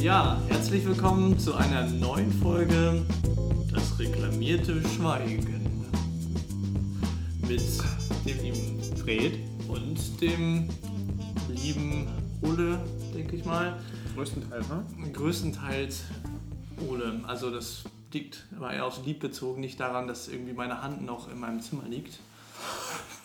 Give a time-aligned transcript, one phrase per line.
[0.00, 3.02] Ja, herzlich willkommen zu einer neuen Folge
[3.70, 5.84] Das reklamierte Schweigen.
[7.46, 7.60] Mit
[8.24, 9.38] dem lieben Fred
[9.68, 10.70] und dem
[11.50, 12.08] lieben
[12.40, 12.80] Ole,
[13.14, 13.78] denke ich mal.
[14.14, 15.12] Größtenteils, ne?
[15.12, 16.04] Größtenteils
[16.88, 17.20] Ole.
[17.26, 21.30] Also das liegt aber eher aufs Lied bezogen, nicht daran, dass irgendwie meine Hand noch
[21.30, 22.20] in meinem Zimmer liegt.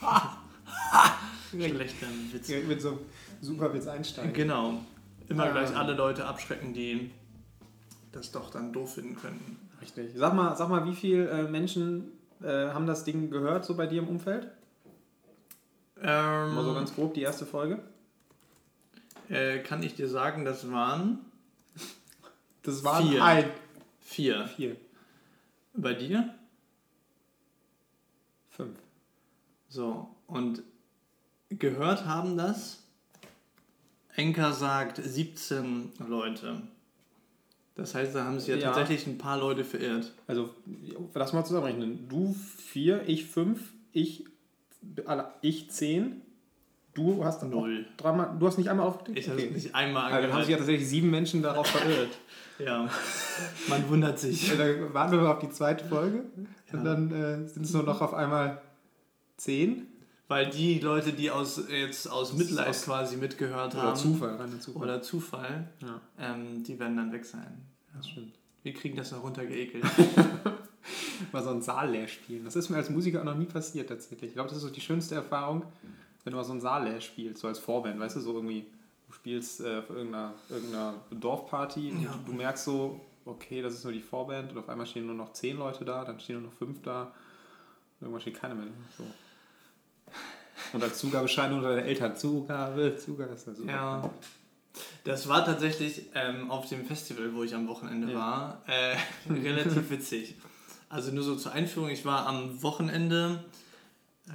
[1.52, 2.50] Schlechter Witz.
[2.50, 3.00] Ja, mit so einem
[3.40, 4.34] super Witz einsteigen.
[4.34, 4.82] Genau.
[5.28, 5.52] Immer Ähm.
[5.54, 7.12] gleich alle Leute abschrecken, die
[8.12, 9.58] das doch dann doof finden könnten.
[9.82, 10.12] Richtig.
[10.16, 13.88] Sag mal, sag mal wie viele äh, Menschen äh, haben das Ding gehört, so bei
[13.88, 14.50] dir im Umfeld?
[16.02, 17.80] Ähm, Mal so ganz grob die erste Folge.
[19.30, 21.20] äh, kann ich dir sagen, das waren
[22.64, 23.24] Das waren Vier.
[23.24, 23.46] ein.
[24.02, 24.46] vier.
[24.48, 24.76] Vier.
[25.74, 26.34] Bei dir?
[28.50, 28.78] Fünf.
[29.70, 30.64] So, und
[31.50, 32.84] gehört haben das,
[34.16, 36.62] Enker sagt 17 Leute.
[37.76, 38.72] Das heißt, da haben sich ja, Ja.
[38.72, 40.14] tatsächlich ein paar Leute verirrt.
[40.28, 40.50] Also,
[41.14, 42.08] lass mal zusammenrechnen.
[42.08, 43.60] Du vier, ich fünf,
[43.92, 44.24] ich,
[45.06, 46.22] alle- ich zehn.
[46.94, 47.86] Du hast dann Null.
[47.98, 49.20] Dreimal, du hast nicht einmal aufgeklickt?
[49.20, 50.60] Ich habe es nicht einmal Also, dann haben sich ja angehört.
[50.60, 52.10] tatsächlich sieben Menschen darauf verirrt.
[52.58, 52.90] Ja,
[53.68, 54.48] man wundert sich.
[54.48, 56.24] Ja, dann warten wir mal auf die zweite Folge.
[56.72, 56.80] Ja.
[56.80, 58.62] Und dann äh, sind es nur noch auf einmal
[59.36, 59.88] zehn.
[60.28, 64.60] Weil die Leute, die aus, jetzt aus Mitleid Aus- quasi mitgehört Oder haben, Zufall, reiner
[64.60, 64.82] Zufall.
[64.84, 67.62] oder Zufall, ja, ähm, die werden dann weg sein.
[67.96, 68.34] das stimmt.
[68.64, 69.84] Wir kriegen das noch runtergeekelt.
[71.32, 72.44] Mal so einen Saal leer spielen.
[72.46, 74.30] Das ist mir als Musiker auch noch nie passiert tatsächlich.
[74.30, 75.64] Ich glaube, das ist so die schönste Erfahrung,
[76.24, 78.66] wenn du mal so einen Saal leer spielst, so als Vorband, weißt du, so irgendwie,
[79.08, 82.20] du spielst äh, auf irgendeiner, irgendeiner Dorfparty und Ja.
[82.26, 85.34] du merkst so, okay, das ist nur die Vorband und auf einmal stehen nur noch
[85.34, 87.12] zehn Leute da, dann stehen nur noch fünf da und
[88.02, 88.66] irgendwann steht keiner mehr.
[88.98, 89.04] So.
[90.74, 93.72] Und als Zugabescheinigung oder der Eltern, Zugabe, Zugabe, super.
[93.72, 94.10] Ja.
[95.04, 98.18] Das war tatsächlich ähm, auf dem Festival, wo ich am Wochenende Ja.
[98.20, 98.96] war, äh,
[99.32, 100.36] relativ witzig.
[100.90, 103.44] Also nur so zur Einführung, ich war am Wochenende,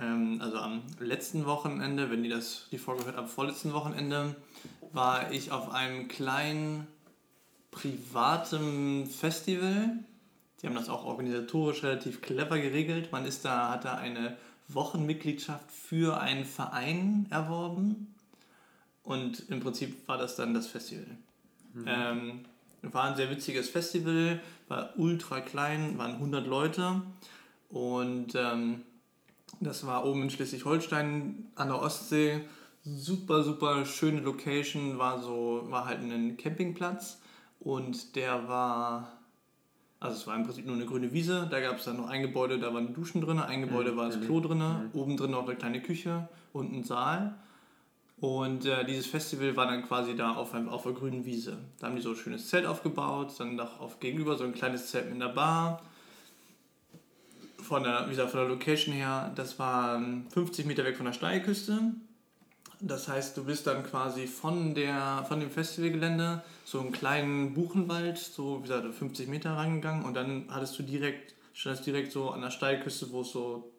[0.01, 4.35] ähm, also am letzten Wochenende, wenn ihr das die Folge hört, am vorletzten Wochenende,
[4.93, 6.87] war ich auf einem kleinen
[7.71, 9.91] privaten Festival.
[10.61, 13.13] Die haben das auch organisatorisch relativ clever geregelt.
[13.13, 14.37] Man ist da, hat da eine
[14.75, 18.15] Wochenmitgliedschaft für einen Verein erworben.
[19.03, 21.07] Und im Prinzip war das dann das Festival.
[21.87, 22.45] Ähm,
[22.83, 27.03] war ein sehr witziges Festival, war ultra klein, waren 100 Leute.
[27.69, 28.83] Und ähm,
[29.61, 32.41] das war oben in Schleswig-Holstein an der Ostsee.
[32.83, 37.21] Super, super schöne Location, war so, war halt ein Campingplatz.
[37.61, 39.20] Und der war,
[40.01, 41.47] also es war im Prinzip nur eine grüne Wiese.
[41.51, 44.19] Da gab es dann noch ein Gebäude, da waren Duschen drin, ein Gebäude war das
[44.19, 44.63] Klo drin,
[44.95, 47.35] oben drin noch eine kleine Küche und ein Saal.
[48.19, 51.59] Und äh, dieses Festival war dann quasi da auf, einem, auf einer grünen Wiese.
[51.79, 54.89] Da haben die so ein schönes Zelt aufgebaut, dann noch auf gegenüber so ein kleines
[54.89, 55.83] Zelt mit einer Bar.
[57.59, 61.07] Von der, wie gesagt, von der Location her, das war ähm, 50 Meter weg von
[61.07, 61.93] der Steilküste.
[62.83, 68.17] Das heißt, du bist dann quasi von, der, von dem Festivalgelände so einen kleinen Buchenwald,
[68.19, 72.41] so wie gesagt, 50 Meter rangegangen und dann hattest du direkt, standest direkt so an
[72.41, 73.71] der Steilküste, wo es so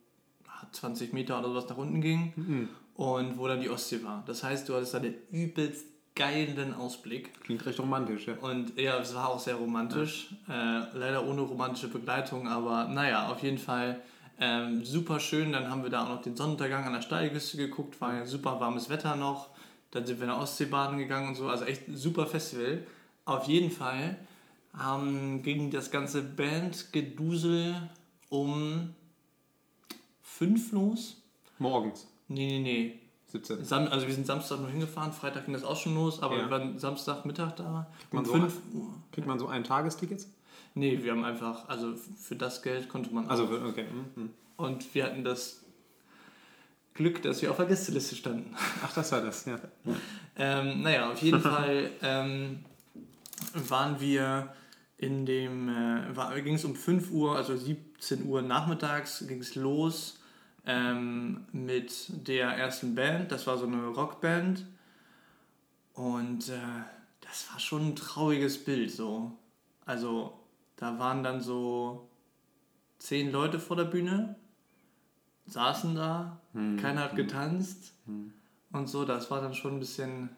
[0.47, 2.69] ah, 20 Meter oder sowas nach unten ging Mhm.
[2.95, 4.23] und wo dann die Ostsee war.
[4.27, 7.41] Das heißt, du hattest da den übelst geilen Ausblick.
[7.43, 8.33] Klingt recht romantisch, ja.
[8.41, 10.29] Und ja, es war auch sehr romantisch.
[10.49, 14.01] Äh, leider ohne romantische Begleitung, aber naja, auf jeden Fall
[14.41, 15.53] ähm, super schön.
[15.53, 18.59] Dann haben wir da auch noch den Sonnenuntergang an der Steilküste geguckt, war ja super
[18.59, 19.49] warmes Wetter noch.
[19.91, 21.47] Dann sind wir in der Ostsee baden gegangen und so.
[21.47, 22.85] Also echt ein super Festival.
[23.25, 24.17] Auf jeden Fall
[24.81, 27.75] ähm, ging das ganze Bandgedusel
[28.29, 28.93] um
[30.21, 31.17] fünf los.
[31.59, 32.97] Morgens, Nee, nee, nee.
[33.27, 33.63] 17.
[33.63, 36.43] Sam also wir sind Samstag nur hingefahren, Freitag ging das auch schon los, aber Ja.
[36.43, 37.87] wir waren Samstagmittag da.
[38.11, 38.93] man Um so 5 Uhr.
[39.11, 40.29] Kriegt man so ein Tagestickets?
[40.73, 43.65] Nee, wir haben einfach, also für das Geld konnte man Also, auch.
[43.65, 43.85] okay.
[44.15, 44.29] mhm.
[44.57, 45.63] Und wir hatten das
[46.93, 48.55] Glück, dass wir auf der Gästeliste standen.
[48.83, 49.59] Ach, das war das, ja.
[50.37, 52.59] Ähm, naja, auf jeden Fall ähm,
[53.53, 54.53] waren wir
[54.97, 60.19] in dem, äh, ging es um 5 Uhr, also 17 Uhr nachmittags, ging es los
[60.65, 63.31] ähm, mit der ersten Band.
[63.31, 64.65] Das war so eine Rockband.
[65.93, 66.57] Und äh,
[67.21, 69.31] das war schon ein trauriges Bild so.
[69.85, 70.33] Also
[70.81, 72.09] da waren dann so
[72.97, 74.35] zehn Leute vor der Bühne,
[75.45, 76.41] saßen da,
[76.81, 77.93] keiner hat getanzt
[78.71, 79.05] und so.
[79.05, 80.29] Das war dann schon ein bisschen,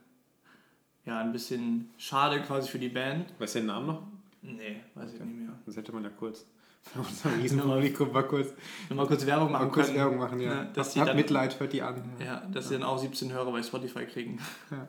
[1.05, 3.33] ja, ein bisschen schade quasi für die Band.
[3.39, 4.03] Weißt du den Namen noch?
[4.41, 5.57] Nee, weiß ich nicht mehr.
[5.65, 6.45] Das hätte man ja kurz
[6.81, 8.49] für unser Riesenpublikum mal kurz,
[8.93, 9.97] mal kurz Werbung machen mal kurz können.
[9.97, 10.55] Werbung machen, ja.
[10.55, 12.03] Ja, dass Habt Mitleid, hört die an.
[12.19, 14.41] Ja, dass sie dann auch 17 Hörer bei Spotify kriegen.
[14.71, 14.85] Ja.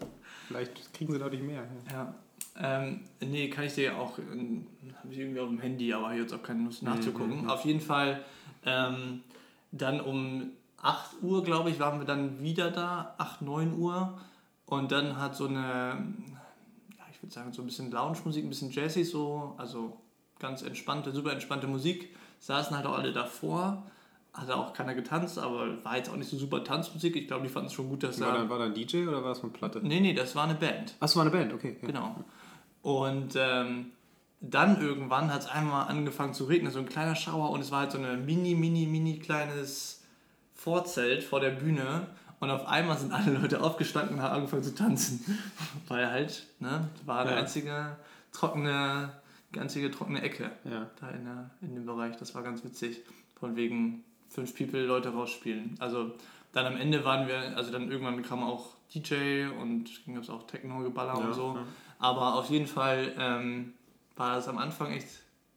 [0.49, 1.65] Vielleicht kriegen sie dadurch mehr.
[1.93, 2.13] Ja.
[2.57, 4.67] Ähm, nee, kann ich dir auch, ähm,
[5.01, 7.43] habe ich irgendwie auf dem Handy, aber habe jetzt auch keine Lust nachzugucken.
[7.43, 7.51] Mhm.
[7.51, 8.23] Auf jeden Fall,
[8.65, 9.23] ähm,
[9.73, 14.19] dann um 8 Uhr, glaube ich, waren wir dann wieder da, 8, 9 Uhr.
[14.67, 15.59] Und dann hat so eine,
[16.97, 19.99] ja, ich würde sagen, so ein bisschen Lounge-Musik, ein bisschen Jazzy so, also
[20.39, 22.15] ganz entspannte, super entspannte Musik.
[22.39, 23.85] Saßen halt auch alle davor.
[24.33, 27.15] Hat auch keiner getanzt, aber war jetzt auch nicht so super Tanzmusik.
[27.15, 28.49] Ich glaube, die fanden es schon gut, dass War da.
[28.51, 29.81] war da ein DJ oder war das von Platte?
[29.83, 30.95] Nee, nee, das war eine Band.
[30.99, 31.77] Achso, war eine Band, okay.
[31.81, 31.87] Ja.
[31.87, 32.17] Genau.
[32.85, 33.93] Und ähm,
[34.43, 37.81] dann irgendwann hat es einmal angefangen zu regnen, so ein kleiner Schauer und es war
[37.81, 40.03] halt so eine mini, mini, mini kleines
[40.55, 42.07] Vorzelt vor der Bühne
[42.41, 45.25] und auf einmal sind alle Leute aufgestanden und haben angefangen zu tanzen.
[45.89, 47.37] Weil halt, ne, war eine Ja.
[47.39, 47.97] einzige
[48.33, 49.13] trockene,
[49.59, 50.87] einzige trockene Ecke Ja.
[51.01, 52.17] da in, der, in dem Bereich.
[52.17, 53.01] Das war ganz witzig.
[53.41, 55.77] Von wegen fünf People Leute rausspielen.
[55.79, 56.13] Also
[56.53, 60.47] dann am Ende waren wir, also dann irgendwann kam auch DJ und ging es auch
[60.47, 61.59] Techno-Geballer Ja, und so.
[61.99, 63.75] Aber auf jeden Fall ähm,
[64.17, 65.09] war es am Anfang echt,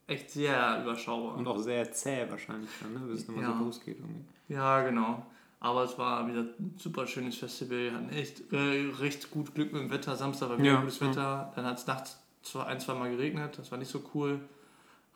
[0.08, 1.36] echt sehr überschaubar.
[1.36, 3.00] Und auch sehr zäh wahrscheinlich dann, ne?
[3.02, 3.58] bis es nochmal Ja.
[3.58, 3.98] so losgeht.
[4.00, 4.26] Irgendwie.
[4.54, 5.26] Ja, genau.
[5.60, 7.78] Aber es war wieder ein super schönes Festival.
[7.78, 10.16] Wir hatten echt äh, recht gut Glück mit dem Wetter.
[10.16, 11.02] Samstag war wieder Ja, gutes.
[11.02, 11.52] Wetter.
[11.56, 13.58] Dann hat es nachts zwar ein, zwei Mal geregnet.
[13.58, 14.40] Das war nicht so cool.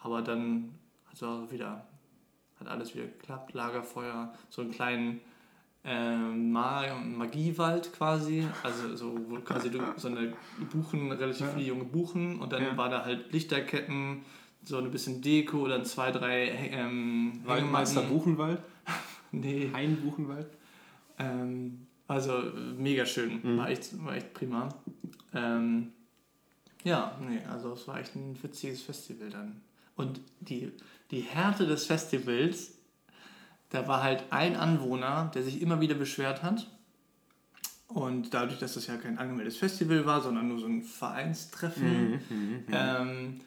[0.04, 0.74] Aber dann
[1.08, 1.86] hat es auch wieder,
[2.60, 3.54] hat alles wieder geklappt.
[3.54, 5.22] Lagerfeuer, so einen kleinen
[5.84, 8.48] ähm, Ma Magiewald quasi.
[8.64, 10.34] Also so, wo quasi so eine
[10.72, 12.40] Buchen, relativ viele junge Buchen.
[12.40, 12.78] Und dann Ja.
[12.78, 14.22] war da halt Lichterketten,
[14.64, 18.04] so ein bisschen Deko, dann zwei, drei ähm, Waldmeister.
[18.04, 18.60] Buchenwald,
[19.32, 19.72] Nee.
[19.74, 20.48] Hein Buchenwald.
[21.18, 22.44] Ähm, also
[22.78, 23.58] mega schön, Mhm.
[23.58, 24.70] war, echt, war echt prima.
[25.34, 25.94] Ähm,
[26.84, 29.62] ja, nee, also es war echt ein witziges Festival dann.
[29.96, 30.72] Und die,
[31.12, 32.74] die Härte des Festivals,
[33.72, 36.68] da war halt ein Anwohner, der sich immer wieder beschwert hat.
[37.88, 42.64] Und dadurch, dass das ja kein angemeldetes Festival war, sondern nur so ein Vereinstreffen, Mhm.
[42.72, 43.42] ähm,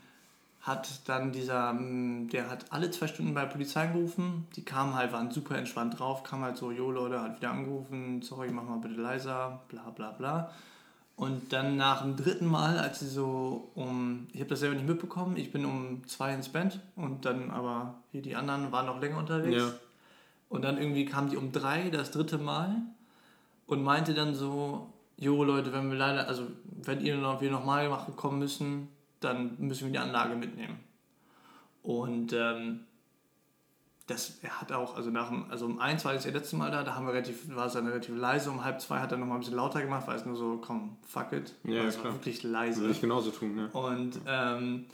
[0.61, 4.47] hat dann dieser, mm, der hat alle zwei Stunden bei der Polizei angerufen.
[4.57, 8.23] Die kamen halt, waren super entspannt drauf, kam halt so, jo Leute, hat wieder angerufen,
[8.23, 10.51] sorry, mach mal bitte leiser, bla bla bla.
[11.17, 14.89] Und dann nach dem dritten Mal, als sie so um, ich habe das selber nicht
[14.89, 19.01] mitbekommen, ich bin um zwei ins Bett und dann aber hier die anderen waren noch
[19.01, 19.57] länger unterwegs.
[19.57, 19.71] Ja.
[20.55, 22.77] Und dann irgendwie kam die um drei, das dritte Mal,
[23.67, 26.47] und meinte dann so, jo Leute, wenn wir leider, also
[26.85, 28.87] wenn ihr noch, wir nochmal machen kommen müssen,
[29.19, 30.79] dann müssen wir die Anlage mitnehmen.
[31.83, 32.81] Und ähm,
[34.07, 36.85] das er hat auch, also nach dem, also um eins war das letzte Mal da,
[36.85, 39.39] da haben wir relativ, war es dann relativ leise, um halb zwei hat er nochmal
[39.39, 41.53] ein bisschen lauter gemacht, weil es nur so, komm, fuck it.
[41.65, 42.89] Ja, Also es war wirklich Würde leise.
[42.91, 43.71] ich genauso tun, ne?
[43.73, 44.85] Und ähm,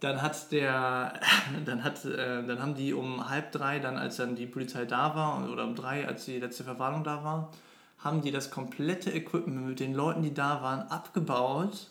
[0.00, 1.20] dann hat der,
[1.64, 5.14] dann hat, äh, dann haben die um halb drei, dann als dann die Polizei da
[5.14, 7.50] war oder um drei, als die letzte Verwarnung da war,
[7.98, 11.90] haben die das komplette Equipment mit den Leuten, die da waren, abgebaut,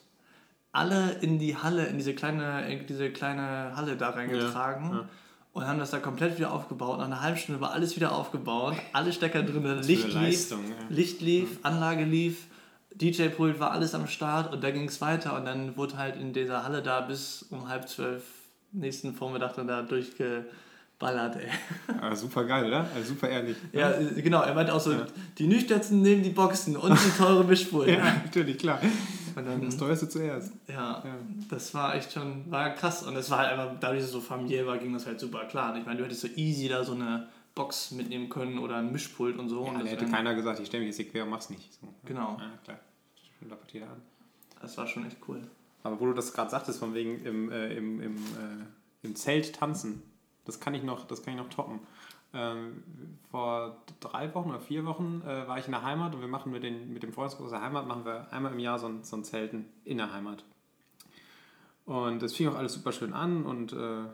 [0.72, 4.92] alle in die Halle, in diese kleine, in diese kleine Halle da reingetragen.
[4.92, 5.10] Ja, ja.
[5.54, 6.98] Und haben das da komplett wieder aufgebaut.
[6.98, 10.58] Nach einer halben Stunde war alles wieder aufgebaut, alle Stecker drin, Licht lief, ja.
[10.90, 12.48] Licht lief, Anlage lief,
[13.02, 16.34] DJ-Pult war alles am Start und da ging es weiter und dann wurde halt in
[16.34, 18.24] dieser Halle da bis um halb zwölf
[18.72, 21.50] nächsten Vormittag dann da durchgeballert, ey.
[22.02, 22.88] Ah, super geil, oder?
[22.96, 23.58] Also super ehrlich.
[23.72, 25.06] Ja, äh, genau, er meinte auch so, Ja.
[25.38, 27.88] die Nüchternsten nehmen die Boxen und die teure Mischpult.
[27.98, 28.80] Ja, natürlich, klar.
[29.36, 30.52] Und dann, Das teuerste zuerst.
[30.68, 31.16] ja, Ja.
[31.50, 34.22] das war echt schon, war krass und es war halt einfach, dadurch, dass es so
[34.22, 35.74] familiär war, ging das halt super klar.
[35.74, 38.92] Und ich meine, du hättest so easy da so eine Box mitnehmen können oder ein
[38.92, 39.64] Mischpult und so.
[39.64, 41.50] Ja, und da das, hätte keiner gesagt, ich stelle mich jetzt hier quer und mach's
[41.50, 41.74] nicht.
[41.74, 41.88] So.
[42.04, 42.38] Genau.
[42.40, 42.80] Ja, klar.
[43.50, 44.02] Lappert jeder an.
[44.62, 45.42] das war schon echt cool.
[45.84, 48.66] Aber wo du das gerade sagtest, von wegen im, äh, im, im, äh,
[49.04, 50.02] im Zelt tanzen,
[50.44, 51.80] das kann ich noch, das kann ich noch toppen.
[52.34, 52.84] Ähm,
[53.32, 56.52] vor drei Wochen oder vier Wochen äh, war ich in der Heimat und wir machen
[56.52, 59.16] mit, den, mit dem Freundeskurs der Heimat machen wir einmal im Jahr so ein, so
[59.16, 60.44] ein Zelten in der Heimat.
[61.86, 64.06] Und es fing auch alles super schön an und äh,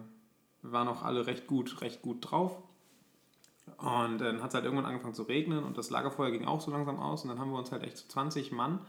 [0.62, 2.62] waren auch alle recht gut, recht gut drauf.
[3.82, 6.70] Und dann hat es halt irgendwann angefangen zu regnen und das Lagerfeuer ging auch so
[6.72, 8.80] langsam aus und dann haben wir uns halt echt so 20 Mann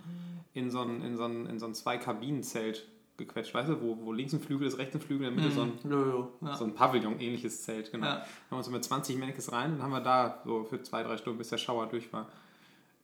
[0.53, 4.13] in so ein, in so ein, in so ein Zwei-Kabinen-Zelt gequetscht, weißt du, wo, wo
[4.13, 6.57] links ein Flügel ist, rechts ein Flügel, in der Mitte so ein, Jojo, ja.
[6.57, 8.07] so ein Pavillon-ähnliches Zelt, genau.
[8.07, 8.13] Ja.
[8.21, 11.03] Haben wir uns so mit 20 Männches rein und haben wir da so für zwei,
[11.03, 12.29] drei Stunden, bis der Schauer durch war,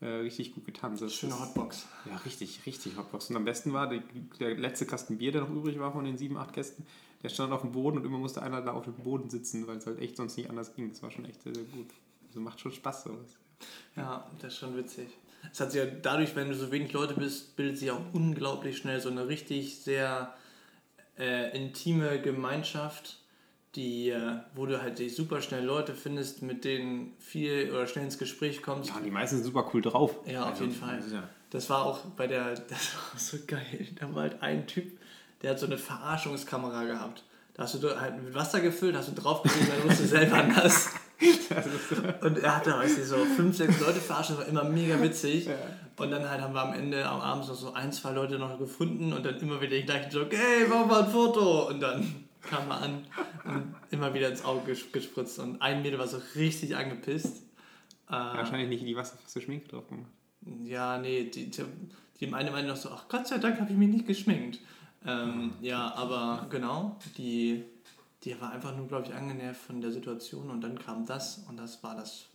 [0.00, 1.02] äh, richtig gut getanzt.
[1.02, 1.86] Das Schöne ist- Hotbox.
[2.04, 3.30] Ja, richtig, richtig Hotbox.
[3.30, 4.00] Und am besten war, die,
[4.40, 6.84] der letzte Kasten Bier, der noch übrig war von den sieben, acht Gästen,
[7.22, 9.78] der stand auf dem Boden und immer musste einer da auf dem Boden sitzen, weil
[9.78, 10.88] es halt echt sonst nicht anders ging.
[10.88, 11.88] Das war schon echt sehr, sehr gut.
[12.28, 13.36] Also macht schon Spaß sowas.
[13.96, 15.08] Ja, das ist schon witzig.
[15.52, 18.76] Es hat sich ja dadurch, wenn du so wenig Leute bist, bildet sich auch unglaublich
[18.78, 20.34] schnell so eine richtig sehr
[21.18, 23.18] äh, intime Gemeinschaft,
[23.74, 28.04] die, äh, wo du halt dich super schnell Leute findest, mit denen viel oder schnell
[28.04, 28.90] ins Gespräch kommst.
[28.90, 30.16] Ja, die meisten sind super cool drauf.
[30.26, 31.02] Ja, auf jeden Fall.
[31.12, 33.88] Ja, Das war auch bei der, das war so geil.
[33.98, 34.98] Da war halt ein Typ,
[35.42, 37.24] der hat so eine Verarschungskamera gehabt.
[37.54, 40.90] Da hast du halt mit Wasser gefüllt, hast du draufgelegt, dann musst du selber nass.
[42.20, 45.46] Und er hatte weißt du, so fünf, sechs Leute verarscht, das war immer mega witzig.
[45.46, 45.54] Ja.
[45.96, 48.58] Und dann halt haben wir am Ende am Abend noch so ein, zwei Leute noch
[48.58, 51.68] gefunden und dann immer wieder den gleichen Joke, hey, mach mal ein Foto!
[51.68, 53.04] Und dann kam er an
[53.44, 55.38] und immer wieder ins Auge gespritzt.
[55.40, 57.42] Und ein Mädel war so richtig angepisst.
[58.08, 60.10] Äh, Wahrscheinlich nicht in die wasserfeste Schminke drauf gemacht.
[60.64, 61.64] Ja, nee, die, die,
[62.20, 64.60] die eine meinte noch so, ach Gott sei Dank habe ich mich nicht geschminkt.
[65.08, 67.64] Ähm, ja, aber genau, die,
[68.24, 71.56] die war einfach nur, glaube ich, angenervt von der Situation und dann kam das und
[71.56, 72.26] das war das,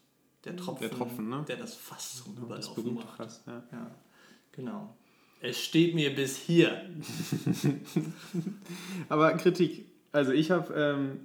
[0.43, 1.45] der Tropfen, der, Tropfen, ne?
[1.47, 3.63] der das Fass zum Überlaufen Das berühmte Fass, ja.
[3.71, 3.91] ja.
[4.53, 4.95] Genau.
[5.39, 6.89] Es steht mir bis hier.
[9.09, 11.19] aber Kritik, also ich habe, ähm,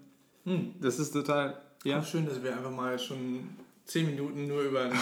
[0.45, 0.75] hm.
[0.81, 1.63] das ist total...
[1.85, 2.01] Ja.
[2.01, 3.49] Auch schön, dass wir einfach mal schon
[3.87, 4.93] zehn Minuten nur über ein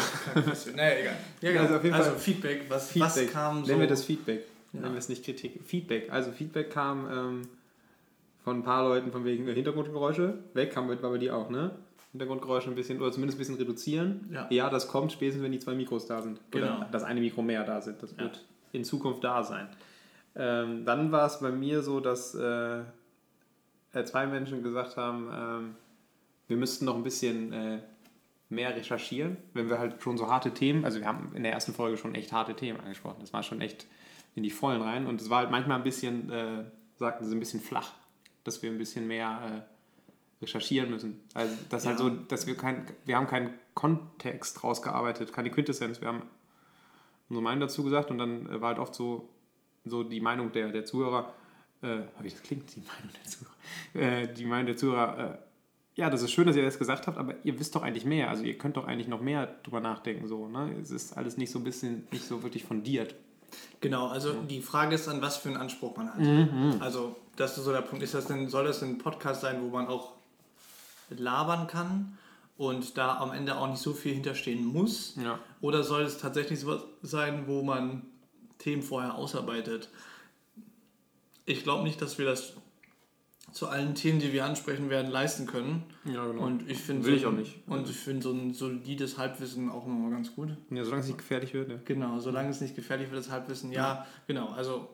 [0.76, 1.16] naja, egal.
[1.40, 1.74] Ja, genau.
[1.74, 3.26] Also, also Feedback, was, Feedback.
[3.26, 3.68] was kam so...
[3.68, 4.44] Nennen wir das Feedback.
[4.76, 4.82] Ja.
[4.82, 5.60] Nennen wir es nicht Kritik.
[5.64, 6.12] Feedback.
[6.12, 7.42] Also Feedback kam ähm,
[8.44, 10.38] von ein paar Leuten von wegen Hintergrundgeräusche.
[10.54, 11.72] Weg kam war bei dir auch, ne?
[12.12, 14.28] Hintergrundgeräusche ein bisschen, oder zumindest ein bisschen reduzieren.
[14.32, 16.40] Ja, ja das kommt spätestens, wenn die zwei Mikros da sind.
[16.50, 16.78] Genau.
[16.78, 18.02] Oder das eine Mikro mehr da sind.
[18.02, 19.68] Das wird in Zukunft da sein.
[20.34, 22.80] Ähm, dann war es bei mir so, dass äh,
[23.92, 25.76] äh, zwei Menschen gesagt haben, ähm,
[26.48, 27.78] wir müssten noch ein bisschen äh,
[28.48, 31.72] mehr recherchieren, wenn wir halt schon so harte Themen, also wir haben in der ersten
[31.72, 33.16] Folge schon echt harte Themen angesprochen.
[33.20, 33.86] Das war schon echt
[34.36, 35.06] in die Vollen rein.
[35.06, 36.64] Und es war halt manchmal ein bisschen, äh,
[36.96, 37.92] sagten sie, ein bisschen flach,
[38.44, 39.64] dass wir ein bisschen mehr
[40.40, 41.20] äh, recherchieren müssen.
[41.34, 41.90] Also das ja.
[41.90, 46.00] halt so, dass wir kein, wir haben keinen Kontext rausgearbeitet, keine Quintessenz.
[46.00, 46.22] Wir haben
[47.28, 49.28] unsere Meinung dazu gesagt und dann äh, war halt oft so,
[49.84, 51.32] so die Meinung der, der Zuhörer,
[51.82, 55.38] äh, wie das klingt, die Meinung der Zuhörer, äh, die Meinung der Zuhörer, äh,
[55.94, 58.28] ja, das ist schön, dass ihr das gesagt habt, aber ihr wisst doch eigentlich mehr.
[58.28, 60.28] Also ihr könnt doch eigentlich noch mehr drüber nachdenken.
[60.28, 60.76] So, ne?
[60.82, 63.14] Es ist alles nicht so ein bisschen, nicht so wirklich fundiert.
[63.80, 66.18] Genau, also die Frage ist dann, was für einen Anspruch man hat.
[66.18, 66.76] Mhm.
[66.80, 68.02] Also, das ist so der Punkt.
[68.02, 70.12] Ist das denn, soll das ein Podcast sein, wo man auch
[71.10, 72.18] labern kann
[72.56, 75.14] und da am Ende auch nicht so viel hinterstehen muss?
[75.16, 75.38] Ja.
[75.60, 78.02] Oder soll es tatsächlich so sein, wo man
[78.58, 79.90] Themen vorher ausarbeitet?
[81.44, 82.54] Ich glaube nicht, dass wir das
[83.56, 85.84] zu allen Themen, die wir ansprechen werden, leisten können.
[86.04, 86.42] Ja, genau.
[86.42, 87.66] Und ich finde Will so, ich auch nicht.
[87.66, 90.50] Und ich finde so ein solides Halbwissen auch immer ganz gut.
[90.68, 91.70] Ja, solange es nicht gefährlich wird.
[91.70, 91.76] Ja.
[91.86, 93.72] Genau, solange es nicht gefährlich wird, das Halbwissen.
[93.72, 94.48] Ja, ja, genau.
[94.48, 94.90] Also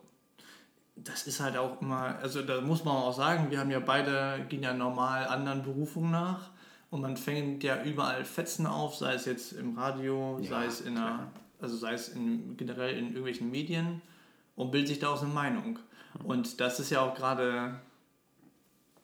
[0.95, 4.47] das ist halt auch immer, also da muss man auch sagen, wir haben ja beide,
[4.49, 6.51] gehen ja normal anderen Berufungen nach
[6.91, 10.81] und man fängt ja überall Fetzen auf, sei es jetzt im Radio, ja, sei es
[10.83, 14.03] in einer, also sei es in, generell in irgendwelchen Medien
[14.55, 15.81] und bildet sich daraus eine Meinung.
[16.23, 17.81] Und das ist ja auch gerade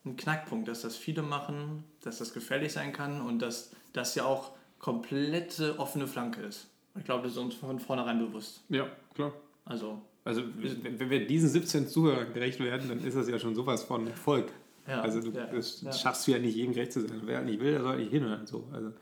[0.08, 4.24] ein Knackpunkt, dass das viele machen, dass das gefährlich sein kann und dass das ja
[4.24, 6.68] auch komplette offene Flanke ist.
[6.96, 8.62] Ich glaube, das ist uns von vornherein bewusst.
[8.68, 9.32] Ja, klar.
[9.64, 13.84] Also, also wenn wir diesen 17 Zuhörern gerecht werden, dann ist das ja schon sowas
[13.84, 14.52] von Erfolg.
[14.86, 15.92] Ja, also du, ja, das ja.
[15.92, 17.20] schaffst du ja nicht, jedem gerecht zu sein.
[17.24, 18.46] Wer nicht will, der soll nicht hinhören.
[18.46, 18.66] So.
[18.72, 18.92] Also,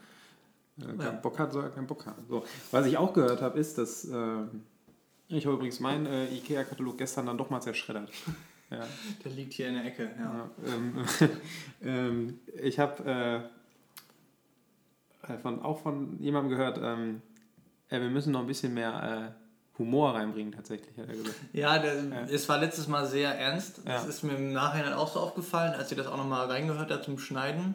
[0.76, 1.22] wer keinen.
[1.22, 2.24] Bock hat, soll er keinen Bock haben.
[2.28, 2.44] So.
[2.72, 4.42] Was ich auch gehört habe, ist, dass äh,
[5.28, 8.10] ich habe übrigens meinen äh, IKEA-Katalog gestern dann doch mal zerschreddert.
[8.70, 8.84] Ja.
[9.24, 10.24] Der liegt hier in der Ecke, ja.
[10.24, 11.04] ja ähm,
[11.82, 13.48] ähm, ich habe
[15.24, 17.22] äh, äh, von, auch von jemandem gehört, ähm,
[17.88, 21.36] äh, wir müssen noch ein bisschen mehr äh, Humor reinbringen, tatsächlich, hat er gesagt.
[21.52, 23.82] Ja, der, ja, es war letztes Mal sehr ernst.
[23.84, 27.04] Das ist mir im Nachhinein auch so aufgefallen, als ihr das auch nochmal reingehört habt
[27.04, 27.74] zum Schneiden.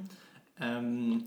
[0.59, 1.25] Ähm,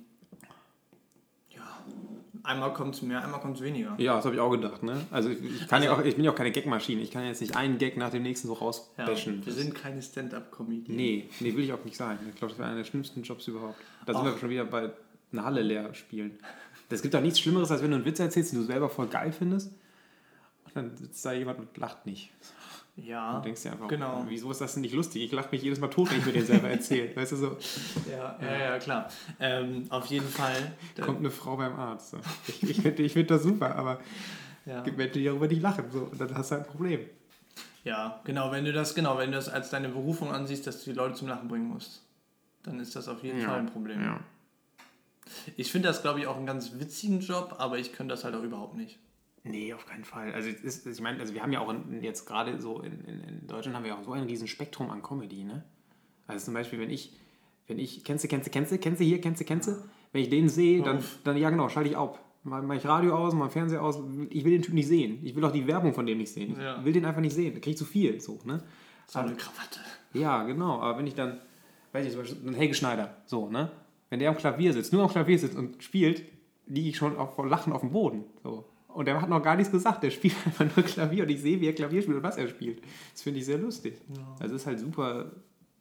[2.44, 3.94] Einmal kommt es mehr, einmal kommt es weniger.
[3.96, 4.82] Ja, das habe ich auch gedacht.
[4.82, 5.00] Ne?
[5.10, 7.00] Also ich, kann also, ja auch, ich bin ja auch keine Gagmaschine.
[7.00, 9.40] Ich kann jetzt nicht einen Gag nach dem nächsten so rausbashen.
[9.40, 10.92] Ja, wir sind keine Stand-up-Comedy.
[10.92, 12.18] Nee, nee, will ich auch nicht sein.
[12.28, 13.78] Ich glaube, das wäre einer der schlimmsten Jobs überhaupt.
[14.04, 14.90] Da sind wir schon wieder bei
[15.32, 16.38] einer Halle leer spielen.
[16.90, 19.08] Es gibt auch nichts Schlimmeres, als wenn du einen Witz erzählst, den du selber voll
[19.08, 19.72] geil findest.
[20.66, 22.30] Und dann sitzt da jemand und lacht nicht.
[22.96, 23.36] Ja.
[23.36, 24.24] Und denkst dir einfach, genau.
[24.28, 25.22] wieso ist das denn nicht lustig?
[25.24, 27.14] Ich lache mich jedes Mal tot, wenn ich mir den selber erzähle.
[27.16, 27.56] Weißt du so?
[28.08, 29.08] Ja, ja, ja, klar.
[29.40, 30.72] Ähm, auf jeden Fall.
[31.00, 32.12] Kommt eine Frau beim Arzt.
[32.12, 32.18] So.
[32.46, 34.00] Ich, ich finde find das super, aber
[34.64, 34.82] ja.
[34.82, 37.00] die Menschen, die darüber nicht lachen, so, und dann hast du ein Problem.
[37.82, 40.90] Ja, genau, wenn du das, genau, wenn du das als deine Berufung ansiehst, dass du
[40.90, 42.02] die Leute zum Lachen bringen musst,
[42.62, 43.48] dann ist das auf jeden ja.
[43.48, 44.02] Fall ein Problem.
[44.02, 44.20] Ja.
[45.56, 48.34] Ich finde das, glaube ich, auch einen ganz witzigen Job, aber ich könnte das halt
[48.34, 48.98] auch überhaupt nicht.
[49.44, 50.32] Nee, auf keinen Fall.
[50.32, 53.20] Also ist, ich meine, also wir haben ja auch in, jetzt gerade so in, in,
[53.20, 55.64] in, Deutschland haben wir auch so ein riesen Spektrum an Comedy, ne?
[56.26, 57.12] Also zum Beispiel, wenn ich,
[57.66, 59.72] wenn ich, kennst du, kennst du, kennst du, kennst du hier, kennst du, kennst du?
[60.12, 62.18] Wenn ich den sehe, dann, dann ja genau, schalte ich auf.
[62.42, 63.98] Mal mache ich Radio aus, mal Fernseher aus.
[64.30, 65.18] Ich will den Typ nicht sehen.
[65.22, 66.58] Ich will auch die Werbung von dem nicht sehen.
[66.58, 66.78] Ja.
[66.78, 67.54] Ich will den einfach nicht sehen.
[67.54, 68.20] Da kriege ich zu viel.
[68.20, 68.62] So, ne?
[69.06, 69.80] So eine Krawatte.
[70.12, 70.80] Ja, genau.
[70.80, 71.40] Aber wenn ich dann,
[71.92, 73.70] weiß ich zum Beispiel, ein Helge Schneider, so, ne?
[74.10, 76.22] Wenn der am Klavier sitzt, nur am Klavier sitzt und spielt,
[76.66, 78.24] liege ich schon auf, vor Lachen auf dem Boden.
[78.42, 78.66] So.
[78.94, 80.02] Und er hat noch gar nichts gesagt.
[80.04, 82.48] Der spielt einfach nur Klavier und ich sehe, wie er Klavier spielt und was er
[82.48, 82.82] spielt.
[83.12, 83.96] Das finde ich sehr lustig.
[84.40, 85.32] Also es ist halt super.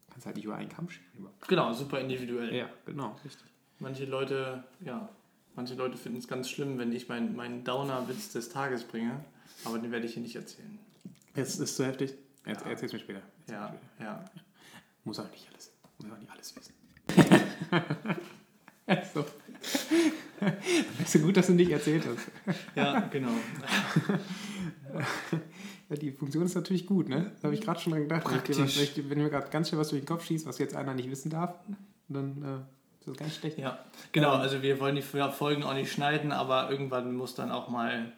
[0.09, 1.27] Kannst halt nicht über einen Kamm scheren.
[1.47, 2.53] Genau, super individuell.
[2.53, 3.45] Ja, genau, richtig.
[3.79, 5.09] Manche Leute, ja,
[5.55, 9.23] manche Leute finden es ganz schlimm, wenn ich meinen meinen Downer-Witz des Tages bringe.
[9.65, 10.77] Aber den werde ich hier nicht erzählen.
[11.35, 12.13] Jetzt ist zu heftig.
[12.45, 12.69] Jetzt, Ja.
[12.71, 13.19] Erzähl's mir später.
[13.21, 14.05] Erzähl's mir Ja, später.
[14.05, 14.25] ja.
[15.03, 15.71] Muss auch nicht alles.
[15.99, 16.73] Muss auch nicht alles wissen.
[19.13, 19.25] so.
[21.13, 22.31] Du gut, dass du nicht erzählt hast.
[22.75, 23.31] Ja, genau.
[25.89, 27.31] Ja, die Funktion ist natürlich gut, ne?
[27.41, 28.23] Da habe ich gerade schon dran gedacht.
[28.23, 28.57] Praktisch.
[28.57, 30.93] Wenn, ich, wenn mir gerade ganz schnell was durch den Kopf schießt, was jetzt einer
[30.93, 31.55] nicht wissen darf,
[32.07, 33.57] dann äh, ist das ganz schlecht.
[33.57, 33.79] Ja,
[34.11, 34.31] genau.
[34.31, 38.13] Also wir wollen die Folgen auch nicht schneiden, aber irgendwann muss dann auch mal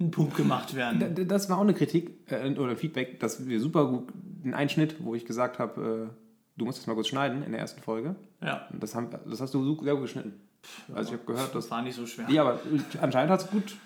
[0.00, 1.26] ein Punkt gemacht werden.
[1.28, 4.12] Das war auch eine Kritik äh, oder Feedback, dass wir super gut
[4.44, 7.60] einen Einschnitt, wo ich gesagt habe, äh, du musst das mal kurz schneiden in der
[7.60, 8.16] ersten Folge.
[8.42, 10.40] Ja, das, haben, das hast du sehr gut geschnitten.
[10.94, 12.28] Also ich habe gehört, das war nicht so schwer.
[12.30, 12.60] Ja, aber
[13.00, 13.76] anscheinend hat es gut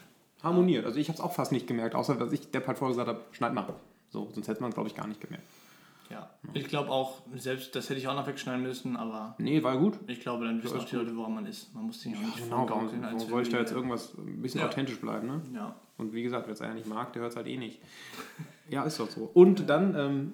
[0.43, 0.85] harmoniert.
[0.87, 3.09] Also ich habe es auch fast nicht gemerkt, außer dass ich der halt vorher gesagt
[3.09, 3.67] habe, schneid mal.
[4.11, 5.45] So, sonst hätte man, glaube ich, gar nicht gemerkt.
[6.11, 9.79] Ja, ich glaube auch, selbst das hätte ich auch noch wegschneiden müssen, aber Nee, war
[9.79, 9.99] gut.
[10.09, 11.75] ich glaube, dann wissen Ja, auch die Leute, woran man ist.
[11.75, 14.13] Man muss sich auch nicht Genau, warum, als warum wenn soll ich da jetzt irgendwas
[14.19, 14.67] ein bisschen Ja.
[14.67, 15.41] authentisch bleiben, ne?
[15.55, 17.81] Ja, Und wie gesagt, wer es ja nicht mag, der hört es halt eh nicht.
[18.69, 19.31] Ja, ist doch so.
[19.35, 20.33] Und dann, ähm,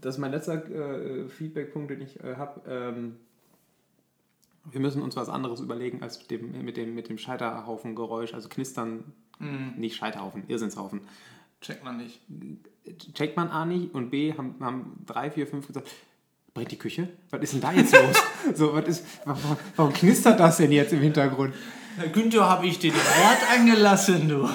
[0.00, 2.60] das ist mein letzter äh, Feedback-Punkt, den ich äh, habe.
[2.68, 3.16] Ähm,
[4.70, 8.34] wir müssen uns was anderes überlegen als dem, mit dem, mit dem Scheiterhaufen-Geräusch.
[8.34, 9.04] Also knistern,
[9.38, 9.72] Mhm.
[9.76, 11.00] nicht Scheiterhaufen, Irrsinnshaufen.
[11.60, 12.20] checkt man nicht.
[13.14, 15.88] checkt man A nicht und B haben, haben drei, vier, fünf gesagt,
[16.54, 17.08] brennt die Küche?
[17.30, 18.16] Was ist denn da jetzt los?
[18.54, 21.54] so, was ist, warum, warum knistert das denn jetzt im Hintergrund?
[21.96, 24.48] Herr Günther, habe ich den Herd angelassen, du.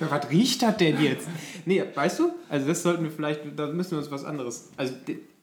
[0.00, 1.28] Was riecht das denn jetzt?
[1.64, 2.32] Nee, weißt du?
[2.48, 4.70] Also das sollten wir vielleicht, da müssen wir uns was anderes.
[4.76, 4.94] Also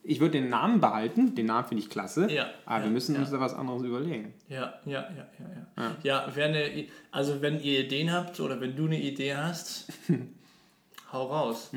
[0.02, 3.14] ich würde den Namen behalten, den Namen finde ich klasse, Ja, aber ja, wir müssen
[3.14, 3.20] ja.
[3.20, 4.32] uns da was anderes überlegen.
[4.48, 5.96] Ja, ja, ja, ja, ja.
[6.02, 9.92] Ja, eine, also wenn ihr Ideen habt oder wenn du eine Idee hast,
[11.12, 11.70] hau raus.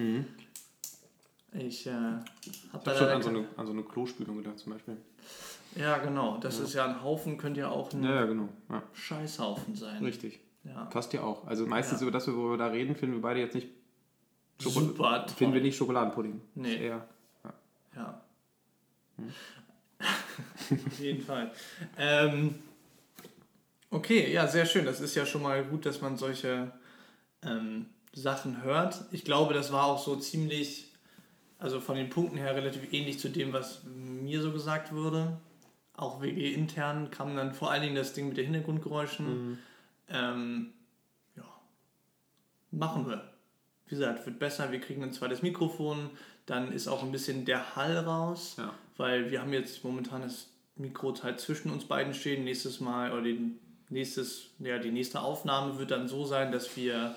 [1.56, 2.24] Ich äh, habe
[2.78, 4.98] Ich da schon an so, eine, an so eine Klospülung gedacht zum Beispiel.
[5.76, 6.38] Ja, genau.
[6.38, 8.50] Das ist ja ein Haufen, könnte ja auch ein Ja, genau.
[8.94, 10.04] Scheißhaufen sein.
[10.04, 10.40] richtig.
[10.64, 10.86] Ja.
[10.86, 11.46] Passt ja auch.
[11.46, 13.68] Also meistens über das, worüber wir da reden, finden wir beide jetzt nicht,
[14.62, 15.36] Schoko- Super toll.
[15.36, 16.40] finden wir nicht Schokoladenpudding.
[16.56, 16.76] Nee.
[16.78, 17.08] Eher,
[17.96, 18.22] Ja.
[20.00, 21.52] Auf jeden Fall.
[21.98, 22.56] Ähm,
[23.90, 24.86] okay, ja, sehr schön.
[24.86, 26.72] Das ist ja schon mal gut, dass man solche
[27.44, 29.06] ähm, Sachen hört.
[29.12, 30.92] Ich glaube, das war auch so ziemlich,
[31.60, 35.38] also von den Punkten her relativ ähnlich zu dem, was mir so gesagt wurde.
[35.96, 39.60] Auch WG intern kam dann vor allen Dingen das Ding mit den Hintergrundgeräuschen.
[40.10, 40.74] Ähm,
[41.36, 41.46] ja,
[42.72, 43.32] machen wir.
[43.86, 44.72] Wie gesagt, wird besser.
[44.72, 46.10] Wir kriegen ein zweites Mikrofon.
[46.46, 48.74] Dann ist auch ein bisschen der Hall raus, Ja.
[48.98, 52.44] weil wir haben jetzt momentan das Mikro halt zwischen uns beiden stehen.
[52.44, 57.16] Nächstes Mal oder den, nächstes, ja, die nächste Aufnahme wird dann so sein, dass wir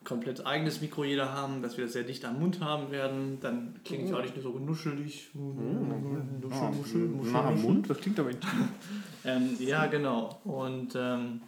[0.00, 3.38] ein komplett eigenes Mikro jeder haben, dass wir das sehr dicht am Mund haben werden.
[3.40, 5.30] Dann klingt es auch nicht nur so nuschelig.
[5.34, 7.70] Nuschel, Muschel, Muschel, Nah am Muschel.
[7.70, 8.50] Mund, das klingt aber intim.
[9.24, 10.40] Ähm, ja, genau.
[10.42, 11.42] Und ähm,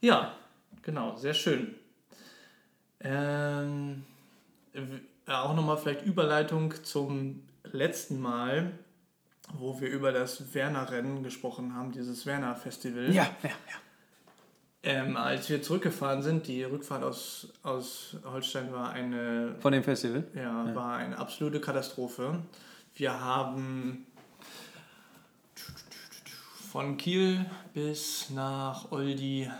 [0.00, 0.32] ja,
[0.82, 1.74] genau, sehr schön.
[3.00, 3.04] Auch
[5.56, 8.72] nochmal vielleicht Überleitung zum letzten Mal,
[9.54, 13.12] wo wir über das Werner-Rennen gesprochen haben, dieses Werner-Festival.
[13.12, 13.76] Ja, ja, ja.
[14.82, 20.24] Ähm, als wir zurückgefahren sind, die Rückfahrt aus, aus Holstein war eine Von dem Festival?
[20.32, 22.38] ja, war eine absolute Katastrophe.
[22.94, 24.06] Wir haben
[26.70, 29.50] von Kiel bis nach Oldi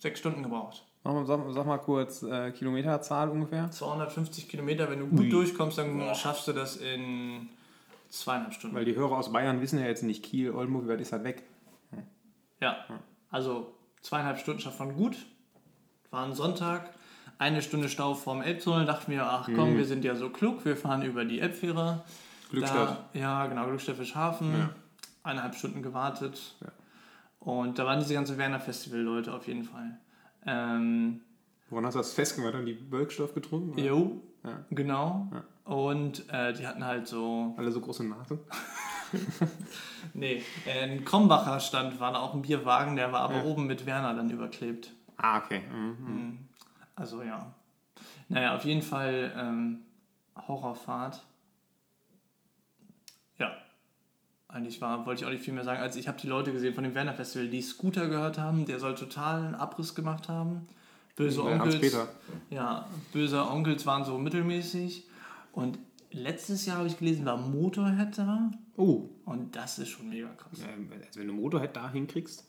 [0.00, 0.84] sechs Stunden gebraucht.
[1.02, 3.70] Sag mal, sag, sag mal kurz äh, Kilometerzahl ungefähr.
[3.70, 5.28] 250 Kilometer, wenn du gut Ui.
[5.30, 7.48] durchkommst, dann schaffst du das in
[8.10, 8.76] zweieinhalb Stunden.
[8.76, 11.24] Weil die Hörer aus Bayern wissen ja jetzt nicht, Kiel, Oldenburg, wie weit ist halt
[11.24, 11.42] weg.
[12.60, 12.76] Ja,
[13.30, 15.16] also zweieinhalb Stunden schafft man gut.
[16.10, 16.90] War ein Sonntag,
[17.38, 18.84] eine Stunde Stau vorm Elbtunnel.
[18.84, 22.04] Dachten wir, ach komm, wir sind ja so klug, wir fahren über die Elbfähre.
[22.50, 23.06] Glückstadt.
[23.14, 24.52] Da, ja, genau, Glückstadt-Fischhafen.
[24.52, 24.70] Ja.
[25.22, 26.56] Eineinhalb Stunden gewartet.
[26.60, 26.72] Ja.
[27.38, 29.98] Und da waren diese ganzen Werner-Festival-Leute auf jeden Fall.
[30.46, 31.20] Ähm,
[31.68, 32.54] Woran hast du das festgemacht?
[32.54, 33.72] Haben die Birkstoff getrunken?
[33.74, 33.82] oder?
[33.82, 34.64] jo, Ja.
[34.70, 35.28] genau.
[35.32, 35.44] Ja.
[35.72, 38.38] Und äh, die hatten halt so, Alle so große Nase?
[40.14, 43.44] nee, ein Krombacher stand, war da auch ein Bierwagen, der war aber Ja.
[43.44, 44.92] oben mit Werner dann überklebt.
[45.16, 45.60] Ah, okay.
[45.70, 46.38] Mhm.
[46.96, 47.54] Also ja.
[48.28, 49.80] Naja, auf jeden Fall ähm,
[50.48, 51.22] Horrorfahrt.
[53.38, 53.52] Ja.
[54.52, 55.80] Eigentlich war, wollte ich auch nicht viel mehr sagen.
[55.80, 58.64] Also ich habe die Leute gesehen von dem Werner Festival, die Scooter gehört haben.
[58.66, 60.66] Der soll total einen Abriss gemacht haben.
[61.16, 61.96] Böse Der Onkels.
[62.50, 65.06] Ja, böse Onkels waren so mittelmäßig.
[65.52, 65.78] Und
[66.10, 68.50] letztes Jahr habe ich gelesen, war Motorhead da.
[68.76, 70.60] Oh, Und das ist schon mega krass.
[70.62, 72.44] ähm, also wenn du Motorhead da hinkriegst,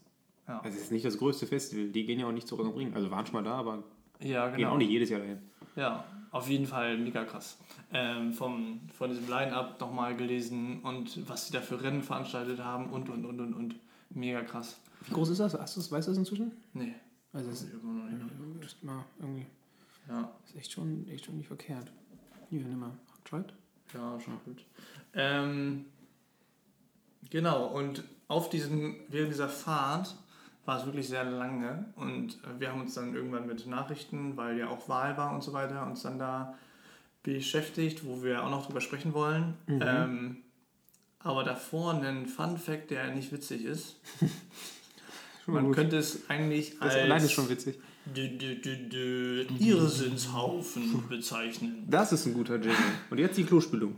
[0.48, 0.60] Ja.
[0.62, 2.74] Also es ist nicht das größte Festival, die gehen ja auch nicht zu Rock am
[2.74, 2.94] Ring.
[2.96, 3.84] Also waren schon mal da, aber
[4.22, 4.72] Ja, gehen genau.
[4.74, 5.40] auch nicht jedes Jahr dahin.
[5.76, 7.58] Ja, auf jeden Fall mega krass.
[7.94, 12.90] Ähm, vom, von diesem Line-Up nochmal gelesen und was sie da für Rennen veranstaltet haben
[12.90, 13.76] und und und und und.
[14.10, 14.78] Mega krass.
[15.08, 15.54] Wie groß ist das?
[15.54, 16.52] Hast du's, weißt du das inzwischen?
[16.74, 16.94] Nee,
[17.34, 18.66] Also das ist immer noch nicht.
[18.66, 19.46] ist mal irgendwie
[20.10, 21.92] Ja, ist echt schon, echt schon nicht verkehrt.
[22.50, 22.92] Hier, nimm mal.
[23.24, 23.54] Tried?
[23.94, 24.66] ja, schon gut.
[25.14, 25.86] Ähm,
[27.30, 30.16] genau, und auf diesen, während dieser Fahrt
[30.72, 34.58] war es wirklich sehr lange und äh, wir haben uns dann irgendwann mit Nachrichten, weil
[34.58, 36.56] ja auch Wahl war und so weiter, uns dann da
[37.24, 39.56] beschäftigt, wo wir auch noch drüber sprechen wollen.
[39.68, 39.82] Mhm.
[39.86, 40.38] Ähm,
[41.20, 43.98] aber davor ein Fun Fact, der nicht witzig ist.
[45.46, 45.76] Man gut.
[45.76, 47.78] könnte es eigentlich Das als alleine ist schon witzig.
[48.06, 51.84] dü, dü, dü, Irrsinnshaufen bezeichnen.
[51.90, 52.78] Das ist ein guter Jingle.
[53.10, 53.96] Und jetzt die Klospülung.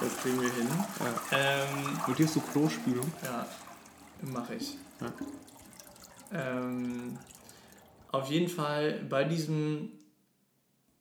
[0.00, 0.68] Das kriegen wir hin.
[1.00, 1.38] Ja.
[1.38, 3.12] Ähm, Notierst du Klospülung?
[3.22, 3.46] Ja,
[4.22, 4.76] mache ich.
[5.00, 5.12] Ja.
[6.32, 7.18] Ähm,
[8.10, 9.90] auf jeden Fall bei diesem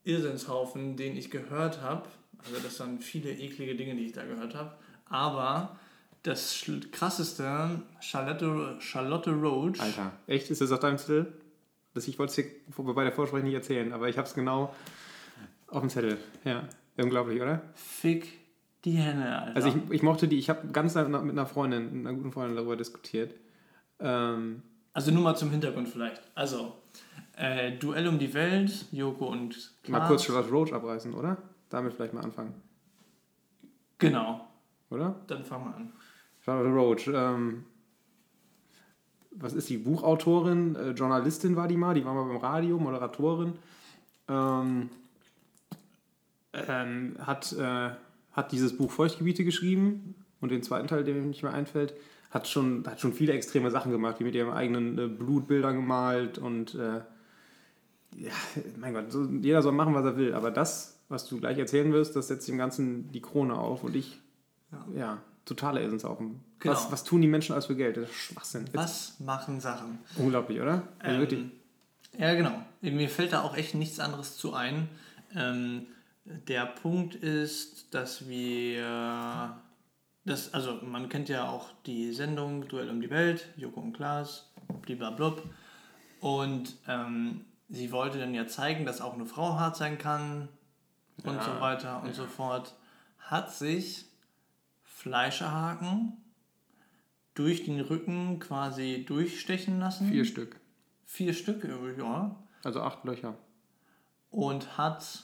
[0.04, 2.08] Irrsinnshaufen, den ich gehört habe,
[2.40, 4.74] also das waren viele eklige Dinge, die ich da gehört habe,
[5.06, 5.78] aber
[6.24, 10.50] das krasseste, Charlotte, Charlotte Roach, Alter, echt?
[10.50, 11.34] Ist das auf deinem Zettel?
[11.94, 14.74] Das, ich wollte es dir bei der Vorsprache nicht erzählen, aber ich habe es genau
[15.68, 16.18] auf dem Zettel.
[16.44, 17.62] Ja, unglaublich, oder?
[17.76, 18.43] fick
[18.86, 19.56] die Henne, Alter.
[19.56, 22.76] Also ich, ich mochte die, ich habe ganz mit einer Freundin, einer guten Freundin darüber
[22.76, 23.34] diskutiert.
[24.00, 24.62] Ähm,
[24.94, 26.22] Also nur mal zum Hintergrund vielleicht.
[26.36, 26.74] Also,
[27.38, 30.08] äh, Duell um die Welt, Joko und mal Klaas.
[30.10, 31.38] kurz Charlotte Roach abreißen, oder?
[31.70, 32.54] Damit vielleicht mal anfangen,
[33.98, 34.46] Genau,
[34.90, 35.16] oder?
[35.28, 35.94] dann fangen wir an.
[36.42, 37.64] Charlotte Roach, ähm,
[39.32, 40.76] was ist die Buchautorin?
[40.76, 43.54] Äh, Journalistin war die mal, die war mal beim Radio, Moderatorin.
[44.28, 44.90] Ähm,
[46.54, 47.90] ähm, hat, äh,
[48.34, 51.94] hat dieses Buch Feuchtgebiete geschrieben und den zweiten Teil, der mir nicht mehr einfällt,
[52.32, 56.38] hat schon, hat schon viele extreme Sachen gemacht, wie mit ihrem eigenen äh, Blutbilder gemalt
[56.40, 57.02] und äh,
[58.18, 58.32] ja,
[58.78, 61.92] mein Gott, so, jeder soll machen, was er will, aber das, was du gleich erzählen
[61.94, 64.20] wirst, das setzt dem Ganzen die Krone auf und ich,
[64.72, 64.86] Ja.
[64.96, 66.40] ja, totaler Irrsinnshaufen.
[66.60, 66.74] Genau.
[66.74, 67.98] Was, was tun die Menschen alles für Geld?
[67.98, 68.66] Das ist Schwachsinn.
[68.74, 70.00] Was machen Sachen?
[70.18, 70.84] Unglaublich, oder?
[71.04, 71.52] Ähm,
[72.18, 72.54] ja, genau.
[72.82, 74.88] Mir fällt da auch echt nichts anderes zu ein.
[75.36, 75.88] Ähm,
[76.26, 79.60] der Punkt ist, dass wir.
[80.26, 84.52] Das, also, man kennt ja auch die Sendung Duell um die Welt, Joko und Klaas,
[84.82, 85.44] bliblablub.
[86.22, 90.48] Und ähm, sie wollte dann ja zeigen, dass auch eine Frau hart sein kann
[91.24, 92.74] und Ja, so weiter und so fort.
[93.20, 94.06] Hat sich
[94.84, 96.14] Fleischerhaken
[97.34, 100.08] durch den Rücken quasi durchstechen lassen.
[100.08, 100.60] Vier Stück.
[101.06, 102.36] Vier Stück, ja.
[102.64, 103.36] Also acht Löcher.
[104.30, 105.24] Und hat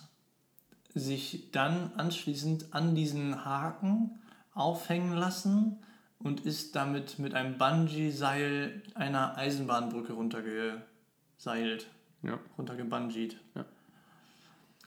[0.95, 4.12] sich dann anschließend an diesen Haken
[4.54, 5.78] aufhängen lassen
[6.19, 11.88] und ist damit mit einem Bungee-Seil einer Eisenbahnbrücke runtergeseilt,
[12.23, 12.39] Ja.
[12.58, 13.38] runtergebungeed.
[13.56, 13.65] Ja.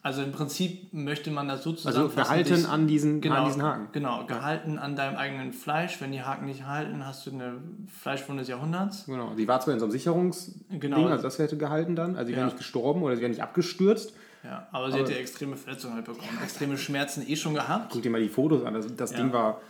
[0.04, 3.62] Also im Prinzip möchte man das so Also gehalten dich- an diesen, genau, an diesen
[3.62, 3.88] Haken.
[3.92, 6.00] Genau, gehalten an deinem eigenen Fleisch.
[6.00, 9.06] Wenn die Haken nicht halten, hast du eine Fleischwunde des Jahrhunderts.
[9.06, 9.32] Genau.
[9.36, 11.06] Sie war zwar in so einem Sicherungsding, Genau.
[11.06, 12.16] also das hätte gehalten dann.
[12.16, 12.46] Also sie wäre Ja.
[12.46, 14.12] nicht gestorben oder sie wäre nicht abgestürzt.
[14.44, 16.38] Ja, aber sie Aber- hat ja extreme Verletzungen halt bekommen.
[16.42, 17.92] Extreme Schmerzen eh schon gehabt.
[17.92, 18.74] Guck dir mal die Fotos an.
[18.74, 19.18] Das, das Ja.
[19.18, 19.60] Ding war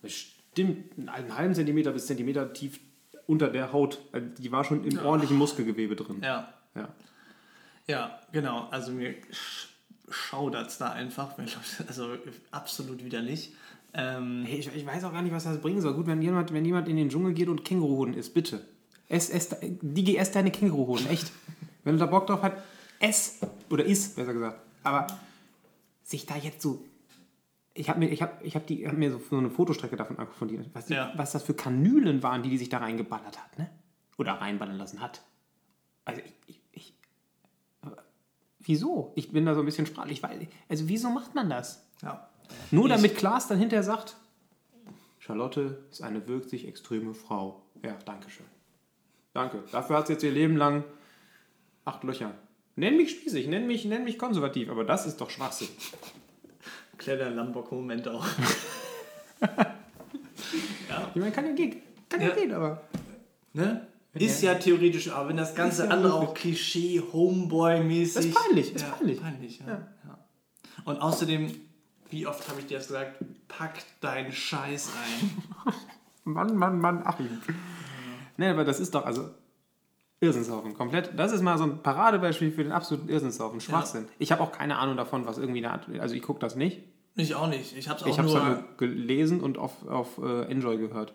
[0.00, 2.80] bestimmt einen halben Zentimeter bis Zentimeter tief
[3.26, 4.00] unter der Haut.
[4.12, 6.20] Also die war schon im ordentlichen Muskelgewebe drin.
[6.22, 6.88] Ja, Ja.
[7.86, 8.68] ja, genau.
[8.70, 9.68] Also mir sch-
[10.10, 11.34] schaudert's da einfach.
[11.86, 12.16] Also
[12.50, 13.52] absolut widerlich.
[13.94, 15.94] Ähm, Hey, ich, ich weiß auch gar nicht, was das bringen soll.
[15.94, 18.64] Gut, wenn jemand, wenn jemand in den Dschungel geht und Känguruhoden isst, bitte.
[19.08, 21.30] Ess, ess, Digi, ess deine Känguruhoden, echt.
[21.84, 22.54] wenn du da Bock drauf hast,
[23.02, 23.40] ess.
[23.70, 24.60] Oder iss, besser gesagt.
[24.82, 25.06] Aber
[26.02, 26.84] sich da jetzt so.
[27.74, 30.18] Ich habe mir, ich hab, ich hab die, hab mir so, so eine Fotostrecke davon
[30.18, 31.12] angeguckt, von was, die, Ja.
[31.16, 33.70] was das für Kanülen waren, die die sich da reingeballert hat, ne?
[34.18, 35.22] Oder reinballern lassen hat.
[36.04, 36.94] Also ich, ich, ich
[38.60, 39.12] wieso?
[39.16, 41.86] Ich bin da so ein bisschen sprachlich, weil, also wieso macht man das?
[42.02, 42.28] ja.
[42.70, 44.16] Nur Ich- damit Klaas dann hinterher sagt,
[45.18, 47.62] Charlotte ist eine wirklich extreme Frau.
[47.82, 48.44] Ja, danke schön.
[49.32, 49.64] Danke.
[49.72, 50.84] Dafür hat sie jetzt ihr Leben lang
[51.86, 52.34] acht Löcher.
[52.76, 55.68] Nenn mich spießig, nenn mich, nenn mich konservativ, aber das ist doch Schwachsinn.
[56.98, 58.26] Kleiner Lambok-Moment auch.
[61.14, 61.76] Ich meine, kann ja gehen.
[62.08, 62.34] Kann ja, Ja.
[62.34, 62.82] gehen, aber.
[63.52, 63.86] Ne?
[64.14, 68.14] Ist ja theoretisch, aber wenn das ganze ja andere auch Klischee, Homeboy-mäßig.
[68.14, 69.20] Das ist peinlich, ist ja, peinlich.
[69.20, 69.66] peinlich ja.
[69.68, 70.18] Ja.
[70.84, 71.50] Und außerdem,
[72.10, 75.74] wie oft habe ich dir das gesagt, pack deinen Scheiß ein.
[76.24, 77.40] Mann, Mann, Mann, Achim.
[78.36, 79.30] Ne, aber das ist doch, also.
[80.22, 81.10] Irrsinnshaufen, komplett.
[81.18, 83.60] Das ist mal so ein Paradebeispiel für den absoluten Irrsinnshaufen.
[83.60, 84.06] Schwachsinn.
[84.18, 85.86] Ich habe auch keine Ahnung davon, was irgendwie eine Art.
[85.98, 86.80] Also, ich gucke das nicht.
[87.16, 87.76] Ich auch nicht.
[87.76, 88.42] Ich habe es auch Ich nur.
[88.44, 91.12] halt nur gelesen und auf, auf äh, Enjoy gehört.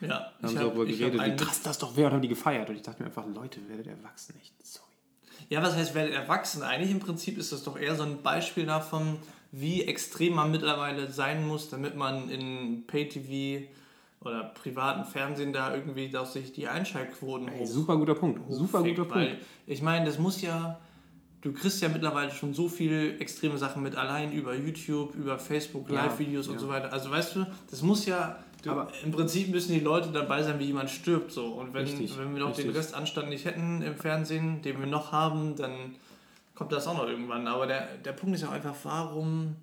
[0.00, 2.28] Ja, Da haben ich sie darüber geredet, wie krass das doch wäre und haben die
[2.28, 2.70] gefeiert.
[2.70, 4.54] Und ich dachte mir einfach, Leute, werdet erwachsen, echt.
[4.64, 4.86] Sorry.
[5.48, 6.62] Ja, was heißt, werdet erwachsen?
[6.62, 9.16] Eigentlich im Prinzip ist das doch eher so ein Beispiel davon,
[9.52, 13.66] wie extrem man mittlerweile sein muss, damit man in Pay-TV
[14.26, 18.40] oder privaten Fernsehen da irgendwie, dass sich die Einschaltquoten Ey, hoch super guter Punkt.
[18.52, 19.36] Super guter Punkt.
[19.66, 20.78] Ich meine, das muss ja,
[21.42, 25.88] du kriegst ja mittlerweile schon so viel extreme Sachen mit, allein über YouTube, über Facebook,
[25.90, 26.60] Ja, Live-Videos und ja.
[26.60, 26.92] so weiter.
[26.92, 28.36] Also weißt du, das muss ja,
[28.66, 31.30] Aber- im Prinzip müssen die Leute dabei sein, wie jemand stirbt.
[31.30, 31.46] So.
[31.46, 32.76] Und wenn, Richtig, wenn wir noch den richtig.
[32.76, 35.94] Restanstand nicht hätten im Fernsehen, den wir noch haben, dann
[36.54, 37.46] kommt das auch noch irgendwann.
[37.46, 39.56] Aber der, der Punkt ist ja auch einfach, warum...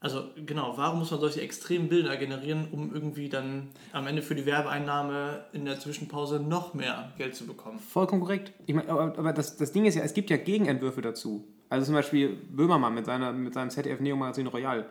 [0.00, 4.36] Also genau, warum muss man solche extremen Bilder generieren, um irgendwie dann am Ende für
[4.36, 7.80] die Werbeeinnahme in der Zwischenpause noch mehr Geld zu bekommen?
[7.80, 8.52] Vollkommen korrekt.
[8.66, 11.44] Ich mein, aber das, das Ding ist ja, es gibt ja Gegenentwürfe dazu.
[11.68, 14.86] Also zum Beispiel Böhmermann mit, seiner, mit seinem ZDF Neo Magazin Royal.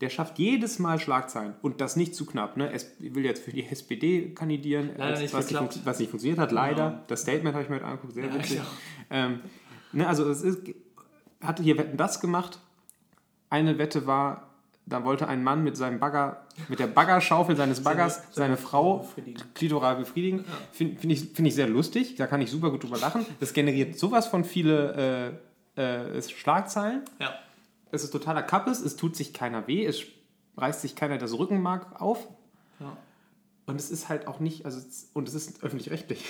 [0.00, 2.56] Der schafft jedes Mal Schlagzeilen und das nicht zu knapp.
[2.56, 2.72] Ne?
[2.72, 6.50] Es will jetzt für die SPD kandidieren, Leider nicht was, funktio- was nicht funktioniert hat,
[6.52, 6.90] leider.
[6.90, 7.02] Genau.
[7.08, 8.60] Das Statement habe ich mir heute angeguckt, sehr Ja, witzig.
[9.10, 9.40] Ähm,
[9.92, 10.60] ne, also es ist,
[11.40, 12.58] hatte hier Wetten das gemacht.
[13.50, 14.47] Eine Wette war,
[14.88, 19.08] da wollte ein Mann mit seinem Bagger, mit der Baggerschaufel seines Baggers Seine- Frau
[19.54, 20.44] klitoral befriedigen.
[20.72, 23.24] Finde find ich, find ich sehr lustig, da kann ich super gut drüber lachen.
[23.40, 25.40] Das generiert sowas von viele
[25.76, 27.02] äh, äh, Schlagzeilen.
[27.20, 27.34] Ja.
[27.90, 30.02] Es ist totaler Kappes, es tut sich keiner weh, es
[30.56, 32.26] reißt sich keiner das Rückenmark auf.
[32.80, 32.96] Ja.
[33.66, 34.80] Und es ist halt auch nicht, also
[35.14, 36.24] und es ist öffentlich-rechtlich.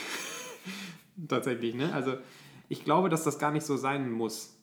[1.28, 1.92] Tatsächlich, ne?
[1.92, 2.16] Also
[2.68, 4.54] ich glaube, dass das gar nicht so sein muss.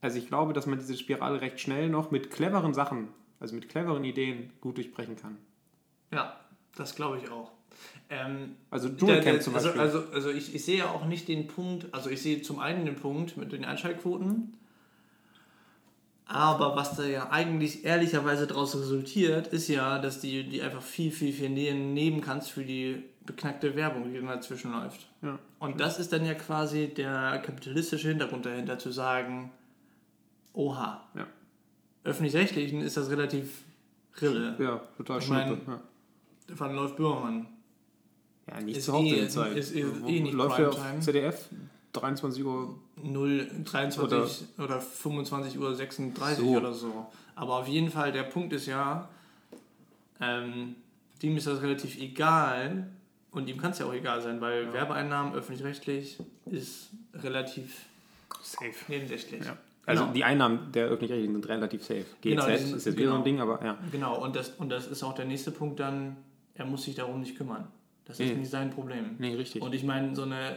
[0.00, 3.08] Also ich glaube, dass man diese Spirale recht schnell noch mit cleveren Sachen,
[3.40, 5.36] also mit cleveren Ideen gut durchbrechen kann.
[6.12, 6.38] Ja,
[6.76, 7.50] das glaube ich auch.
[8.10, 9.80] Ähm, Also Dschungelcamp zum also, Beispiel.
[9.82, 12.84] also, also ich, ich sehe ja auch nicht den Punkt, also ich sehe zum einen
[12.84, 14.54] den Punkt mit den Einschaltquoten,
[16.26, 21.10] aber was da ja eigentlich ehrlicherweise daraus resultiert, ist ja, dass die, die einfach viel,
[21.10, 25.08] viel, viel Nähe nehmen kannst für die beknackte Werbung, die dann dazwischen läuft.
[25.22, 25.38] ja.
[25.58, 29.50] Und das ist dann ja quasi der kapitalistische Hintergrund dahinter, zu sagen,
[30.52, 31.26] oha, Ja.
[32.04, 33.62] Öffentlich-rechtlichen ist das relativ
[34.20, 34.56] Rille.
[34.58, 35.58] ja, total Ich schnuppe.
[35.66, 35.80] mein, ja.
[36.56, 37.46] Van Läuft Böhmermann.
[38.48, 39.56] ja, nicht ist zur eh- Hauptsendezeit.
[39.56, 41.00] ist eh- Wo- eh nicht Läuft ja auf.
[41.00, 41.48] ZDF
[41.92, 42.78] 23 Uhr.
[43.02, 46.56] 0, 23 oder, 25 Uhr 36 So.
[46.56, 47.06] oder so.
[47.34, 49.08] Aber auf jeden Fall, der Punkt ist ja,
[50.20, 50.76] ähm,
[51.22, 52.88] dem ist das relativ egal
[53.30, 54.72] und ihm kann es ja auch egal sein, weil Ja.
[54.72, 57.86] Werbeeinnahmen öffentlich-rechtlich ist relativ
[58.42, 58.72] Safe.
[58.88, 59.44] nebensächlich.
[59.44, 59.56] Ja.
[59.90, 60.14] Also Genau.
[60.14, 62.04] die Einnahmen der öffentlich-rechtlichen sind relativ safe.
[62.20, 63.24] GZ Genau, die sind- ist jetzt wieder so ein genau.
[63.24, 63.78] Ding, aber ja.
[63.92, 66.16] Genau, und das, und das ist auch der nächste Punkt dann,
[66.54, 67.66] er muss sich darum nicht kümmern.
[68.06, 68.38] Das ist Nee.
[68.40, 69.16] nicht sein Problem.
[69.18, 69.62] Nee, richtig.
[69.62, 70.56] Und ich meine, so eine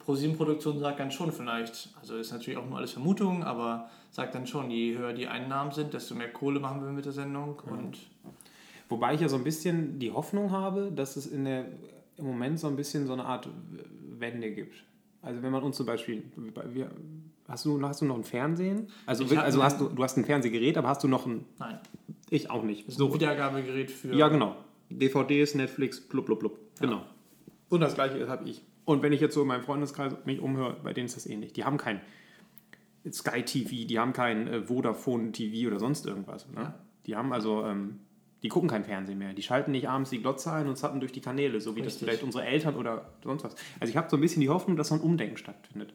[0.00, 4.46] ProSieben-Produktion sagt dann schon vielleicht, also ist natürlich auch nur alles Vermutung, aber sagt dann
[4.46, 7.60] schon, je höher die Einnahmen sind, desto mehr Kohle machen wir mit der Sendung.
[7.60, 7.98] Und
[8.88, 11.66] Wobei ich ja so ein bisschen die Hoffnung habe, dass es in der,
[12.16, 13.48] im Moment so ein bisschen so eine Art
[14.18, 14.74] Wende gibt.
[15.22, 16.24] Also wenn man uns zum Beispiel,
[16.72, 16.90] wir,
[17.50, 18.88] hast, du, hast du noch ein Fernsehen?
[19.06, 21.78] Also, Ich also hast du, du hast ein Fernsehgerät, aber hast du noch ein, nein,
[22.30, 22.86] ich auch nicht.
[22.86, 24.14] das ist ein Wiedergabegerät für.
[24.14, 24.56] Ja, genau.
[24.88, 26.58] DVDs, Netflix, blub, blub, blub.
[26.80, 27.02] Genau.
[27.68, 28.62] Und das gleiche habe ich.
[28.84, 31.52] Und wenn ich jetzt so in meinem Freundeskreis mich umhöre, bei denen ist das ähnlich.
[31.52, 32.00] Die haben kein
[33.10, 36.48] Sky TV, die haben kein äh, Vodafone TV oder sonst irgendwas.
[36.48, 36.60] Ne?
[36.60, 36.74] Ja.
[37.06, 38.00] Die haben also, ähm,
[38.42, 39.32] die gucken kein Fernsehen mehr.
[39.32, 41.94] Die schalten nicht abends die Glotze ein und zappen durch die Kanäle, so wie das
[41.94, 42.00] Richtig.
[42.08, 43.54] vielleicht unsere Eltern oder sonst was.
[43.78, 45.92] Also ich habe so ein bisschen die Hoffnung, dass so ein Umdenken stattfindet.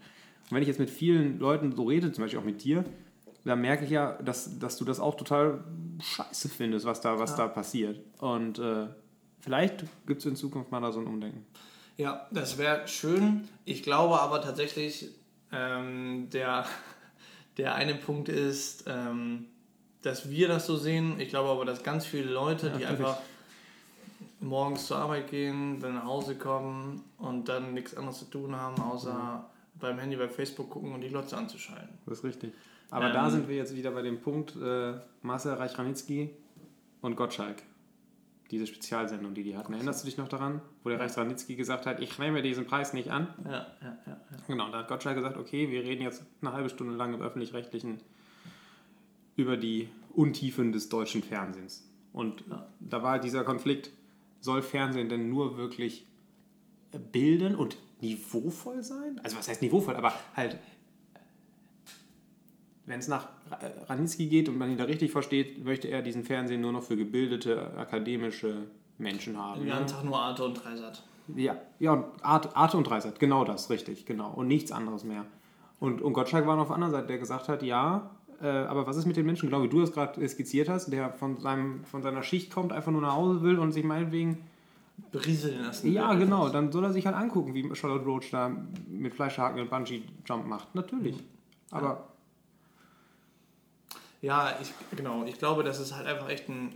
[0.49, 2.83] Und wenn ich jetzt mit vielen Leuten so rede, zum Beispiel auch mit dir,
[3.43, 5.63] dann merke ich ja, dass, dass du das auch total
[6.01, 7.37] scheiße findest, was da, was Ja.
[7.37, 7.99] da passiert.
[8.19, 8.87] Und äh,
[9.39, 11.45] vielleicht gibt es in Zukunft mal da so ein Umdenken.
[11.97, 13.47] Ja, das wäre schön.
[13.63, 15.09] Ich glaube aber tatsächlich,
[15.51, 16.65] ähm, der,
[17.57, 19.45] der eine Punkt ist, ähm,
[20.01, 21.19] dass wir das so sehen.
[21.19, 23.17] Ich glaube aber, dass ganz viele Leute, Ja, die einfach
[24.39, 28.81] morgens zur Arbeit gehen, dann nach Hause kommen und dann nichts anderes zu tun haben,
[28.81, 29.45] außer
[29.79, 31.97] beim Handy bei Facebook gucken und die Glotze anzuschalten.
[32.05, 32.53] Das ist richtig.
[32.89, 36.29] Aber Ähm, da sind wir jetzt wieder bei dem Punkt äh, Marcel Reich-Ranitzky
[37.01, 37.61] und Gottschalk.
[38.51, 39.73] Diese Spezialsendung, die die hatten.
[39.73, 40.61] Erinnerst du dich noch daran?
[40.83, 43.33] Wo der Reich-Ranitzky gesagt hat, ich nehme diesen Preis nicht an.
[43.43, 43.97] Ja, ja, ja.
[44.05, 44.17] ja.
[44.47, 48.01] Genau, da hat Gottschalk gesagt, okay, wir reden jetzt eine halbe Stunde lang im Öffentlich-Rechtlichen
[49.35, 51.89] über die Untiefen des deutschen Fernsehens.
[52.13, 52.67] Und Ja.
[52.79, 53.89] da war dieser Konflikt,
[54.39, 56.05] soll Fernsehen denn nur wirklich
[57.11, 59.19] bilden und niveauvoll sein?
[59.23, 60.57] Also was heißt niveauvoll, aber halt,
[62.85, 66.23] wenn es nach Ra- Ranitzky geht und man ihn da richtig versteht, möchte er diesen
[66.23, 69.61] Fernsehen nur noch für gebildete, akademische Menschen haben.
[69.61, 71.03] Den ganzen Tag nur Arte und Dreisat.
[71.35, 74.31] Ja, ja und Art, Arte und Dreisat, genau das, richtig, genau.
[74.31, 75.25] Und nichts anderes mehr.
[75.79, 78.85] Und, und Gottschalk war noch auf der anderen Seite, der gesagt hat, ja, äh, aber
[78.85, 81.83] was ist mit den Menschen, genau wie du es gerade skizziert hast, der von, seinem,
[81.83, 84.37] von seiner Schicht kommt, einfach nur nach Hause will und sich meinetwegen
[85.11, 85.91] berieseln lassen.
[85.91, 86.49] Ja, genau.
[86.49, 88.49] Dann soll er sich halt angucken, wie Charlotte Roach da
[88.87, 90.73] mit Fleischhaken und Bungee-Jump macht.
[90.75, 91.21] Natürlich.
[91.71, 92.09] Aber
[94.21, 95.23] Ja, ich, genau.
[95.25, 96.69] Ich glaube, das ist halt einfach echt eine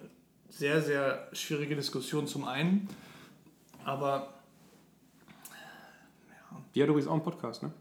[0.50, 2.88] sehr, sehr schwierige Diskussion zum einen.
[3.86, 4.34] Aber
[6.76, 7.72] die hat übrigens auch einen Podcast, ne?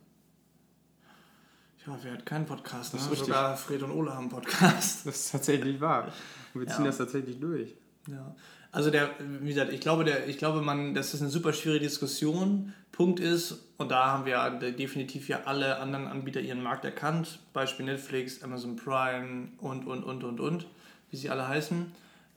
[1.86, 2.92] ja, wer hat keinen Podcast?
[2.94, 3.06] Das Ne?
[3.06, 3.28] ist richtig.
[3.28, 5.06] Sogar Fred und Ola haben einen Podcast.
[5.06, 6.08] Das ist tatsächlich wahr.
[6.54, 6.86] Und wir ziehen Ja.
[6.86, 7.74] das tatsächlich durch.
[8.08, 8.34] Ja.
[8.78, 11.86] Also der, wie gesagt, ich glaube, der, ich glaube, man, das ist eine super schwierige
[11.86, 12.72] Diskussion.
[12.92, 17.86] Punkt ist, und da haben wir definitiv ja alle anderen Anbieter ihren Markt erkannt, Beispiel
[17.86, 20.66] Netflix, Amazon Prime und und und und und,
[21.10, 21.90] wie sie alle heißen,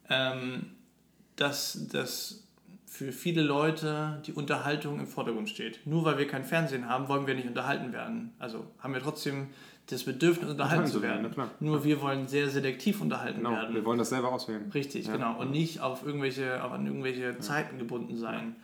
[0.10, 0.72] ähm,
[1.36, 2.48] dass das
[2.88, 5.86] für viele Leute die Unterhaltung im Vordergrund steht.
[5.86, 8.34] Nur weil wir kein Fernsehen haben, wollen wir nicht unterhalten werden.
[8.40, 9.50] Also haben wir trotzdem
[9.88, 11.22] das Bedürfnis, unterhalten zu werden.
[11.24, 11.52] na klar.
[11.60, 13.76] Nur wir wollen sehr selektiv unterhalten Genau, werden.
[13.76, 14.70] wir wollen das selber auswählen.
[14.74, 15.14] Richtig, Ja.
[15.14, 15.40] genau.
[15.40, 18.56] Und nicht auf irgendwelche, auf an irgendwelche Zeiten gebunden sein.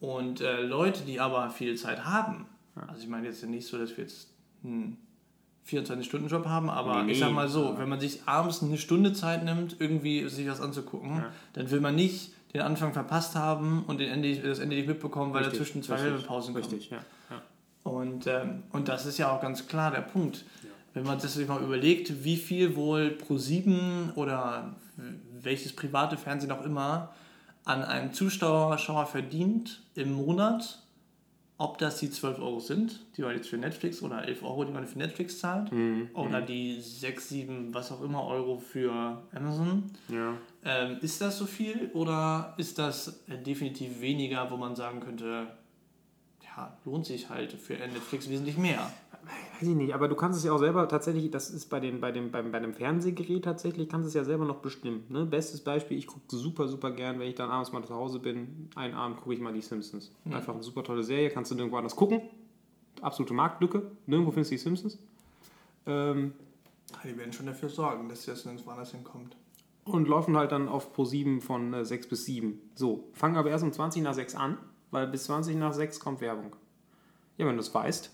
[0.00, 2.46] Und äh, Leute, die aber viel Zeit haben,
[2.86, 4.28] also ich meine jetzt nicht so, dass wir jetzt
[4.62, 4.98] einen
[5.68, 9.44] 24-Stunden-Job haben, aber Nee, ich sag mal so, wenn man sich abends eine Stunde Zeit
[9.44, 14.10] nimmt, irgendwie sich was anzugucken, dann will man nicht den Anfang verpasst haben und den
[14.10, 16.64] Ende, das Ende nicht mitbekommen, weil Richtig, dazwischen zwei Werbepausen kommen.
[16.64, 16.98] Richtig, ja.
[17.86, 17.92] Ja.
[17.92, 20.44] Und, ähm, und das ist ja auch ganz klar der Punkt.
[20.94, 24.74] Wenn man das sich mal überlegt, wie viel wohl Pro7 oder
[25.42, 27.12] welches private Fernsehen auch immer
[27.64, 30.82] an einem Zuschauer Schauer verdient im Monat,
[31.58, 34.72] ob das die 12 Euro sind, die man jetzt für Netflix oder 11 Euro, die
[34.72, 36.08] man für Netflix zahlt, Mhm.
[36.14, 39.84] oder die 6, 7, was auch immer Euro für Amazon.
[40.08, 40.34] ja.
[40.64, 45.46] Ähm, ist das so viel oder ist das definitiv weniger, wo man sagen könnte, ja,
[46.84, 48.90] lohnt sich halt für Netflix wesentlich mehr?
[49.58, 52.00] Weiß ich nicht, aber du kannst es ja auch selber tatsächlich, das ist bei, den,
[52.00, 55.04] bei, dem, beim, bei dem Fernsehgerät tatsächlich, kannst du es ja selber noch bestimmen.
[55.08, 55.26] Ne?
[55.26, 58.70] Bestes Beispiel, ich gucke super, super gern, wenn ich dann abends mal zu Hause bin,
[58.76, 60.12] einen Abend gucke ich mal die Simpsons.
[60.30, 62.20] Einfach eine super tolle Serie, kannst du nirgendwo anders gucken.
[63.00, 64.98] Absolute Marktlücke, nirgendwo findest du die Simpsons.
[65.86, 66.32] Ähm,
[67.04, 69.36] Die werden schon dafür sorgen, dass das nirgendwo anders hinkommt.
[69.84, 72.60] und laufen halt dann auf Pro 7 von äh, 6 bis 7.
[72.74, 74.58] So, fangen aber erst um 20 nach 6 an,
[74.90, 76.54] weil bis 20 nach 6 kommt Werbung.
[77.36, 78.10] Ja, wenn du das weißt,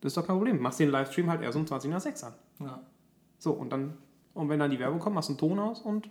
[0.00, 0.60] das ist doch kein Problem.
[0.60, 2.34] Machst den Livestream halt erst um 20 nach 6 an.
[2.60, 2.80] Ja.
[3.38, 3.94] So, und dann,
[4.34, 6.10] und wenn dann die Werbung kommt, machst du einen Ton aus und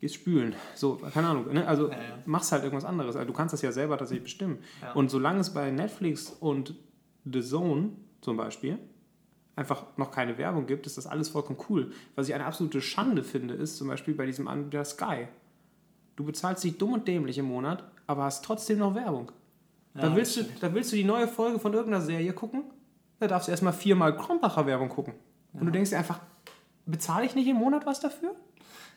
[0.00, 0.54] gehst spülen.
[0.74, 1.52] So, keine Ahnung.
[1.52, 1.66] Ne?
[1.66, 2.18] Also Ja, ja.
[2.24, 3.16] machst halt irgendwas anderes.
[3.16, 4.58] Also, du kannst das ja selber tatsächlich bestimmen.
[4.80, 4.92] Ja.
[4.92, 6.74] Und solange es bei Netflix und
[7.24, 8.78] The Zone zum Beispiel
[9.56, 11.92] einfach noch keine Werbung gibt, ist das alles vollkommen cool.
[12.14, 15.28] Was ich eine absolute Schande finde, ist zum Beispiel bei diesem Anbieter Sky.
[16.16, 19.30] Du bezahlst dich dumm und dämlich im Monat, aber hast trotzdem noch Werbung.
[19.94, 22.64] Ja, da, willst du, da willst du die neue Folge von irgendeiner Serie gucken,
[23.18, 25.14] da darfst du erstmal viermal Krombacher Werbung gucken.
[25.52, 26.20] Und du denkst dir einfach,
[26.86, 28.34] bezahle ich nicht im Monat was dafür?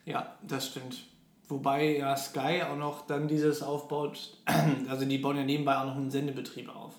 [0.06, 1.06] Ja, das stimmt.
[1.48, 4.38] Wobei ja Sky auch noch dann dieses aufbaut,
[4.90, 6.94] also die bauen ja nebenbei auch noch einen Sendebetrieb auf.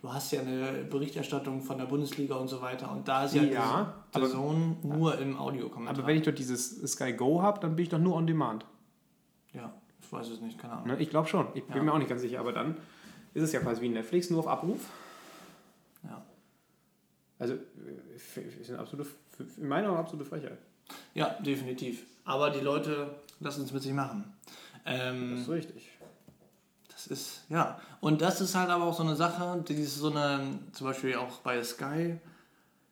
[0.00, 3.42] Du hast ja eine Berichterstattung von der Bundesliga und so weiter und da ist ja,
[3.42, 5.98] Ja, der aber- Zone nur im Audiokommentar.
[5.98, 8.64] Aber wenn ich dort dieses Sky Go habe, dann bin ich doch nur on demand.
[9.52, 9.72] ja,
[10.10, 10.88] ich weiß es nicht, keine Ahnung.
[10.88, 10.96] Ne?
[10.98, 11.46] Ich glaube schon.
[11.54, 11.82] Ich bin Ja.
[11.84, 12.76] mir auch nicht ganz sicher, aber dann
[13.32, 14.80] ist es ja quasi wie Netflix, nur auf Abruf.
[16.02, 16.20] Ja.
[17.38, 19.08] Also, äh, ist eine absolute,
[19.56, 20.58] in meiner Augen absolute Frechheit.
[21.14, 22.04] ja, definitiv.
[22.24, 24.24] Aber die Leute lassen es mit sich machen.
[24.84, 25.88] Ähm, Das ist richtig.
[26.88, 27.80] Das ist, ja.
[28.00, 31.14] Und das ist halt aber auch so eine Sache, die ist so eine, zum Beispiel
[31.16, 32.18] auch bei Sky,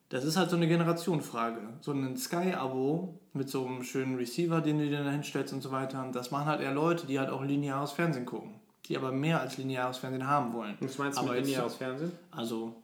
[0.08, 1.60] das ist halt so eine Generationenfrage.
[1.80, 5.70] So ein Sky-Abo mit so einem schönen Receiver, den du dir da hinstellst und so
[5.70, 8.54] weiter, das machen halt eher Leute, die halt auch lineares Fernsehen gucken.
[8.86, 10.76] Die aber mehr als lineares Fernsehen haben wollen.
[10.80, 12.12] Was meinst du Aber mit lineares Fernsehen?
[12.30, 12.74] Also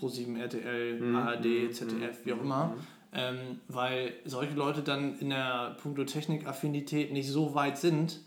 [0.00, 2.74] Pro7, RTL, Mhm, ARD, ZDF, wie auch immer.
[3.12, 8.20] Ähm, weil solche Leute dann in der Punkto Technik-Affinität nicht so weit sind,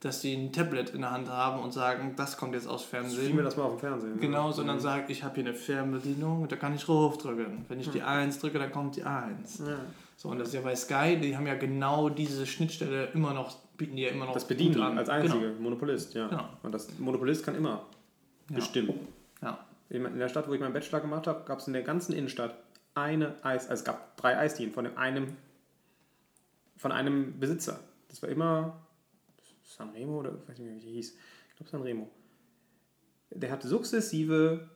[0.00, 3.04] dass sie ein Tablet in der Hand haben und sagen, das kommt jetzt aus Spielen
[3.04, 3.44] wir Fernsehen.
[3.44, 4.20] das mal auf dem Fernsehen.
[4.20, 7.64] Genau, sondern sagt, ich habe hier eine Fernbedienung da kann ich draufdrücken.
[7.68, 9.58] Wenn ich die 1 drücke, dann kommt die 1.
[9.58, 9.76] Ja.
[10.16, 13.56] So, und das ist ja bei Sky, die haben ja genau diese Schnittstelle immer noch,
[13.76, 15.52] bieten die ja immer noch Das bedienen die als einzige.
[15.58, 16.28] Monopolist, ja.
[16.28, 16.48] Genau.
[16.62, 17.84] Und das Monopolist kann immer
[18.50, 18.56] Ja.
[18.56, 18.88] bestimmen.
[19.40, 19.52] Genau.
[19.52, 19.58] Ja.
[19.90, 22.12] In in der Stadt, wo ich meinen Bachelor gemacht habe, gab es in der ganzen
[22.12, 22.54] Innenstadt
[22.94, 25.36] eine Eis, also es gab drei Eisdielen von dem einem,
[26.76, 27.80] von einem Besitzer.
[28.08, 28.76] Das war immer
[29.76, 31.14] Sanremo oder ich weiß nicht mehr, wie die hieß.
[31.50, 32.10] Ich glaube Sanremo.
[33.30, 34.68] Der hat sukzessive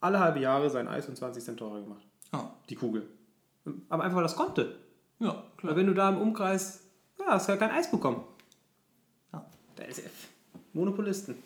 [0.00, 2.04] alle halbe Jahre sein Eis um 20 Cent teurer gemacht.
[2.32, 2.56] Ja.
[2.68, 3.06] Die Kugel.
[3.88, 4.78] Aber einfach, weil das konnte.
[5.20, 5.70] ja, klar.
[5.72, 6.84] Weil wenn du da im Umkreis,
[7.18, 8.24] ja, hast du ja kein Eis bekommen.
[9.32, 9.46] Ja.
[9.76, 10.02] Da ist
[10.72, 11.36] Monopolisten.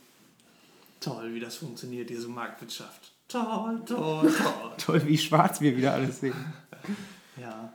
[1.01, 3.13] Toll, wie das funktioniert, diese Marktwirtschaft.
[3.29, 4.73] Toll, toll, toll.
[4.79, 6.35] Toll, wie schwarz wir wieder alles sehen.
[7.37, 7.73] ja,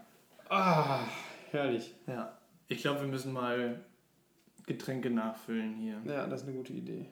[0.49, 1.01] Ah,
[1.51, 1.93] herrlich.
[2.07, 2.35] ja.
[2.67, 3.83] Ich glaube, wir müssen mal
[4.69, 5.97] Getränke nachfüllen hier.
[6.05, 7.05] Ja, das ist eine gute Idee.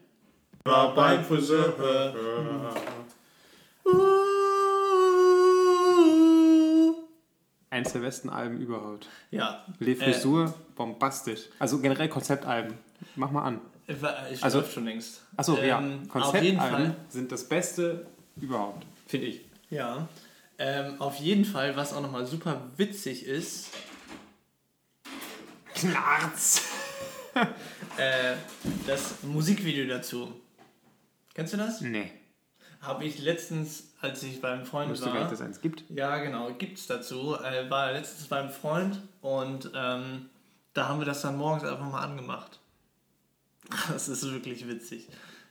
[0.63, 1.73] War beim Friseur.
[7.69, 9.07] Eins der besten Alben überhaupt.
[9.29, 9.65] Ja.
[9.79, 11.49] Le Äh, Frisur, bombastisch.
[11.59, 12.75] Also generell Konzeptalben.
[13.15, 13.61] Mach mal an.
[13.87, 15.23] Ich Also- also, läuft schon längst.
[15.35, 15.79] Achso, ja.
[15.79, 16.95] Ähm, auf jeden Konzeptalben Fall.
[17.09, 18.05] sind das Beste
[18.39, 18.85] überhaupt.
[19.07, 19.41] Finde ich.
[19.69, 20.07] Ja.
[20.59, 23.69] Ähm, auf jeden Fall, was auch nochmal super witzig ist,
[25.75, 26.63] Knarz!
[27.97, 28.35] äh,
[28.85, 30.33] das Musikvideo dazu.
[31.33, 31.81] Kennst du das?
[31.81, 32.11] Nee.
[32.81, 35.29] Habe ich letztens, als ich beim Freund Wusste gar nicht, war.
[35.29, 35.83] dass es eins gibt.
[35.89, 37.35] Ja, genau, gibt's dazu.
[37.35, 40.29] Äh, war letztens beim Freund und ähm,
[40.73, 42.59] da haben wir das dann morgens einfach mal angemacht.
[43.89, 45.09] Das ist wirklich witzig.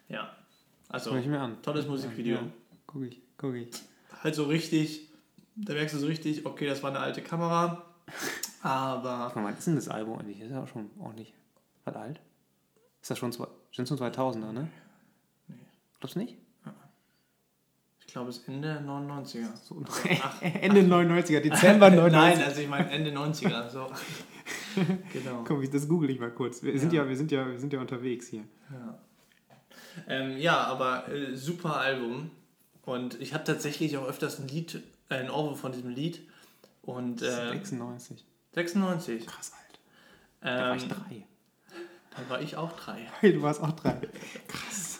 [0.08, 0.34] Ja.
[0.88, 1.60] Also, Guck ich mir an.
[1.62, 2.36] tolles Musikvideo.
[2.36, 2.42] Ja,
[2.86, 3.68] guck ich, guck ich.
[4.22, 5.08] Halt so richtig,
[5.56, 7.84] da merkst du so richtig, okay, das war eine alte Kamera,
[8.62, 10.40] aber Guck mal, wann ist denn das Album eigentlich?
[10.40, 11.34] Ist ja auch schon ordentlich.
[11.86, 12.20] Was alt?
[13.00, 14.68] Ist das schon, zwei, sind schon 2000er, ne?
[15.48, 15.54] Nee.
[16.00, 16.36] Glaubst du nicht?
[18.00, 19.56] ich glaube, es ist Ende 99er.
[19.62, 19.76] So,
[20.40, 22.10] Ende 99er, Dezember 99er.
[22.10, 23.68] Nein, also ich meine Ende 90er.
[23.68, 23.90] So.
[25.12, 25.44] genau.
[25.44, 26.62] Komm, das google ich mal kurz.
[26.62, 27.02] Wir sind Ja.
[27.02, 28.44] ja, wir sind ja, wir sind ja unterwegs hier.
[28.72, 28.98] Ja,
[30.08, 32.30] ähm, ja aber äh, super Album.
[32.84, 36.20] Und ich habe tatsächlich auch öfters ein Lied, äh, ein Ohrwurm von diesem Lied.
[36.82, 38.24] Und äh, 96.
[38.54, 39.26] 96.
[39.26, 39.80] Krass alt.
[40.40, 41.26] Da war Ähm, ich drei.
[42.16, 42.98] Da war ich auch drei.
[43.20, 43.96] Hey, du warst auch drei.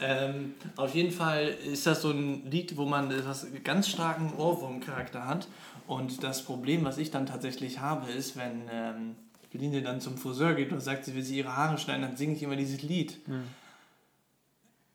[0.01, 5.27] Ähm, auf jeden Fall ist das so ein Lied, wo man etwas ganz starken Ohrwurmcharakter
[5.27, 5.49] hat.
[5.87, 9.17] Und das Problem, was ich dann tatsächlich habe, ist, wenn ähm,
[9.51, 12.35] Beline dann zum Friseur geht und sagt, sie will sich ihre Haare schneiden, dann singe
[12.35, 13.19] ich immer dieses Lied.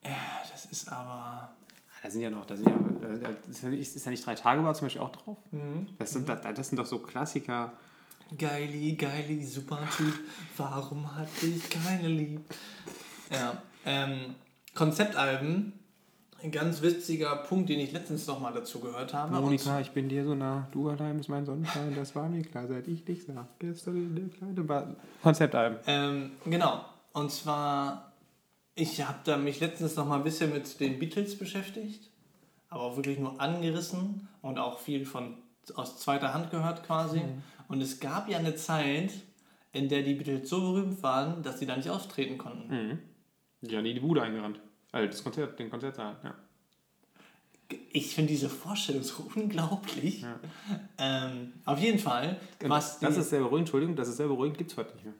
[0.03, 0.11] Ja,
[0.51, 1.53] das ist aber.
[2.03, 4.33] Da sind ja noch, da sind ja, da ist ja nicht, ist ja nicht drei
[4.33, 5.37] Tage war zum Beispiel auch drauf.
[5.51, 5.87] Mhm.
[5.99, 7.73] Das sind, das, das sind doch so Klassiker.
[8.37, 10.13] Geili, geili, super Typ.
[10.57, 12.41] Warum hat dich keine lieb?
[13.29, 14.35] Ja, ähm,
[14.73, 15.73] Konzeptalben.
[16.43, 19.39] Ein ganz witziger Punkt, den ich letztens noch mal dazu gehört habe.
[19.39, 20.67] Monika, ich bin dir so nah.
[20.71, 21.93] Du allein bist mein Sonnenschein.
[21.93, 23.47] Das war mir klar, seit ich dich sah.
[23.59, 24.95] Gestern in der kleine Bar.
[25.21, 25.77] Konzeptalben.
[25.85, 26.83] Ähm, genau.
[27.13, 28.13] Und zwar,
[28.73, 32.09] ich habe da mich letztens noch mal ein bisschen mit den Beatles beschäftigt,
[32.69, 35.35] aber auch wirklich nur angerissen und auch viel von
[35.75, 37.21] aus zweiter Hand gehört quasi.
[37.71, 39.13] Und es gab ja eine Zeit,
[39.71, 42.67] in der die Beatles so berühmt waren, dass sie da nicht auftreten konnten.
[42.69, 42.99] Mhm.
[43.61, 44.59] Ja, nie die Bude eingerannt.
[44.91, 46.33] Also das Konzert, den Konzertsaal, ja.
[47.93, 50.21] Ich finde diese Vorstellung so unglaublich.
[50.23, 50.37] Ja.
[50.97, 54.57] Ähm, auf jeden Fall, was das die- ist sehr beruhigend, Entschuldigung, das ist sehr beruhigend,
[54.57, 55.13] gibt es heute nicht mehr.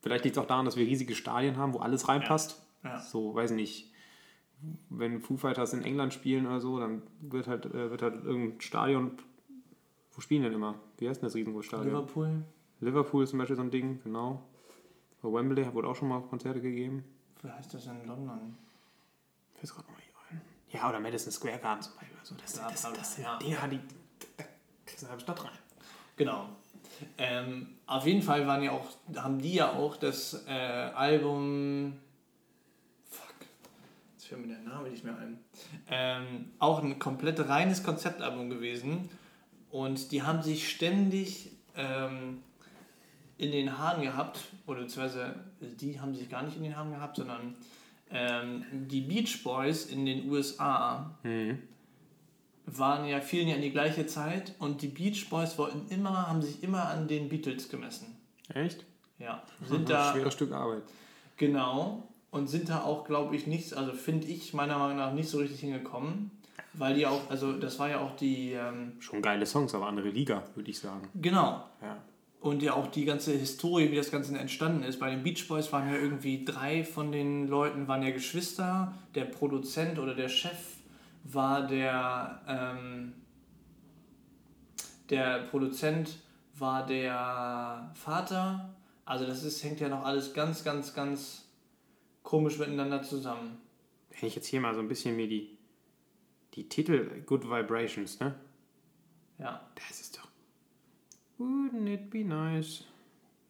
[0.00, 2.62] Vielleicht liegt es auch daran, dass wir riesige Stadien haben, wo alles reinpasst.
[2.82, 2.98] Ja.
[2.98, 3.90] So, weiß nicht,
[4.88, 8.60] wenn Foo Fighters in England spielen oder so, dann wird halt, äh, wird halt irgendein
[8.62, 9.18] Stadion,
[10.12, 10.74] wo spielen denn immer?
[10.98, 11.88] Wie heißt denn das riesengroße Stadion?
[11.94, 12.44] Liverpool.
[12.80, 14.42] Liverpool ist zum Beispiel so ein Ding, genau.
[15.22, 17.04] Bei Wembley wurde auch schon mal Konzerte gegeben.
[17.42, 18.56] Wie heißt das in London?
[19.54, 20.40] Ich weiß gerade noch nicht ein.
[20.70, 22.18] Ja, oder Madison Square Garden zum Beispiel.
[22.18, 23.38] Also das, Ja, das, das, das ja.
[23.38, 23.80] Dinger, die,
[24.36, 24.44] da
[24.84, 25.58] kriegst du eine halbe Stadt rein.
[26.16, 26.48] Genau.
[27.18, 28.86] Ähm, auf jeden Fall waren ja auch,
[29.16, 31.94] haben die ja auch das äh, Album.
[33.08, 33.34] Fuck.
[34.12, 35.38] Jetzt fällt mir der Name nicht mehr ein.
[35.88, 39.08] Ähm, auch ein komplett reines Konzeptalbum gewesen.
[39.72, 42.42] Und die haben sich ständig ähm,
[43.38, 47.16] in den Haaren gehabt, oder beziehungsweise die haben sich gar nicht in den Haaren gehabt,
[47.16, 47.56] sondern
[48.10, 51.18] ähm, die Beach Boys in den USA
[52.66, 56.42] waren ja, fielen ja in die gleiche Zeit und die Beach Boys wollten immer, haben
[56.42, 58.14] sich immer an den Beatles gemessen.
[58.54, 58.84] Echt?
[59.18, 60.82] Ja, Sind sind ein da, schweres Stück Arbeit.
[61.38, 65.30] genau, und sind da auch, glaube ich, nicht, also finde ich meiner Meinung nach nicht
[65.30, 66.30] so richtig hingekommen,
[66.74, 70.08] weil die auch, also das war ja auch die, ähm, Schon geile Songs, aber andere
[70.08, 71.08] Liga, würde ich sagen.
[71.20, 71.96] genau, Ja.
[72.40, 74.98] und ja auch die ganze Historie, wie das Ganze entstanden ist.
[74.98, 78.92] Bei den Beach Boys waren ja irgendwie drei von den Leuten waren ja Geschwister.
[79.14, 80.58] Der Produzent oder der Chef
[81.24, 83.12] war der ähm,
[85.10, 86.18] der Produzent
[86.56, 88.74] war der Vater.
[89.04, 91.48] Also das ist, hängt ja noch alles ganz, ganz, ganz
[92.22, 93.58] komisch miteinander zusammen.
[94.18, 95.51] Wenn ich jetzt hier mal so ein bisschen mir die,
[96.54, 98.34] die Titel Good Vibrations, ne?
[99.38, 99.60] Ja.
[99.74, 100.28] Das ist doch.
[101.38, 102.84] Wouldn't it be nice?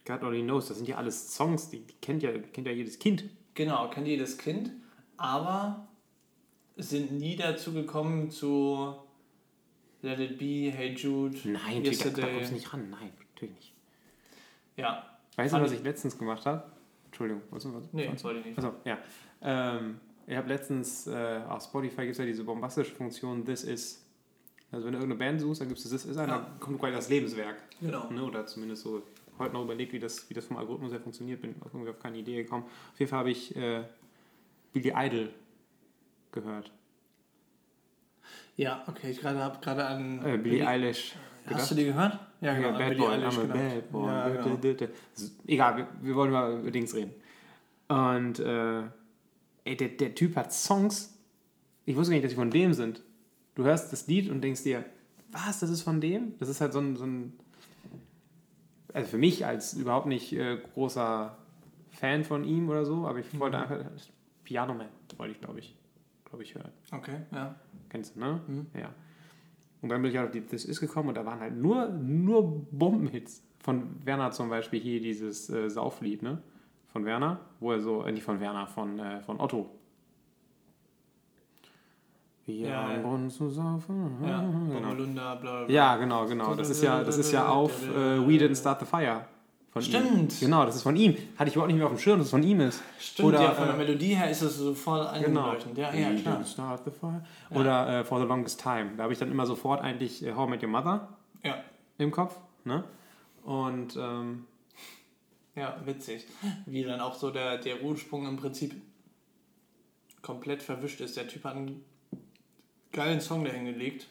[0.04, 2.98] God only knows, das sind ja alles Songs, die, die kennt, ja, kennt ja jedes
[2.98, 3.24] Kind.
[3.54, 4.70] Genau, kennt jedes Kind,
[5.16, 5.86] aber
[6.76, 8.96] sind nie dazu gekommen zu
[10.00, 12.34] Let It Be, Hey Jude, Nein, natürlich, da, da Yesterday.
[12.34, 12.90] kommst du nicht ran.
[12.90, 13.72] Nein, natürlich nicht.
[14.76, 16.64] Ja, Weißt du, was ich letztens gemacht habe?
[17.06, 18.22] Entschuldigung, was, was, nee, was?
[18.24, 18.58] wollte ich nicht.
[18.58, 18.98] Also, ja.
[19.40, 24.04] Ähm, ich habe letztens, äh, auf Spotify gibt es ja diese bombastische Funktion This Is.
[24.70, 26.38] Also wenn du irgendeine Band suchst, dann gibst du This Is ein, Ja.
[26.38, 27.56] dann kommt quasi das Lebenswerk.
[27.80, 28.10] Genau.
[28.10, 28.22] Ne?
[28.22, 29.02] Oder zumindest so
[29.38, 32.18] heute noch überlegt, wie das, wie das vom Algorithmus her funktioniert, bin irgendwie auf keine
[32.18, 32.64] Idee gekommen.
[32.92, 33.82] Auf jeden Fall habe ich äh,
[34.72, 35.30] Billy Idol
[36.30, 36.70] gehört.
[38.56, 40.24] Ja, okay, ich gerade habe gerade an.
[40.24, 41.14] Äh, Billie Eilish.
[41.46, 42.18] Hast du die gehört?
[42.40, 43.36] Ja, an Bad Billie Boy, Eilish.
[43.36, 44.06] Bad Boy.
[44.08, 44.58] Ja, genau.
[45.46, 47.12] Egal, wir, wir wollen mal über Dings reden.
[47.88, 48.82] Und äh,
[49.64, 51.18] ey, der, der Typ hat Songs,
[51.84, 53.02] ich wusste gar nicht, dass sie von dem sind.
[53.54, 54.84] Du hörst das Lied und denkst dir,
[55.30, 56.38] was, das ist von dem?
[56.38, 57.32] Das ist halt so ein, so ein
[58.92, 61.36] also für mich als überhaupt nicht äh, großer
[61.90, 63.78] Fan von ihm oder so, aber ich wollte einfach,
[64.44, 65.76] Piano Man wollte ich, glaube ich,
[66.24, 66.72] glaube ich, hören.
[66.90, 67.54] Okay, ja.
[67.88, 68.40] Kennst du, ne?
[68.46, 68.66] Mhm.
[68.78, 68.90] Ja.
[69.80, 71.88] Und dann bin ich halt auf die This Is gekommen und da waren halt nur,
[71.88, 73.42] nur Bombenhits.
[73.58, 76.42] Von Werner zum Beispiel hier dieses äh, Sauflied, ne?
[76.92, 79.70] Von Werner, wo er so, äh, nicht von Werner, von, äh, von Otto.
[82.44, 83.02] Wir Ja, haben ja.
[83.02, 84.16] Grund zu saufen.
[84.26, 84.80] Ja, genau.
[84.80, 85.70] Bommelunda, bla, bla.
[85.74, 86.54] Ja, genau, genau.
[86.54, 89.24] Das ist ja, das ist ja auf äh, We Didn't Start the Fire.
[89.70, 90.32] Von Stimmt.
[90.34, 90.40] Ihm.
[90.40, 91.16] Genau, das ist von ihm.
[91.38, 92.82] Hatte ich überhaupt nicht mehr auf dem Schirm, dass es von ihm ist.
[92.98, 95.44] Stimmt, Oder, ja, von der äh, Melodie her ist es so voll Genau.
[95.44, 95.78] einleuchtend.
[95.78, 96.36] Ja, ja, We klar.
[96.40, 97.22] Didn't Start the Fire.
[97.50, 98.90] Oder äh, For the Longest Time.
[98.98, 101.08] Da habe ich dann immer sofort eigentlich äh, How I Met Your Mother
[101.42, 101.54] Ja,
[101.96, 102.36] im Kopf.
[102.64, 102.84] Ne?
[103.44, 104.44] Und ähm,
[105.54, 106.26] ja, witzig.
[106.66, 108.74] Wie dann auch so der, der Ursprung im Prinzip
[110.22, 111.16] komplett verwischt ist.
[111.16, 111.84] Der Typ hat einen
[112.92, 114.08] geilen Song dahin gelegt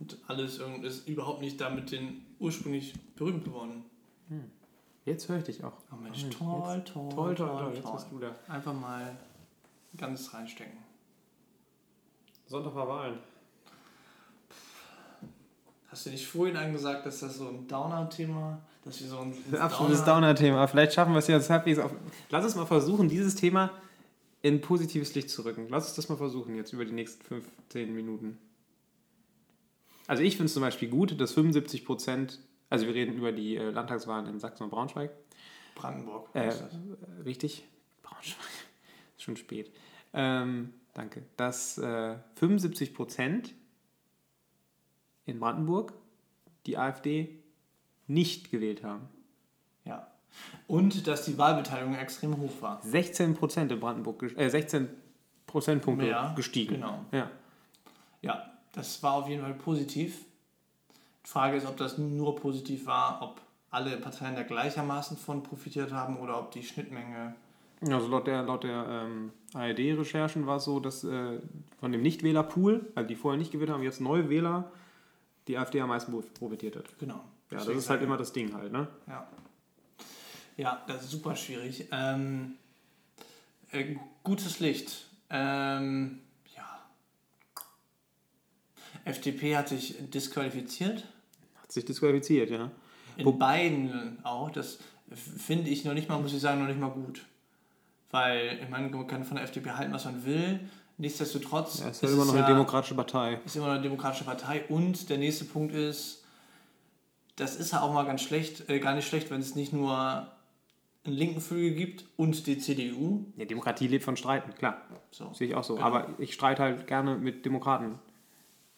[0.00, 3.84] und alles ist überhaupt nicht damit den ursprünglich berühmt geworden.
[5.04, 5.74] jetzt höre ich dich auch.
[5.92, 7.74] Oh Mensch, Mensch, toll, toll, Toll, toll, toll, toll.
[7.74, 8.34] Jetzt bist du da.
[8.48, 9.16] Einfach mal
[9.96, 10.78] ganz reinstecken.
[12.46, 13.18] Sonntag war Wahlen.
[15.88, 19.58] Hast du nicht vorhin angesagt, dass das so ein Downer-Thema, dass wir so ein Ein
[19.58, 20.66] absolutes Downer-Thema.
[20.66, 21.92] Vielleicht schaffen wir es jetzt halbwegs auf.
[22.30, 23.70] Lass uns mal versuchen, dieses Thema
[24.42, 25.68] in positives Licht zu rücken.
[25.70, 28.38] Lass uns das mal versuchen jetzt über die nächsten 15 Minuten.
[30.08, 33.56] Also ich finde es zum Beispiel gut, dass 75 Prozent, also wir reden über die
[33.56, 35.12] äh, Landtagswahlen in Sachsen und Braunschweig.
[35.76, 36.28] Brandenburg.
[36.34, 36.76] Äh, ist das.
[37.24, 37.64] richtig?
[38.02, 38.46] Braunschweig.
[39.16, 39.70] Ist schon spät.
[40.12, 41.22] Ähm, danke.
[41.36, 43.54] Dass äh, 75 Prozent
[45.24, 45.92] in Brandenburg
[46.66, 47.41] die AfD
[48.12, 49.08] nicht gewählt haben.
[49.84, 50.06] Ja.
[50.66, 52.80] Und dass die Wahlbeteiligung extrem hoch war.
[52.82, 54.88] 16 Prozent in Brandenburg, äh, 16
[55.46, 56.74] Prozentpunkte Mehr, gestiegen.
[56.74, 57.04] genau.
[57.12, 57.30] Ja.
[58.22, 60.24] Ja, das war auf jeden Fall positiv.
[61.24, 63.40] Die Frage ist, ob das nur positiv war, ob
[63.70, 67.34] alle Parteien da gleichermaßen von profitiert haben oder ob die Schnittmenge.
[67.90, 71.40] Also laut der, laut der ähm, ARD-Recherchen war es so, dass äh,
[71.80, 74.70] von dem Nichtwählerpool, also die vorher nicht gewählt haben, jetzt Neuwähler,
[75.48, 76.84] die AfD am meisten profitiert hat.
[76.98, 77.20] Genau.
[77.52, 78.88] Ja, das ist halt immer das Ding halt, ne?
[79.06, 79.26] Ja.
[80.56, 81.86] Ja, das ist super schwierig.
[81.92, 82.54] Ähm,
[83.72, 85.06] äh, gutes Licht.
[85.30, 86.20] Ähm,
[86.54, 86.78] ja.
[89.04, 91.04] FDP hat sich disqualifiziert.
[91.62, 92.70] Hat sich disqualifiziert, ja.
[93.16, 94.50] In Wo- beiden auch.
[94.50, 94.78] Das
[95.14, 97.24] finde ich noch nicht mal, muss ich sagen, noch nicht mal gut.
[98.10, 100.60] Weil, ich meine, man kann von der FDP halten, was man will.
[100.98, 103.40] Nichtsdestotrotz Ja, ist halt immer noch eine ja, demokratische Partei.
[103.44, 104.64] ist immer noch eine demokratische Partei.
[104.68, 106.21] Und der nächste Punkt ist,
[107.36, 109.96] das ist ja auch mal ganz schlecht, äh, gar nicht schlecht, wenn es nicht nur
[111.04, 113.26] einen linken Flügel gibt und die CDU.
[113.36, 114.82] Ja, Demokratie lebt von Streiten, klar.
[115.10, 115.32] So.
[115.32, 115.74] Sehe ich auch so.
[115.74, 115.86] Genau.
[115.86, 117.98] Aber ich streite halt gerne mit Demokraten.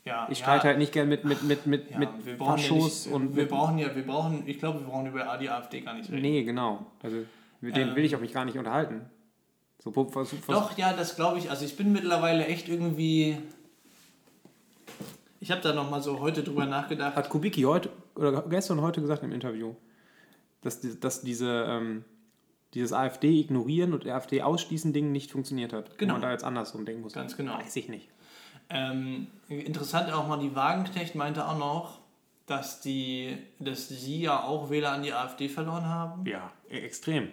[0.07, 2.59] Ja, Ich ja, streite halt nicht gerne mit, mit, mit, mit, ja, mit wir brauchen
[2.59, 5.49] ja Faschos nicht, und wir brauchen ja, wir brauchen, ich glaube, wir brauchen über die
[5.49, 6.23] AfD gar nicht reden.
[6.23, 6.87] Nee, genau.
[7.03, 7.19] Also
[7.61, 7.97] mit denen Ähm.
[7.97, 9.03] will ich auch mich gar nicht unterhalten.
[9.83, 11.51] So, vers- vers- Doch, ja, das glaube ich.
[11.51, 13.39] Also ich bin mittlerweile echt irgendwie.
[15.45, 17.17] Ich habe da noch mal so heute drüber nachgedacht.
[17.17, 19.75] Hat Kubicki heute oder gestern heute gesagt im Interview,
[20.63, 22.07] dass, dass diese, ähm,
[22.73, 25.99] dieses AfD ignorieren und AfD ausschließen Ding nicht funktioniert hat.
[25.99, 26.15] Genau.
[26.15, 27.13] Und man da jetzt andersrum denken muss.
[27.13, 27.59] Ganz genau.
[27.59, 28.09] Weiß ich nicht.
[28.71, 31.99] Ähm, interessant auch mal, die Wagenknecht meinte auch noch,
[32.47, 36.25] dass, die, dass sie ja auch Wähler an die AfD verloren haben.
[36.25, 37.29] Ja, e- extrem.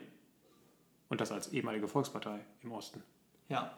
[1.07, 3.01] Und das als ehemalige Volkspartei im Osten.
[3.47, 3.71] Ja.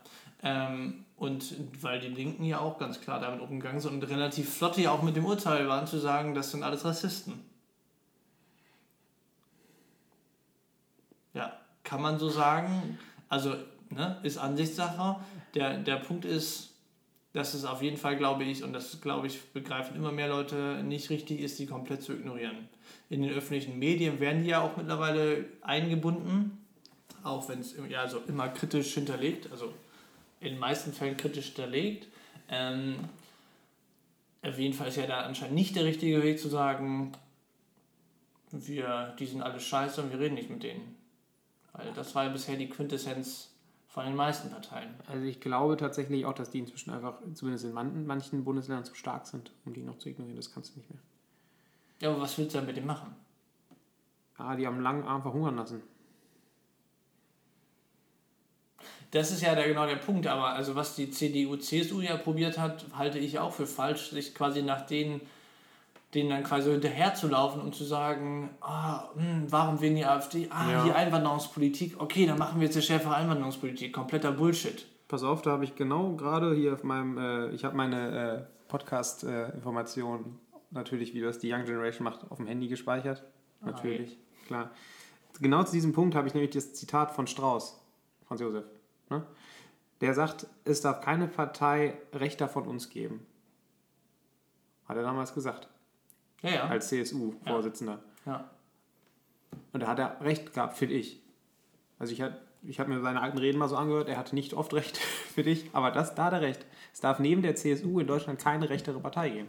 [0.44, 4.78] Ähm, und weil die Linken ja auch ganz klar damit umgegangen sind und relativ flott
[4.78, 7.40] ja auch mit dem Urteil waren, zu sagen, das sind alles Rassisten.
[11.34, 13.00] Ja, kann man so sagen.
[13.30, 13.56] Also,
[13.90, 15.24] ne, ist Ansichtssache.
[15.56, 16.74] Der, der Punkt ist,
[17.32, 20.84] dass es auf jeden Fall, glaube ich, und das, glaube ich, begreifen immer mehr Leute,
[20.84, 22.70] nicht richtig ist, die komplett zu ignorieren.
[23.10, 26.64] In den öffentlichen Medien werden die ja auch mittlerweile eingebunden,
[27.24, 29.74] auch wenn es ja, also immer kritisch hinterlegt, also
[30.44, 32.08] in den meisten Fällen kritisch hinterlegt.
[32.50, 32.96] Ähm,
[34.42, 37.14] auf jeden Fall ist ja da anscheinend nicht der richtige Weg zu sagen,
[38.52, 40.96] wir, die sind alle scheiße und wir reden nicht mit denen.
[41.72, 43.50] Weil das war ja bisher die Quintessenz
[43.88, 44.94] von den meisten Parteien.
[45.08, 48.96] Also ich glaube tatsächlich auch, dass die inzwischen einfach, zumindest in man, manchen Bundesländern, zu
[48.96, 50.36] stark sind, um die noch zu ignorieren.
[50.36, 51.00] Das kannst du nicht mehr.
[52.02, 53.16] Ja, aber was willst du denn mit dem machen?
[54.38, 55.82] Ah, die haben langen Arm verhungern lassen.
[59.14, 62.58] Das ist ja der, genau der Punkt, aber also was die CDU, CSU ja probiert
[62.58, 65.22] hat, halte ich auch für falsch, sich quasi nach denen,
[66.16, 70.48] denen dann quasi hinterher zu laufen und zu sagen, ah, hm, warum wegen die AfD?
[70.50, 70.84] Ah, Ja.
[70.84, 74.88] die Einwanderungspolitik, okay, dann machen wir jetzt eine schärfere Einwanderungspolitik, kompletter Bullshit.
[75.08, 78.68] Pass auf, da habe ich genau gerade hier auf meinem, äh, ich habe meine äh,
[78.68, 80.40] Podcast-Informationen
[80.72, 83.22] natürlich, wie das die Young Generation macht, auf dem Handy gespeichert.
[83.62, 84.72] Natürlich, klar.
[85.40, 87.80] Genau zu diesem Punkt habe ich nämlich das Zitat von Strauß,
[88.28, 88.66] Franz Josef.
[89.18, 89.26] Ne?
[90.02, 93.26] Der sagt, es darf keine Partei Rechter von uns geben.
[94.88, 95.68] Hat er damals gesagt,
[96.42, 96.64] Ja, ja.
[96.68, 98.00] als CSU-Vorsitzender.
[98.26, 98.50] ja.
[99.72, 101.22] Und da hat er recht gehabt, finde ich.
[102.00, 104.54] Also ich habe ich hab mir seine alten Reden mal so angehört, er hatte nicht
[104.54, 104.98] oft recht,
[105.34, 105.70] finde ich.
[105.74, 106.66] Aber das, da hat er recht.
[106.92, 109.48] Es darf neben der CSU in Deutschland keine rechtere Partei geben.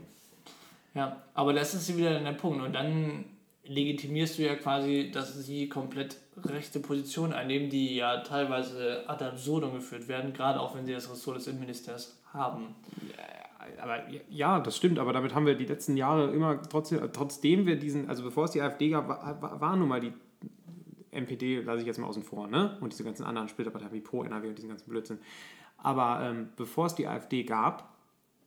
[0.94, 2.62] Ja, aber das ist wieder der Punkt.
[2.62, 3.24] Und dann
[3.66, 9.74] legitimierst du ja quasi, dass sie komplett rechte Positionen einnehmen, die ja teilweise ad absurdum
[9.74, 12.74] geführt werden, gerade auch wenn sie das Ressort des Innenministers haben.
[13.80, 17.76] Aber ja, das stimmt, aber damit haben wir die letzten Jahre immer trotzdem, trotzdem wir
[17.76, 20.12] diesen, also bevor es die AfD gab, war, war, nun mal die
[21.10, 22.76] NPD, lasse ich jetzt mal außen vor, ne?
[22.80, 25.18] Und diese ganzen anderen Splitterparteien wie Pro, NRW und diesen ganzen Blödsinn.
[25.78, 27.94] Aber ähm, bevor es die AfD gab,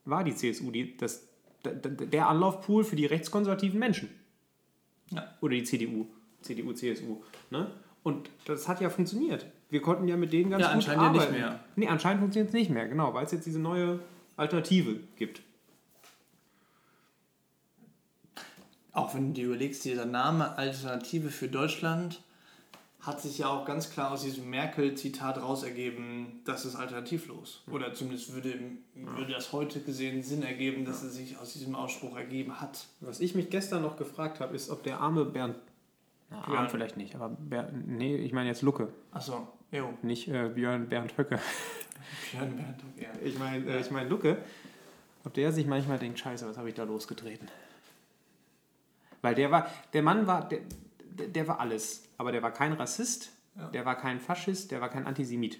[0.06, 1.28] war die CSU die, das,
[1.64, 4.10] der Anlaufpool für die rechtskonservativen Menschen.
[5.12, 5.28] Ja.
[5.42, 6.06] Oder die CDU,
[6.42, 7.22] CDU, CSU.
[7.50, 7.72] Ne?
[8.04, 9.46] Und das hat ja funktioniert.
[9.70, 11.40] Wir konnten ja mit denen ganz Ja, gut anscheinend ja nicht arbeiten.
[11.40, 11.60] mehr.
[11.76, 14.00] Nee, anscheinend funktioniert es nicht mehr, genau, weil es jetzt diese neue
[14.38, 15.42] Alternative gibt.
[18.92, 22.22] Auch wenn du dir überlegst, dieser Name Alternative für Deutschland
[23.08, 27.64] hat sich ja auch ganz klar aus diesem Merkel-Zitat raus ergeben, das ist alternativlos.
[27.72, 28.60] Oder zumindest würde,
[28.94, 32.86] würde das heute gesehen Sinn ergeben, dass es sich aus diesem Ausspruch ergeben hat.
[33.00, 35.56] Was ich mich gestern noch gefragt habe, ist, ob der arme Bernd.
[36.30, 36.70] Na, arm Björn.
[36.70, 41.18] vielleicht nicht, aber Bernd, nee, ich meine jetzt Lucke, Achso, jo, nicht äh, Björn Bernd
[41.18, 41.40] Höcke.
[42.32, 43.08] Björn Bernd, ja.
[43.24, 44.38] Ich meine äh, ich mein Lucke,
[45.24, 47.48] ob der sich manchmal denkt, scheiße, was habe ich da losgetreten?
[49.22, 50.60] Weil der war, der Mann war, der,
[51.18, 52.04] der- war alles.
[52.18, 53.68] Aber der war kein Rassist, Ja.
[53.70, 55.60] der war kein Faschist, der war kein Antisemit.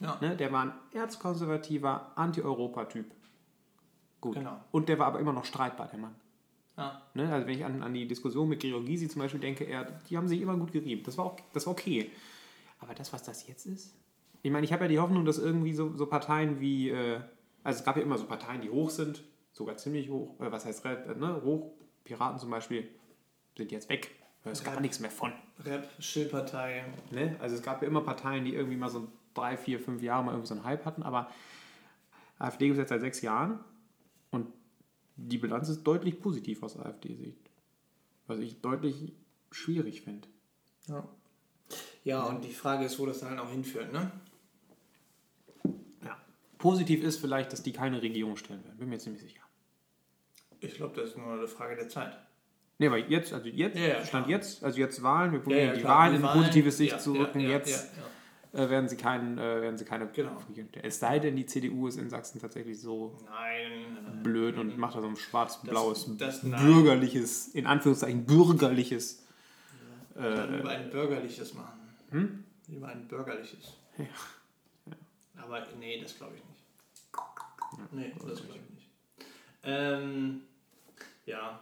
[0.00, 0.36] Ja, Ne?
[0.36, 3.06] Der war ein erzkonservativer Anti-Europa-Typ.
[4.20, 4.34] Gut.
[4.34, 4.58] Genau.
[4.72, 6.14] Und der war aber immer noch streitbar, der Mann.
[6.76, 7.00] ja.
[7.14, 7.32] Ne?
[7.32, 10.28] Also wenn ich an, an die Diskussion mit Gregor zum Beispiel denke, er, die haben
[10.28, 11.02] sich immer gut gerieben.
[11.04, 12.10] Das war, auch, das war okay.
[12.78, 13.94] Aber das, was das jetzt ist?
[14.42, 17.20] Ich meine, ich habe ja die Hoffnung, dass irgendwie so, so Parteien wie, äh,
[17.62, 19.22] also es gab ja immer so Parteien, die hoch sind,
[19.52, 21.40] sogar ziemlich hoch, äh, was heißt ne?
[21.42, 21.72] hoch,
[22.04, 22.88] Piraten zum Beispiel,
[23.56, 24.14] sind jetzt weg.
[24.46, 24.80] Da ist gar Ja.
[24.80, 25.32] nichts mehr von.
[25.64, 26.84] Rap, Schillpartei.
[27.10, 27.34] Ne?
[27.40, 30.30] Also es gab ja immer Parteien, die irgendwie mal so drei, vier, fünf Jahre mal
[30.30, 31.32] irgendwie so einen Hype hatten, aber
[32.38, 33.58] AfD gibt es jetzt seit sechs Jahren
[34.30, 34.46] und
[35.16, 37.40] die Bilanz ist deutlich positiv aus AfD-Sicht.
[38.28, 39.14] Was ich deutlich
[39.50, 40.28] schwierig finde.
[40.86, 41.08] Ja.
[42.04, 44.12] ja, und die Frage ist, wo das dann auch hinführt, ne?
[46.04, 46.16] Ja.
[46.58, 48.78] Positiv ist vielleicht, dass die keine Regierung stellen werden.
[48.78, 49.42] Bin mir ziemlich sicher.
[50.60, 52.16] Ich glaube, das ist nur eine Frage der Zeit.
[52.78, 54.38] Ne, aber jetzt, also jetzt, Ja, ja, Stand klar.
[54.38, 57.14] jetzt, also jetzt Wahlen, wir probieren die klar, Wahlen die in positives Licht ja, zu
[57.14, 57.40] ja, rücken.
[57.40, 57.90] ja, jetzt
[58.52, 60.36] ja, Äh, werden, sie keinen, äh, werden sie keine Genau.
[60.82, 63.30] Es sei denn, die CDU ist in Sachsen tatsächlich so ja.
[63.30, 64.22] Nein.
[64.22, 66.62] blöd und macht da so ein schwarz-blaues, nein.
[66.62, 69.22] bürgerliches, in Anführungszeichen bürgerliches.
[70.14, 71.78] Dann Äh, lieber ein bürgerliches machen.
[72.10, 72.44] Hm?
[72.68, 73.74] Lieber ein bürgerliches.
[73.98, 74.04] Ja.
[75.42, 77.92] Aber nee, das glaube ich nicht.
[77.92, 78.88] Nee, das glaube ich nicht.
[79.64, 80.40] Ähm,
[81.26, 81.60] ja.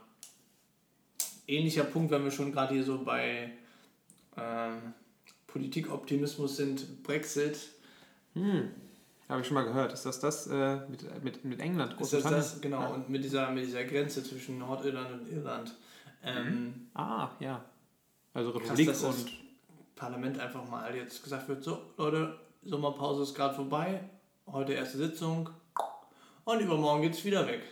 [1.46, 3.50] Ähnlicher Punkt, wenn wir schon gerade hier so bei
[4.36, 4.94] ähm,
[5.46, 7.58] Politikoptimismus sind, Brexit.
[8.34, 8.70] hm,
[9.28, 9.92] habe ich schon mal gehört.
[9.92, 12.00] Ist das das äh, mit, mit, mit England?
[12.00, 12.60] Ist das das?
[12.60, 15.74] Genau, und mit dieser, mit dieser Grenze zwischen Nordirland und Irland.
[16.22, 17.64] Ähm, Ah, ja.
[18.32, 19.32] Also Krass, Republik das- und.
[19.96, 24.00] Parlament einfach mal jetzt gesagt wird, so Leute, Sommerpause ist gerade vorbei,
[24.48, 25.48] heute erste Sitzung
[26.44, 27.62] und übermorgen geht's wieder weg.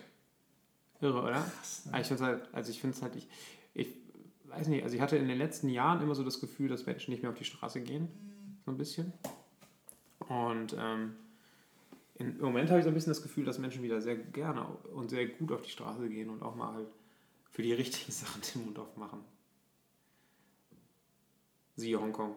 [1.00, 1.32] Irre, oder?
[1.32, 3.26] Krass, Ah, Ich finde halt, also ich finde es halt, ich
[4.52, 7.10] weiß nicht, also ich hatte in den letzten Jahren immer so das Gefühl, dass Menschen
[7.10, 8.08] nicht mehr auf die Straße gehen.
[8.64, 9.12] So ein bisschen.
[10.28, 11.16] Und ähm,
[12.14, 15.10] im Moment habe ich so ein bisschen das Gefühl, dass Menschen wieder sehr gerne und
[15.10, 16.88] sehr gut auf die Straße gehen und auch mal halt
[17.50, 19.20] für die richtigen Sachen den Mund aufmachen.
[21.76, 22.36] Siehe Hongkong.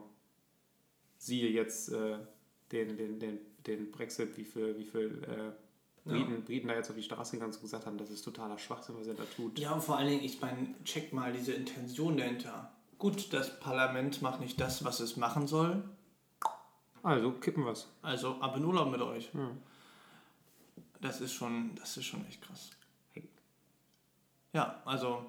[1.18, 2.18] Siehe jetzt äh,
[2.72, 5.52] den, den, den, den Brexit, wie viel, wie viel äh,
[6.06, 8.96] Briten, Briten da jetzt auf die Straße gegangen und gesagt haben, das ist totaler Schwachsinn,
[8.98, 9.58] was er da tut.
[9.58, 12.72] Ja, und vor allen Dingen, ich meine, check mal diese Intention dahinter.
[13.00, 15.84] Gut, das Parlament macht nicht das, was es machen soll,
[17.04, 17.88] Also kippen wir's.
[18.02, 19.30] also ab in Urlaub mit euch.
[19.34, 19.50] Ja.
[21.02, 22.70] Das ist schon, das ist schon echt krass.
[24.54, 25.26] Ja, also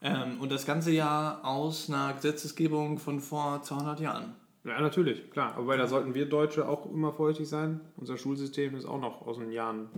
[0.00, 4.36] Ähm, und das ganze Jahr aus einer Gesetzesgebung von vor 200 Jahren.
[4.68, 5.54] Ja, natürlich, klar.
[5.56, 7.80] Aber da sollten wir Deutsche auch immer vorsichtig sein.
[7.96, 9.88] Unser Schulsystem ist auch noch aus den Jahren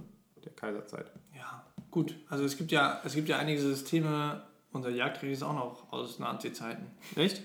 [0.44, 1.10] der Kaiserzeit.
[1.36, 2.16] Ja, gut.
[2.28, 4.42] Also es gibt ja, es gibt ja einige Systeme,
[4.72, 6.86] unser Jagdrecht ist auch noch aus Nazi-Zeiten.
[7.16, 7.42] Echt?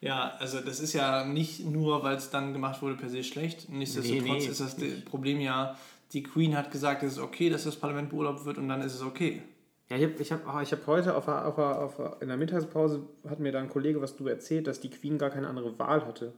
[0.00, 3.68] Ja, also das ist ja nicht nur, weil es dann gemacht wurde, per se schlecht.
[3.68, 5.04] Nichtsdestotrotz Nee, nee, ist das nicht.
[5.06, 5.76] Problem ja,
[6.12, 8.94] die Queen hat gesagt, es ist okay, dass das Parlament beurlaubt wird und dann ist
[8.94, 9.42] es okay.
[9.90, 13.06] Ja, ich habe ich hab, ah, ich hab heute auf, auf, auf, in der Mittagspause
[13.28, 16.04] hat mir da ein Kollege was darüber erzählt, dass die Queen gar keine andere Wahl
[16.06, 16.34] hatte.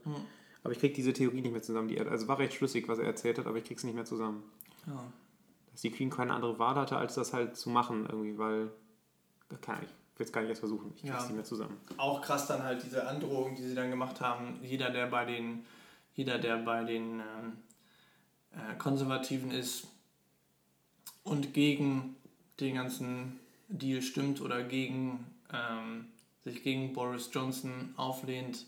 [0.62, 1.88] Aber ich kriege diese Theorie nicht mehr zusammen.
[1.88, 4.44] Die, also war recht schlüssig, was er erzählt hat, aber ich krieg's nicht mehr zusammen.
[4.86, 5.02] Ja.
[5.72, 8.70] Dass die Queen keine andere Wahl hatte, als das halt zu machen irgendwie, weil
[9.62, 10.92] kann ich, ich will es gar nicht erst versuchen.
[10.94, 11.22] Ich krieg's Ja.
[11.24, 11.76] nicht mehr zusammen.
[11.96, 14.60] Auch krass dann halt diese Androhung, die sie dann gemacht haben.
[14.62, 15.64] Jeder, der bei den,
[16.14, 17.56] jeder, der bei den ähm,
[18.52, 19.88] äh, Konservativen ist
[21.24, 22.14] und gegen
[22.60, 23.39] den ganzen
[23.70, 26.06] Deal stimmt oder gegen ähm,
[26.44, 28.66] sich gegen Boris Johnson auflehnt,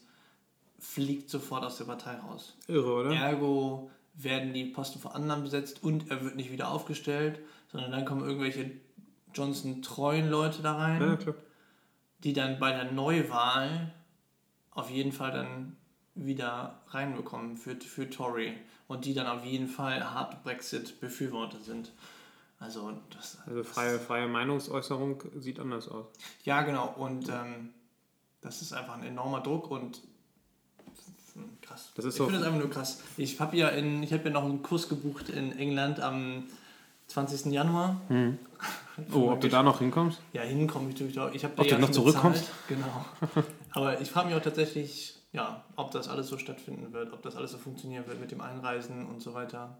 [0.78, 2.56] fliegt sofort aus der Partei raus.
[2.68, 3.14] Irre, oder?
[3.14, 7.40] Ergo werden die Posten von anderen besetzt und er wird nicht wieder aufgestellt,
[7.70, 8.70] sondern dann kommen irgendwelche
[9.34, 11.34] Johnson-treuen Leute da rein Ja,
[12.22, 13.92] die dann bei der Neuwahl
[14.70, 15.76] auf jeden Fall dann
[16.14, 18.54] wieder reinbekommen für, für Tory
[18.86, 21.92] und die dann auf jeden Fall hart Brexit-Befürworter sind.
[22.62, 26.06] Also das, Also freie, freie Meinungsäußerung sieht anders aus.
[26.44, 27.70] ja genau und ähm,
[28.40, 30.00] das ist einfach ein enormer Druck und
[31.62, 31.90] krass.
[31.94, 33.00] Das ist ich so- finde das einfach nur krass.
[33.16, 36.44] Ich habe ja in ich habe ja noch einen Kurs gebucht in England am
[37.08, 37.46] 20.
[37.52, 38.00] Januar.
[39.10, 40.20] Oh, ob du da noch hinkommst?
[40.34, 41.32] Ja, hinkomme ich natürlich auch.
[41.32, 42.44] Ich Ob du noch zurückkommst?
[42.68, 43.06] Genau.
[43.72, 47.34] Aber ich frage mich auch tatsächlich, ja, ob das alles so stattfinden wird, ob das
[47.34, 49.78] alles so funktionieren wird mit dem Einreisen und so weiter.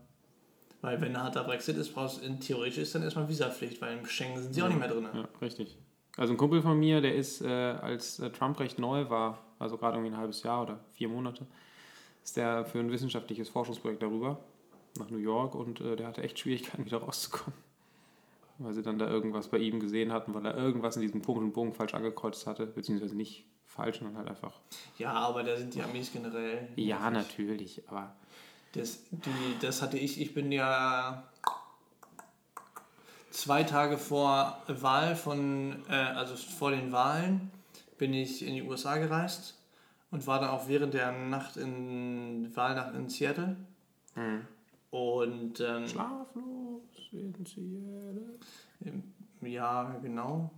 [0.83, 4.05] Weil wenn ein harter Brexit ist, brauchst in theoretisch ist dann erstmal Visapflicht, weil im
[4.05, 5.09] Schengen sind sie auch nicht mehr drin.
[5.15, 5.79] Ja, richtig.
[6.17, 9.79] Also ein Kumpel von mir, der ist, äh, als äh, Trump recht neu war, also
[9.79, 11.47] gerade irgendwie ein halbes Jahr oder vier Monate,
[12.23, 14.41] ist der für ein wissenschaftliches Forschungsprojekt darüber
[14.99, 17.55] nach New York und äh, der hatte echt Schwierigkeiten, wieder rauszukommen.
[18.59, 21.43] Weil sie dann da irgendwas bei ihm gesehen hatten, weil er irgendwas in diesem Punkt
[21.43, 24.61] und Bogen falsch angekreuzt hatte, beziehungsweise nicht falsch, sondern halt einfach.
[24.99, 26.69] Ja, aber da sind die Amis generell.
[26.77, 28.15] Ja, natürlich, aber
[28.73, 31.25] Das, die, das hatte ich, ich bin ja
[33.31, 37.51] zwei Tage vor Wahl von, äh, also vor den Wahlen,
[37.99, 39.59] bin ich in die USA gereist
[40.11, 43.57] und war dann auch während der Nacht in Wahlnacht in Seattle.
[44.91, 48.39] Und ähm, schlaflos in Seattle.
[49.41, 50.51] ja, genau.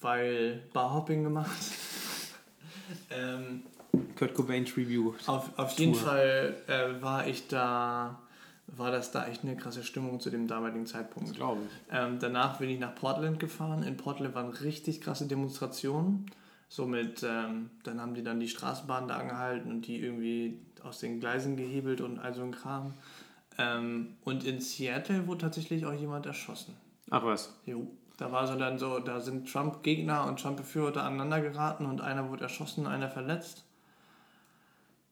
[0.00, 1.50] Weil Barhopping gemacht.
[3.10, 3.62] ähm,
[4.16, 5.16] Kurt Cobain Tribute.
[5.28, 5.94] Auf, auf jeden.
[5.94, 8.18] Fall äh, war ich da,
[8.66, 11.34] war das da echt eine krasse Stimmung zu dem damaligen Zeitpunkt.
[11.34, 11.94] glaube ich.
[11.94, 13.82] Ähm, danach bin ich nach Portland gefahren.
[13.82, 16.26] In Portland waren richtig krasse Demonstrationen.
[16.68, 21.18] Somit, ähm, dann haben die dann die Straßenbahn da angehalten und die irgendwie aus den
[21.18, 22.94] Gleisen gehebelt und all so ein Kram.
[23.58, 26.74] Ähm, und in Seattle wurde tatsächlich auch jemand erschossen.
[27.10, 27.54] Ach was.
[27.66, 27.90] Jo.
[28.18, 32.44] Da war so dann so, da sind Trump-Gegner und Trump-Befürworter aneinander geraten und einer wurde
[32.44, 33.64] erschossen, einer verletzt.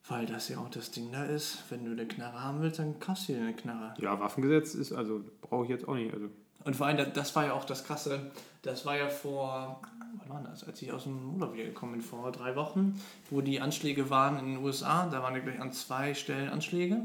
[0.09, 2.99] Weil das ja auch das Ding da ist, wenn du eine Knarre haben willst, dann
[2.99, 3.95] kaufst du dir eine Knarre.
[3.99, 6.15] Ja, Waffengesetz ist, also brauche ich jetzt auch nicht.
[6.15, 6.31] Also
[6.65, 8.31] Und vor allem, das, war ja auch das Krasse,
[8.63, 9.83] das war ja vor,
[10.19, 12.99] wann war das, als ich aus dem Urlaub wieder gekommen bin, vor drei Wochen,
[13.29, 17.03] wo die Anschläge waren in den USA, da waren ja gleich an zwei Stellen Anschläge.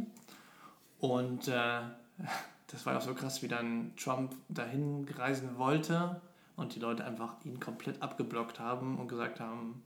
[1.00, 1.52] Und äh,
[2.68, 6.22] das war ja auch so krass, wie dann Trump dahin reisen wollte
[6.56, 9.84] und die Leute einfach ihn komplett abgeblockt haben und gesagt haben,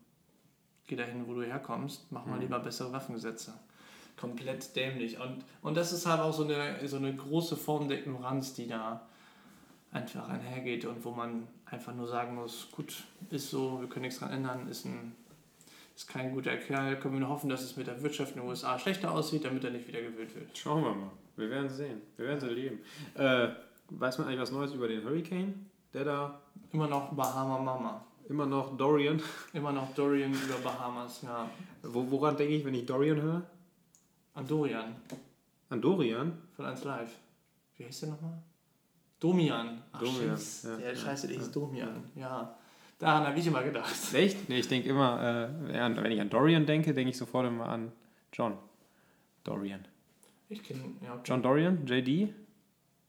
[0.88, 3.54] geh dahin, wo du herkommst, mach mal lieber bessere Waffengesetze.
[4.16, 5.20] Komplett dämlich.
[5.20, 8.68] Und, und das ist halt auch so eine, so eine große Form der Ignoranz, die
[8.68, 9.06] da
[9.92, 14.20] einfach einhergeht und wo man einfach nur sagen muss, gut, ist so, wir können nichts
[14.20, 15.16] dran ändern, ist, ein,
[15.96, 18.50] ist kein guter Kerl, können wir nur hoffen, dass es mit der Wirtschaft in den
[18.50, 20.58] USA schlechter aussieht, damit er nicht wieder gewählt wird.
[20.58, 21.12] schauen wir mal.
[21.36, 22.02] Wir werden sehen.
[22.16, 22.80] Wir werden es erleben.
[23.14, 23.50] Äh,
[23.90, 25.70] weiß man eigentlich was Neues über den Hurricane?
[25.94, 28.06] Der da Immer noch Bahama Mama.
[28.30, 29.22] Immer noch Dorian.
[29.54, 31.50] Immer noch Dorian über Bahamas, ja.
[31.84, 33.44] Wo, woran denke ich, wenn ich Dorian höre?
[34.34, 34.96] An Dorian
[35.70, 36.38] An Dorian?
[36.56, 37.12] von 1 Live.
[37.78, 38.42] Wie heißt der nochmal?
[39.20, 39.82] Domian.
[39.92, 42.04] Ach, Domian, ja, der ja, Scheiße, der ja, hieß Domian.
[42.16, 42.56] Ja.
[43.00, 43.94] Daran habe ich immer gedacht.
[44.14, 44.50] Echt?
[44.50, 47.92] Nee, ich denke immer, äh, wenn ich an Dorian denke, denke ich sofort immer an
[48.34, 48.58] John.
[49.44, 49.86] Dorian.
[50.50, 51.22] Ich kenne, ja, okay.
[51.26, 51.86] John Dorian?
[51.86, 52.34] JD?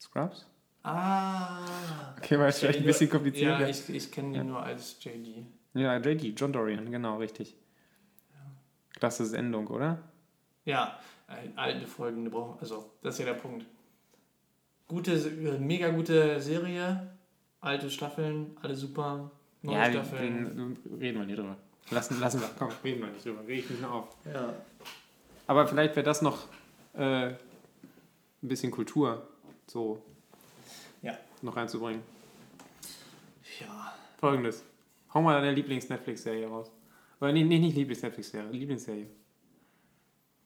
[0.00, 0.46] Scrubs?
[0.88, 2.14] Ah.
[2.16, 3.52] Okay, war jetzt vielleicht ein bisschen kompliziert.
[3.52, 5.44] Ja, Ja, ich, ich kenne ihn nur als JD.
[5.74, 7.54] ja JD, John Dorian, genau, richtig.
[8.94, 9.98] Klasse Sendung, oder?
[10.64, 10.98] Ja,
[11.56, 13.64] alte Folgen, also das ist ja der Punkt.
[14.88, 15.14] Gute,
[15.60, 17.10] mega gute Serie,
[17.60, 19.30] alte Staffeln, alle super.
[19.62, 20.56] Neue ja, Staffeln.
[20.56, 21.56] den, reden wir nicht drüber.
[21.90, 23.40] Lassen, lassen wir, komm, reden wir nicht drüber.
[23.46, 24.16] Reg ich mich noch auf.
[24.32, 24.54] Ja.
[25.46, 26.46] Aber vielleicht wäre das noch
[26.94, 27.36] äh, ein
[28.42, 29.26] bisschen Kultur
[29.66, 30.17] so Ja.
[31.42, 32.02] Noch reinzubringen.
[33.60, 33.94] Ja.
[34.18, 34.64] Folgendes.
[35.12, 36.70] Hau mal deine Lieblings-Netflix-Serie raus.
[37.20, 39.08] Oder nee, nee nicht Lieblings-Netflix-Serie, Lieblingsserie.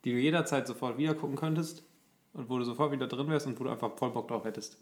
[0.05, 1.85] Die du jederzeit sofort wieder gucken könntest
[2.33, 4.79] und wo du sofort wieder drin wärst und wo du einfach voll Bock drauf hättest.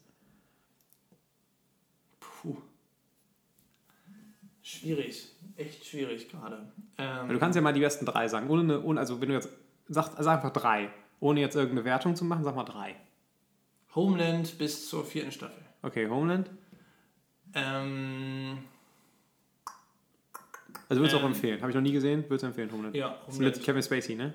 [2.21, 2.57] Puh.
[4.63, 5.33] Schwierig.
[5.57, 6.73] Echt schwierig gerade.
[6.97, 8.49] Ähm, Du kannst ja mal die besten drei sagen.
[8.49, 9.51] Ohne, ohne also wenn du jetzt
[9.89, 10.91] sag, sag einfach drei.
[11.19, 12.97] Ohne jetzt irgendeine Wertung zu machen, sag mal drei.
[13.95, 15.63] Homeland bis zur vierten Staffel.
[15.83, 16.51] Okay, Homeland.
[17.55, 18.59] Ähm,
[20.89, 21.27] Also du auch Ähm.
[21.29, 21.61] empfehlen.
[21.61, 22.95] Habe ich noch nie gesehen, würdest du empfehlen, Homeland.
[22.97, 23.65] ja, Das ist mit Homeland.
[23.65, 24.35] Kevin Spacey, ne?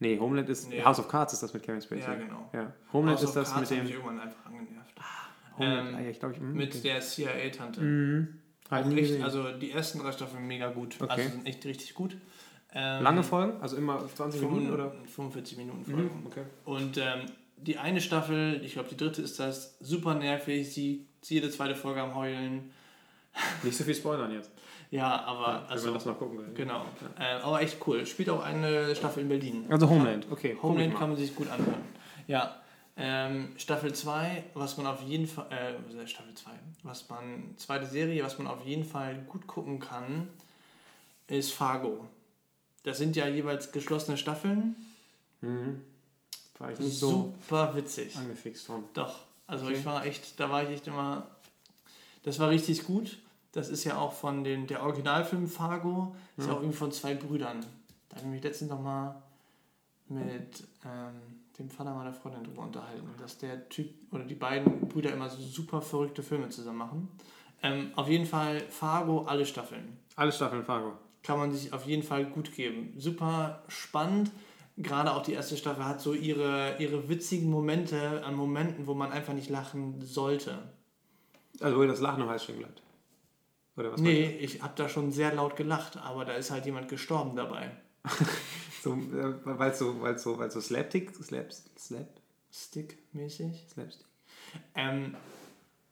[0.00, 0.68] Nee, Homeland ist.
[0.68, 0.82] Nee.
[0.84, 2.02] House of Cards ist das mit Kevin Spacey.
[2.02, 2.48] Ja, genau.
[2.52, 2.72] Ja.
[2.92, 3.88] Homeland House ist das Cards mit dem.
[3.88, 4.94] irgendwann einfach angenervt.
[5.58, 6.40] Homeland, ähm, ah, ja, ich glaube, ich.
[6.40, 6.80] mm, Mit okay.
[6.82, 7.80] der CIA-Tante.
[7.80, 8.38] Mhm.
[8.70, 10.96] Ich Echt, also die ersten drei Staffeln mega gut.
[11.00, 11.10] Okay.
[11.10, 12.16] Also sind echt richtig gut.
[12.74, 13.60] Ähm, Lange Folgen?
[13.62, 14.90] Also immer 20 Minuten oder?
[15.06, 16.20] 45 Minuten Folgen.
[16.20, 16.26] Mhm.
[16.26, 16.42] Okay.
[16.66, 17.22] Und ähm,
[17.62, 21.74] die eine Staffel, ich glaube die dritte ist das, super nervig, sie sie jede zweite
[21.74, 22.70] Folge am Heulen.
[23.62, 24.50] Nicht so viel spoilern jetzt.
[24.90, 26.54] Ja, aber wenn also man das noch gucken will.
[26.54, 26.84] genau.
[27.18, 28.06] Äh, aber echt cool.
[28.06, 29.66] Spielt auch eine Staffel in Berlin.
[29.68, 30.56] Also Homeland, okay.
[30.62, 30.98] Homeland mal.
[30.98, 31.82] kann man sich gut anhören.
[32.26, 32.62] Ja.
[32.96, 36.50] Ähm, Staffel 2, was man auf jeden Fall, äh, Staffel 2,
[36.82, 40.28] was man, zweite Serie, was man auf jeden Fall gut gucken kann,
[41.28, 42.06] ist Fargo.
[42.82, 44.74] Das sind ja jeweils geschlossene Staffeln.
[45.42, 45.82] Mhm.
[46.58, 48.16] War ich nicht so Super witzig.
[48.16, 48.84] angefixt von.
[48.94, 49.20] Doch.
[49.46, 49.76] Also Okay.
[49.78, 51.26] ich war echt, da war ich echt immer,
[52.24, 53.18] das war richtig gut.
[53.52, 56.56] Das ist ja auch von den, der Originalfilm Fargo, ist ja Ja.
[56.58, 57.60] auch irgendwie von zwei Brüdern.
[58.08, 59.22] Da habe ich mich letztens noch mal
[60.08, 61.14] mit ähm,
[61.58, 65.40] dem Vater meiner Freundin drüber unterhalten, dass der Typ oder die beiden Brüder immer so
[65.42, 67.08] super verrückte Filme zusammen machen.
[67.62, 69.96] Ähm, auf jeden Fall Fargo, alle Staffeln.
[70.16, 70.92] Alle Staffeln Fargo.
[71.22, 72.94] Kann man sich auf jeden Fall gut geben.
[72.96, 74.30] Super spannend.
[74.80, 79.10] Gerade auch die erste Staffel hat so ihre, ihre witzigen Momente an Momenten, wo man
[79.12, 80.58] einfach nicht lachen sollte.
[81.60, 82.82] Also wo das Lachen im Hals stehen bleibt.
[83.76, 86.88] Oder was nee, ich habe da schon sehr laut gelacht, aber da ist halt jemand
[86.88, 87.70] gestorben dabei.
[88.80, 92.08] So, äh, weil so, weil's so, weil's so Slapstick, Slap, Slap,
[92.52, 93.66] Stick-mäßig.
[93.68, 94.06] Slapstick.
[94.76, 95.16] Ähm,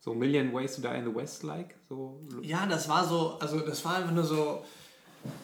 [0.07, 1.74] So Million Ways to Die in the West like.
[1.89, 2.20] So.
[2.41, 4.64] ja, das war so, also das war einfach nur so.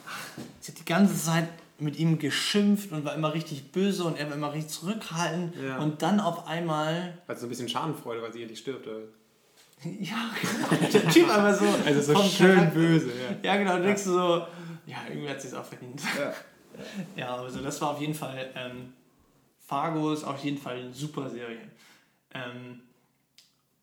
[0.07, 0.29] ach,
[0.65, 1.49] die ganze Zeit
[1.83, 5.55] mit ihm geschimpft und war immer richtig böse und er war immer richtig zurückhaltend.
[5.57, 5.79] Ja.
[5.79, 7.19] Und dann auf einmal.
[7.27, 8.87] Also so ein bisschen Schadenfreude, weil sie endlich stirbt.
[8.87, 9.01] Oder?
[10.01, 10.91] Ja, genau.
[10.93, 11.65] Der Typ einfach so.
[11.85, 13.37] Also so schön Charakter- böse, ja.
[13.53, 14.47] Ja, genau, du denkst du so,
[14.87, 16.01] ja, irgendwie hat sie es auch verdient.
[16.19, 16.33] Ja.
[17.17, 18.95] Ja, also das war auf jeden Fall, ähm,
[19.59, 21.61] Fargo ist auf jeden Fall eine super Serie.
[22.33, 22.81] Ähm,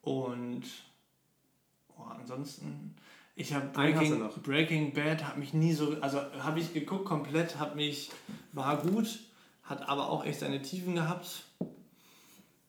[0.01, 0.63] und
[1.95, 2.95] oh, ansonsten,
[3.39, 4.29] ich habe Breaking.
[4.43, 8.11] Breaking Bad, hat mich nie so, also habe ich geguckt komplett, hat mich,
[8.51, 9.19] war gut,
[9.63, 11.45] hat aber auch echt seine Tiefen gehabt.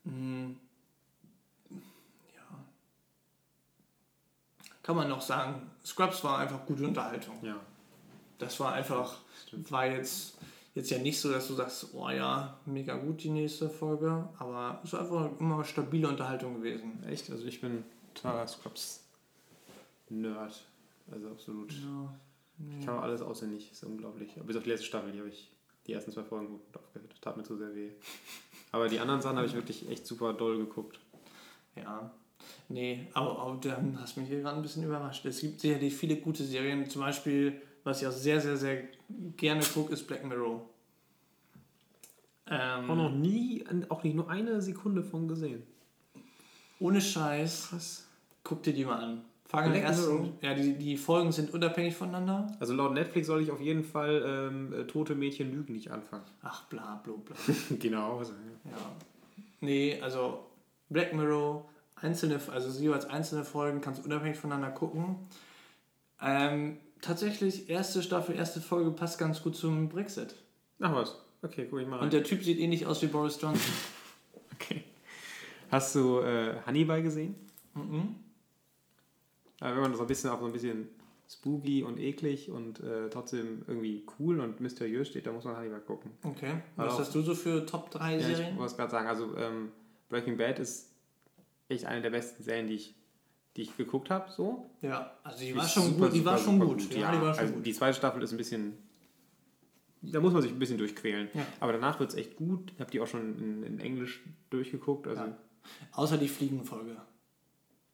[0.05, 0.57] Hm,
[1.71, 2.65] ja.
[4.85, 7.35] Kann man noch sagen, Scrubs war einfach gute Unterhaltung.
[7.43, 7.57] ja.
[8.39, 9.17] Das war einfach,
[9.49, 9.71] Stimmt.
[9.73, 10.39] war jetzt,
[10.75, 14.81] jetzt ja nicht so, dass du sagst, oh ja, mega gut die nächste Folge, aber
[14.85, 17.05] es war einfach immer stabile Unterhaltung gewesen.
[17.07, 17.29] Echt?
[17.29, 18.47] Also ich bin totaler
[20.11, 20.65] Scrubs-Nerd.
[21.13, 21.73] Also absolut.
[21.73, 22.15] Ja,
[22.79, 24.35] Ich kann auch alles auswendig, ist unglaublich.
[24.47, 25.51] Bis auf die letzte Staffel, die habe ich
[25.87, 27.15] die ersten zwei Folgen gut aufgehört.
[27.21, 27.91] Tat mir zu sehr weh.
[28.73, 31.01] Aber die anderen Sachen habe ich wirklich echt super doll geguckt.
[31.77, 32.11] ja.
[32.69, 35.25] Nee, aber, aber dann hast du mich hier gerade ein bisschen überrascht.
[35.27, 38.85] Es gibt sicherlich viele gute Serien, zum Beispiel, was ich auch sehr, sehr, sehr
[39.37, 40.65] gerne gucke, ist Black Mirror.
[42.47, 45.63] Auch noch Ähm, nie, auch nicht nur eine Sekunde von gesehen.
[46.79, 48.07] ohne Scheiß, Krass.
[48.43, 49.25] guck dir die mal an.
[49.51, 50.29] Fangen Black ersten, Mirror?
[50.43, 52.57] ja, die, die Folgen sind unabhängig voneinander.
[52.61, 56.23] Also laut Netflix soll ich auf jeden Fall ähm, äh, Tote Mädchen lügen nicht anfangen.
[56.41, 57.37] Ach, bla, bla, bla.
[57.81, 58.19] genau.
[58.19, 58.71] Also, ja.
[58.71, 58.77] Ja.
[59.61, 60.47] Nee, also
[60.89, 65.17] Black Mirror, einzelne, also jeweils einzelne Folgen kannst du unabhängig voneinander gucken.
[66.23, 70.37] Ähm, tatsächlich, erste Staffel, erste Folge passt ganz gut zum Brexit.
[70.79, 71.17] Ach was.
[71.43, 72.05] Okay, guck ich mal rein.
[72.05, 73.73] Und der Typ sieht ähnlich aus wie Boris Johnson.
[74.55, 74.85] okay.
[75.73, 77.35] Hast du äh, Hannibal gesehen?
[77.75, 78.15] mhm.
[79.61, 80.89] Äh, wenn man so ein bisschen auf so ein bisschen
[81.29, 85.81] spooky und eklig und äh, trotzdem irgendwie cool und mysteriös steht, dann muss man Hannibal
[85.81, 86.11] gucken.
[86.25, 86.55] Okay.
[86.77, 88.57] Was Also- hast du so für Top 3 Ja, ich Serien?
[88.59, 89.71] wollte es gerade sagen, also ähm,
[90.09, 90.91] Breaking Bad ist
[91.69, 92.95] echt eine der besten Serien, die ich,
[93.57, 94.31] die ich geguckt habe.
[94.33, 94.71] So.
[94.83, 96.15] Ja, also die Die war schon super, gut.
[96.15, 96.95] Die war super, schon super gut.
[96.95, 97.67] Ja, Ja, die war schon also gut.
[97.67, 98.73] die zweite Staffel ist ein bisschen.
[100.03, 101.29] Da muss man sich ein bisschen durchquälen.
[101.35, 101.47] Ja.
[101.61, 102.73] Aber danach wird es echt gut.
[102.75, 105.07] Ich habe die auch schon in, in Englisch durchgeguckt.
[105.07, 105.23] Also.
[105.93, 106.97] Außer die Fliegenfolge.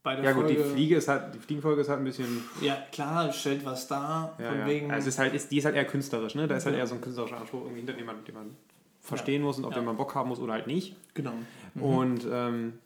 [0.07, 0.71] Bei der Ja gut, die Folge.
[0.71, 2.45] Fliege ist halt, die Fliegenfolge ist halt ein bisschen.
[2.61, 4.37] Ja, klar, stellt was dar.
[4.39, 4.67] Ja, von ja.
[4.67, 4.93] wegen.
[4.93, 6.47] Also es ist halt, ist, die ist halt eher künstlerisch, ne?
[6.47, 6.83] Da ist halt Ja.
[6.83, 8.57] eher so ein künstlerischer Anspruch irgendwie hinter dem man, den man
[9.01, 10.95] verstehen muss und auf den man Bock haben muss oder halt nicht.
[11.15, 11.33] genau.
[11.75, 12.79] Und ähm,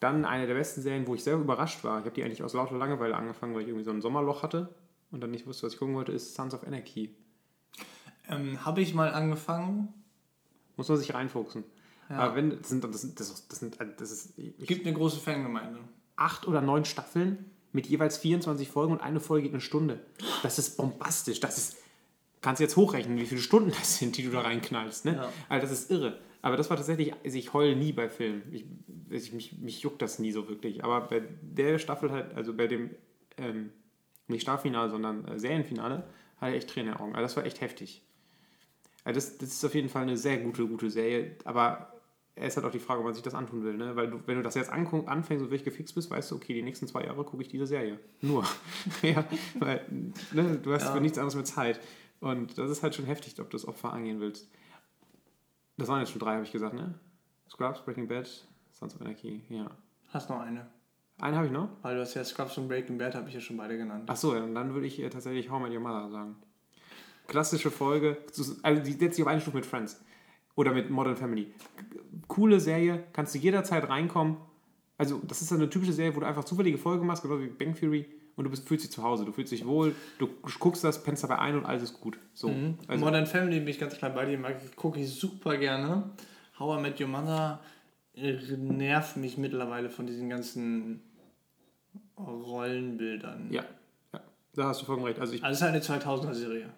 [0.00, 2.00] dann eine der besten Serien, wo ich sehr überrascht war.
[2.00, 4.68] Ich habe die eigentlich aus lauter Langeweile angefangen, weil ich irgendwie so ein Sommerloch hatte
[5.10, 7.14] und dann nicht wusste, was ich gucken wollte, ist Sons of Anarchy.
[8.28, 9.88] Ähm, Habe ich mal angefangen.
[10.76, 11.64] Muss man sich reinfuchsen.
[12.10, 12.16] Ja.
[12.18, 15.80] Aber wenn, das sind, das sind, das sind, das ist ich, Gibt eine große Fangemeinde.
[16.18, 20.00] Acht oder neun Staffeln mit jeweils 24 Folgen und eine Folge geht eine Stunde.
[20.42, 21.40] Das ist bombastisch.
[21.40, 21.76] Das ist,
[22.40, 25.04] kannst du jetzt hochrechnen, wie viele Stunden das sind, die du da reinknallst.
[25.04, 25.14] Ne?
[25.14, 25.32] Ja.
[25.48, 26.18] Also das ist irre.
[26.40, 28.42] Aber das war tatsächlich, also ich heule nie bei Filmen.
[28.52, 28.64] Ich,
[29.10, 30.84] ich, mich, mich juckt das nie so wirklich.
[30.84, 32.90] Aber bei der Staffel halt, also bei dem,
[33.36, 33.70] ähm,
[34.28, 36.04] nicht Staffelfinale, sondern äh, Serienfinale,
[36.40, 37.14] hatte ich echt Tränen in den Augen.
[37.14, 38.02] Also das war echt heftig.
[39.04, 41.36] Also das, das ist auf jeden Fall eine sehr gute, gute Serie.
[41.44, 41.92] Aber
[42.40, 43.76] es ist halt auch die Frage, ob man sich das antun will.
[43.76, 43.94] Ne?
[43.96, 46.62] Weil du, wenn du das jetzt anfängst und wirklich gefixt bist, weißt du, okay, die
[46.62, 47.98] nächsten zwei Jahre gucke ich diese Serie.
[48.20, 48.44] Nur.
[49.02, 49.24] ja,
[49.58, 49.84] weil
[50.32, 50.92] ne, du hast Ja.
[50.92, 51.80] für nichts anderes mehr Zeit.
[52.20, 54.48] Und das ist halt schon heftig, ob du das Opfer angehen willst.
[55.76, 56.94] Das waren jetzt schon drei, habe ich gesagt, ne?
[57.50, 58.28] Scrubs, Breaking Bad,
[58.72, 59.70] Sons of Anarchy, ja.
[60.08, 60.66] Hast noch eine.
[61.20, 61.68] Einen habe ich noch?
[61.82, 64.04] Weil du hast ja Scrubs und Breaking Bad, habe ich ja schon beide genannt.
[64.06, 66.36] Ach so, ja, und dann würde ich äh, tatsächlich How I Met Your Mother sagen.
[67.26, 68.16] Klassische Folge,
[68.62, 70.00] also die setzt sich auf eine Stufe mit Friends
[70.58, 71.46] oder mit Modern Family.
[72.26, 74.38] Coole Serie, kannst du jederzeit reinkommen.
[74.96, 77.76] Also das ist eine typische Serie, wo du einfach zufällige Folgen machst, genau wie Bang
[77.76, 80.28] Theory, und du bist, fühlst dich zu Hause, du fühlst dich wohl, du
[80.58, 82.18] guckst das, pennst dabei ein und alles ist gut.
[82.34, 82.48] So.
[82.48, 82.76] Mhm.
[82.88, 84.36] Also, Modern Family bin ich ganz klar bei dir,
[84.74, 86.10] gucke ich super gerne.
[86.58, 87.60] How I Met Your Mother
[88.14, 91.02] äh, nervt mich mittlerweile von diesen ganzen
[92.18, 93.52] Rollenbildern.
[93.52, 93.62] ja,
[94.12, 94.20] ja,
[94.54, 95.20] da hast du vollkommen recht.
[95.20, 96.68] Also ich, Also es ist halt eine 2000er-Serie.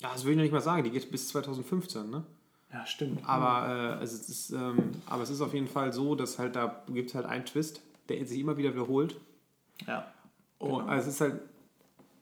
[0.00, 2.24] ja, das will ich noch nicht mal sagen, die geht bis 2015, ne?
[2.72, 3.20] Ja, stimmt.
[3.26, 6.82] Aber, äh, es ist, ähm, aber es ist auf jeden Fall so, dass halt da
[6.88, 9.16] gibt es halt einen Twist, der sich immer wieder wiederholt.
[9.86, 10.06] Ja.
[10.60, 10.78] Genau.
[10.80, 11.40] also es ist halt.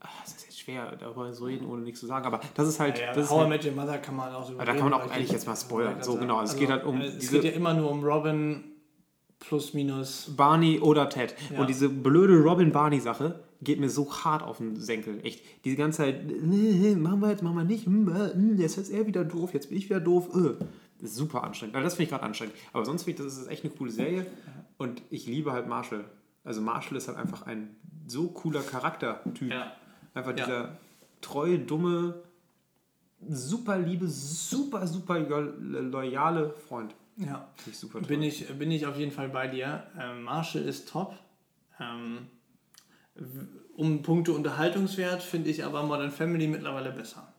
[0.01, 2.79] ach, Es ist jetzt schwer, darüber zu reden, ohne nichts zu sagen, aber das ist
[2.79, 2.99] halt.
[2.99, 4.93] Ja, das ist How halt Met Your Mother kann man auch so da kann man
[4.95, 6.03] auch eigentlich jetzt mal spoilern.
[6.03, 8.65] So, genau, es geht halt um Es diese- geht ja immer nur um Robin
[9.41, 10.33] plus minus.
[10.37, 11.35] Barney oder Ted.
[11.51, 11.61] Ja.
[11.61, 15.21] Und diese blöde Robin-Barney-Sache geht mir so hart auf den Senkel.
[15.25, 15.43] Echt.
[15.65, 19.07] Diese ganze Zeit, machen wir jetzt, machen wir nicht, hm, äh, hm, jetzt ist er
[19.07, 20.29] wieder doof, jetzt bin ich wieder doof.
[20.35, 20.65] Äh.
[21.01, 21.75] Das ist super anstrengend.
[21.77, 22.55] Also das finde ich gerade anstrengend.
[22.73, 24.27] Aber sonst finde ich, das ist echt eine coole Serie.
[24.79, 26.05] Und ich liebe halt Marshall.
[26.43, 27.77] Also Marshall ist halt einfach ein
[28.07, 29.51] so cooler Charaktertyp.
[29.51, 29.73] Ja.
[30.15, 30.45] Einfach Ja.
[30.47, 30.79] dieser
[31.21, 32.15] treue, dumme,
[33.29, 36.95] super liebe, super, super lo- loyale Freund.
[37.17, 37.49] Ja.
[37.57, 38.09] Finde ich super toll.
[38.09, 39.85] Bin ich, bin ich auf jeden Fall bei dir.
[39.99, 41.15] Ähm, Marshall ist top.
[41.81, 42.27] Ähm,
[43.77, 47.33] um Punkte Unterhaltungswert finde ich aber Modern Family mittlerweile besser.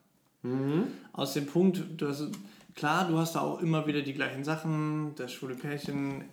[0.43, 0.88] Mhm.
[1.13, 2.30] Aus dem Punkt, du hast,
[2.75, 6.25] klar, du hast da auch immer wieder die gleichen Sachen, das schwule Pärchen,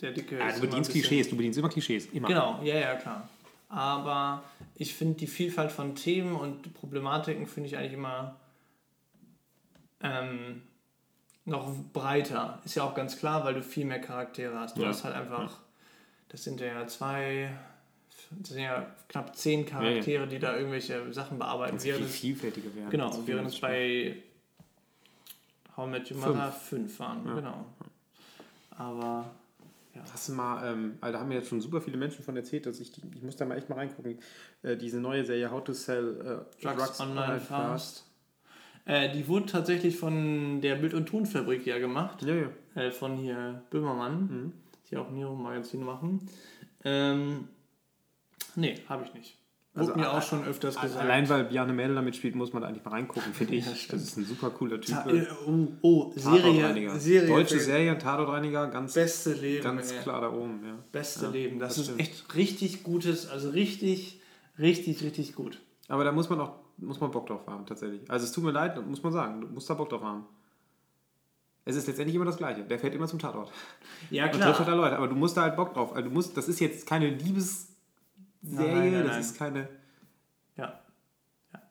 [0.00, 0.38] der dicke.
[0.38, 2.06] Ja, du bedienst Klischees, du bedienst immer Klischees.
[2.06, 2.28] Immer.
[2.28, 3.28] Genau, ja, ja, klar.
[3.68, 4.42] Aber
[4.74, 8.36] ich finde die Vielfalt von Themen und Problematiken finde ich eigentlich immer
[10.02, 10.62] ähm,
[11.44, 12.60] noch breiter.
[12.64, 14.76] Ist ja auch ganz klar, weil du viel mehr Charaktere hast.
[14.76, 14.88] Du Ja.
[14.88, 15.58] hast halt einfach,
[16.28, 17.50] das sind ja zwei,
[18.40, 21.72] das sind ja knapp zehn Charaktere, die da irgendwelche Sachen bearbeiten.
[21.72, 22.90] Ganz viel Während es, vielfältiger werden.
[22.90, 24.16] genau, Also während es bei
[25.76, 26.18] How Met Your.
[26.18, 27.26] Mother fünf waren.
[27.26, 27.34] Ja.
[27.34, 27.66] Genau.
[28.76, 29.30] Aber
[30.10, 32.64] Hast du mal, ähm, also da haben mir jetzt schon super viele Menschen von erzählt,
[32.64, 34.18] dass ich, die, ich muss da mal echt mal reingucken,
[34.62, 38.06] äh, diese neue Serie How to Sell äh, Drugs, Online Fast.
[38.86, 42.48] Äh, die wurde tatsächlich von der Bild- und Tonfabrik ja gemacht, Ja, ja.
[42.74, 44.52] äh, von hier Böhmermann, Mhm.
[44.90, 46.26] die auch Nero Magazine machen.
[46.84, 47.48] Ähm,
[48.56, 49.38] nee, habe ich nicht.
[49.74, 51.02] Wurde Also, mir auch schon öfters gesagt.
[51.02, 53.64] Allein weil Bjarne Mädel damit spielt, muss man da eigentlich mal reingucken, finde ich.
[53.64, 54.94] Ja, das ist ein super cooler Typ.
[54.94, 56.98] Ta äh, oh, oh, Serie.
[56.98, 59.64] Serie Deutsche Serie, Tatortreiniger, ganz, beste Leben.
[59.64, 59.98] ganz ey.
[60.00, 60.60] klar da oben.
[60.64, 60.78] Ja.
[60.92, 61.58] Beste Ja, Leben.
[61.58, 64.20] Das, das ist echt richtig gutes, also richtig,
[64.58, 65.58] richtig, richtig gut.
[65.88, 68.10] Aber da muss man auch muss man Bock drauf haben, tatsächlich.
[68.10, 70.26] Also es tut mir leid, muss man sagen, du musst da Bock drauf haben.
[71.64, 72.64] Es ist letztendlich immer das Gleiche.
[72.64, 73.52] Der fährt immer zum Tatort.
[74.10, 74.96] Ja, Und trifft halt da Leute.
[74.96, 75.94] Aber du musst da halt Bock drauf.
[75.94, 77.08] Also du musst, das ist jetzt keine
[78.42, 79.20] Liebesserie, Nein, nein, das nein.
[79.20, 79.68] ist keine.
[80.56, 80.80] Ja.
[81.52, 81.62] ja.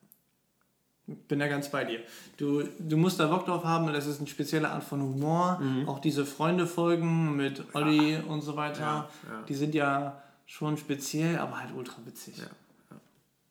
[1.28, 2.00] Bin da ganz bei dir.
[2.36, 5.58] Du, du musst da Bock drauf haben, das ist eine spezielle Art von Humor.
[5.60, 5.88] Mhm.
[5.88, 9.42] Auch diese Freunde-Folgen mit Olli und so weiter, Ja, ja.
[9.42, 12.38] die sind ja schon speziell, aber halt ultra witzig.
[12.38, 12.46] Ja,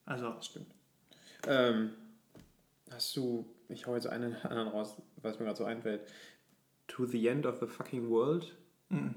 [0.05, 0.67] Also, Stimmt.
[1.47, 1.91] Ähm,
[2.91, 6.01] hast du, ich hau jetzt einen anderen raus, was mir gerade so einfällt.
[6.87, 8.55] To the End of the Fucking World
[8.89, 9.15] Mhm.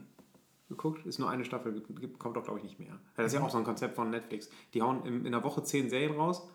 [0.69, 1.05] Geguckt?
[1.07, 2.99] Ist nur eine Staffel, gibt- kommt doch glaube ich nicht mehr.
[3.17, 4.49] Das ist ja auch so ein Konzept von Netflix.
[4.75, 6.49] Die hauen in, in einer Woche zehn Serien raus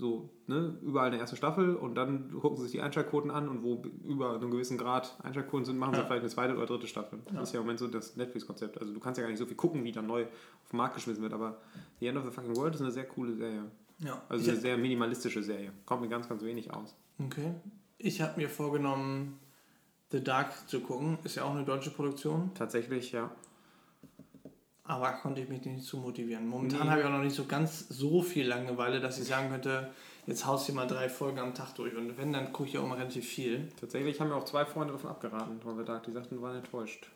[0.00, 3.64] so, ne, überall eine erste Staffel und dann gucken sie sich die Einschaltquoten an und
[3.64, 6.06] wo über einen gewissen Grad Einschaltquoten sind, machen sie Ja.
[6.06, 7.18] vielleicht eine zweite oder dritte Staffel.
[7.26, 7.40] Ja.
[7.40, 8.78] Das ist ja im Moment so das Netflix-Konzept.
[8.80, 10.94] Also du kannst ja gar nicht so viel gucken, wie dann neu auf den Markt
[10.94, 11.60] geschmissen wird, aber
[11.98, 13.64] The End of the Fucking World ist eine sehr coole Serie.
[13.98, 14.22] Ja.
[14.28, 15.72] Also ich, eine sehr minimalistische Serie.
[15.84, 16.94] Kommt mir ganz, ganz wenig aus.
[17.18, 17.54] okay.
[18.00, 19.40] Ich habe mir vorgenommen,
[20.10, 21.18] The Dark zu gucken.
[21.24, 22.50] Ist ja auch eine deutsche Produktion.
[22.54, 23.30] Tatsächlich, ja.
[24.84, 26.46] Aber konnte ich mich nicht zu motivieren.
[26.48, 26.88] Momentan Nee.
[26.90, 29.90] habe ich auch noch nicht so ganz so viel Langeweile, dass ich sagen könnte,
[30.26, 31.94] jetzt haust du mal drei Folgen am Tag durch.
[31.94, 33.68] Und wenn, dann gucke ich auch mal relativ viel.
[33.78, 36.04] Tatsächlich haben mir auch zwei Freunde davon abgeraten von The Dark.
[36.04, 37.06] Die sagten, die waren enttäuscht.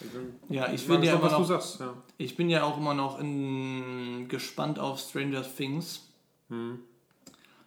[0.00, 1.80] Ich bin, Ja, ich mal bin ja gespannt, immer noch, sagst.
[1.80, 1.94] Ja.
[2.18, 6.08] ich bin ja auch immer noch in, gespannt auf Stranger Things.
[6.50, 6.78] Hm.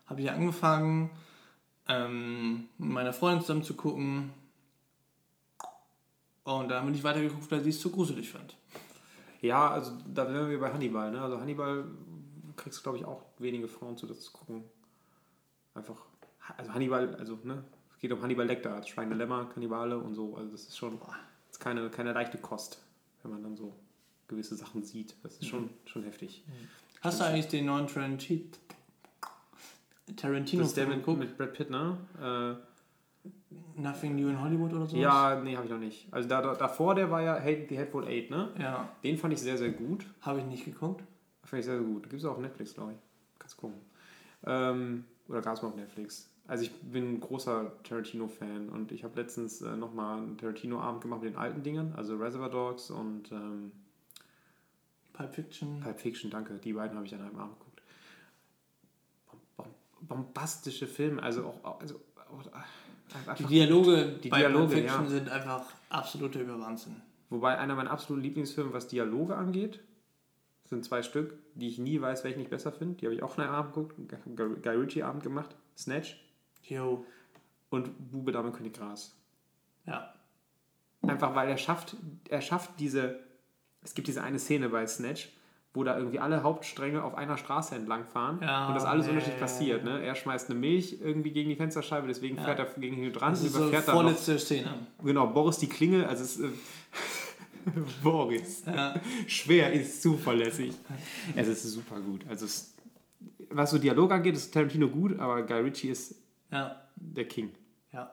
[0.05, 1.09] Habe ich ja angefangen,
[1.89, 4.31] ähm, mit meiner Freundin zusammen zu gucken.
[6.45, 8.55] Und dann bin ich weitergeguckt, weil sie es zu gruselig fand.
[9.41, 11.11] Ja, also da wären wir bei Hannibal.
[11.11, 11.21] Ne?
[11.21, 11.85] Also Hannibal
[12.55, 14.63] kriegst du, glaube ich, auch wenige Frauen zu, das zu gucken.
[15.73, 15.97] Einfach,
[16.55, 20.35] also Hannibal, also ne, es geht um Hannibal Lecter, Schweigende Lämmer, Kannibale und so.
[20.35, 21.09] Also das ist schon das
[21.51, 22.79] ist keine, keine leichte Kost,
[23.23, 23.75] wenn man dann so
[24.27, 25.15] gewisse Sachen sieht.
[25.23, 26.43] Das ist schon, schon heftig.
[27.01, 28.45] Hast du eigentlich den neuen Tarantino,
[30.15, 31.97] Tarantino Das ist der mit, mit Brad Pitt, ne?
[32.19, 32.74] Äh,
[33.75, 34.95] Nothing New in Hollywood oder so?
[34.97, 36.07] ja, nee, habe ich noch nicht.
[36.11, 38.51] Also da, da, davor, der war ja Hate, The Hateful Eight, ne?
[38.59, 40.05] Ja, Den fand ich sehr, sehr gut.
[40.21, 41.03] habe ich nicht geguckt.
[41.43, 42.03] Fand ich sehr, sehr gut.
[42.03, 42.97] Gibt es auch auf Netflix, glaube ich.
[43.37, 43.79] Kannst gucken.
[44.45, 46.29] Ähm, oder gab es mal auf Netflix.
[46.47, 51.23] Also ich bin ein großer Tarantino-Fan und ich habe letztens äh, nochmal einen Tarantino-Abend gemacht
[51.23, 53.71] mit den alten Dingen, also Reservoir Dogs und ähm,
[55.13, 55.79] Pulp Fiction.
[55.81, 56.53] Pulp Fiction, danke.
[56.59, 57.81] Die beiden habe ich an einem Abend geguckt.
[59.27, 59.67] Bom, bom,
[60.01, 62.45] bombastische Filme, also auch, also auch,
[63.39, 65.09] Die Dialoge Die bei Dialoge, Pulp Fiction ja.
[65.09, 67.01] sind einfach absoluter Überwahnsinn.
[67.29, 69.79] Wobei einer meiner absoluten Lieblingsfilme, was Dialoge angeht,
[70.65, 72.95] sind zwei Stück, die ich nie weiß, welchen ich besser finde.
[72.95, 75.55] Die habe ich auch an einem Abend geguckt, einen Guy Ritchie-Abend gemacht.
[75.77, 76.17] Snatch
[76.63, 77.05] Jo,
[77.69, 79.15] und Bube, Dame, König, Gras.
[79.85, 80.11] ja.
[81.01, 81.95] Einfach weil er schafft,
[82.29, 83.19] er schafft diese,
[83.83, 85.29] es gibt diese eine Szene bei Snatch,
[85.75, 89.11] wo da irgendwie alle Hauptstränge auf einer Straße entlang fahren Ja, und das alles ja,
[89.11, 89.83] unterschiedlich passiert.
[89.83, 90.01] Ne?
[90.03, 92.43] Er schmeißt eine Milch irgendwie gegen die Fensterscheibe, deswegen Ja.
[92.45, 94.73] fährt er gegen den Hydrant Das und ist so überfährt dann noch, vorletzte Szene.
[95.03, 96.49] genau, Boris die Klingel, also es ist, äh,
[98.03, 98.63] Boris.
[98.65, 98.95] Ja.
[99.27, 100.73] Schwer ist zuverlässig.
[101.35, 102.21] Es ist super gut.
[102.29, 102.73] Also es,
[103.49, 106.15] was so Dialog angeht, ist Tarantino gut, aber Guy Ritchie ist
[106.95, 107.51] der King.
[107.91, 108.11] ja.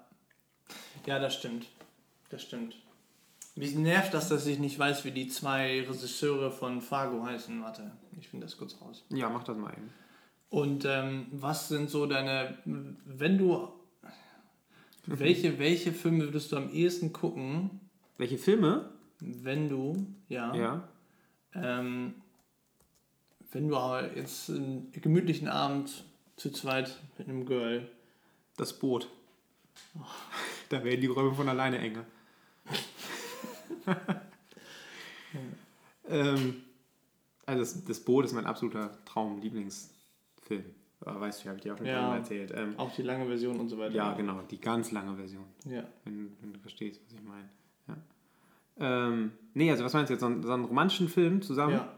[1.06, 1.66] Ja, das stimmt.
[2.30, 2.76] Das stimmt.
[3.54, 7.62] Mich nervt das, dass ich nicht weiß, wie die zwei Regisseure von Fargo heißen.
[7.62, 9.04] Warte, ich finde das kurz raus.
[9.10, 9.90] Ja, mach das mal eben.
[10.48, 13.68] Und ähm, was sind so deine, wenn du,
[15.06, 17.80] welche, welche Filme würdest du am ehesten gucken,
[18.18, 18.90] Welche Filme?
[19.20, 20.88] wenn du, ja, Ja.
[21.54, 22.14] ähm,
[23.52, 26.04] wenn du aber jetzt einen gemütlichen Abend
[26.36, 27.88] zu zweit mit einem Girl,
[28.56, 29.08] Das Boot.
[30.68, 32.04] Da werden die Räume von alleine enger.
[36.08, 36.62] ähm,
[37.46, 40.64] also das, das Boot ist mein absoluter Traum-Lieblingsfilm.
[41.00, 42.14] Aber Weißt du, habe ich dir auch schon Ja.
[42.16, 42.52] erzählt.
[42.54, 43.94] Ähm, auch die lange Version und so weiter.
[43.94, 45.44] ja, genau, die ganz lange Version.
[45.64, 45.84] Ja.
[46.04, 47.48] wenn, wenn du verstehst, was ich meine.
[47.88, 47.96] Ja.
[48.78, 50.20] Ähm, nee, also was meinst du jetzt?
[50.20, 51.72] So einen, so einen romantischen Film zusammen?
[51.74, 51.92] ja.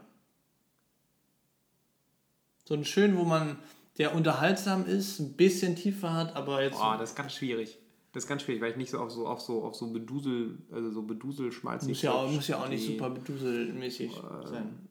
[2.67, 3.59] So einen schön, wo man,
[3.99, 6.79] der unterhaltsam ist, ein bisschen tiefer hat, aber jetzt.
[6.79, 7.77] Boah, das ist ganz schwierig.
[8.15, 10.57] Das ist ganz schwierig, weil ich nicht so auf so auf so auf so bedusel,
[10.71, 11.89] also so beduselschmalzig.
[11.89, 14.87] muss, ja auch, muss ja auch nicht super beduselmäßig Ähm, sein.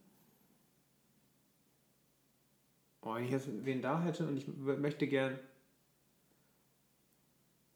[3.00, 5.38] Oh, wenn ich jetzt wen da hätte und ich möchte gern.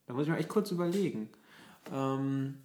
[0.05, 1.31] Da muss ich mal echt kurz überlegen.
[1.91, 2.59] Ähm.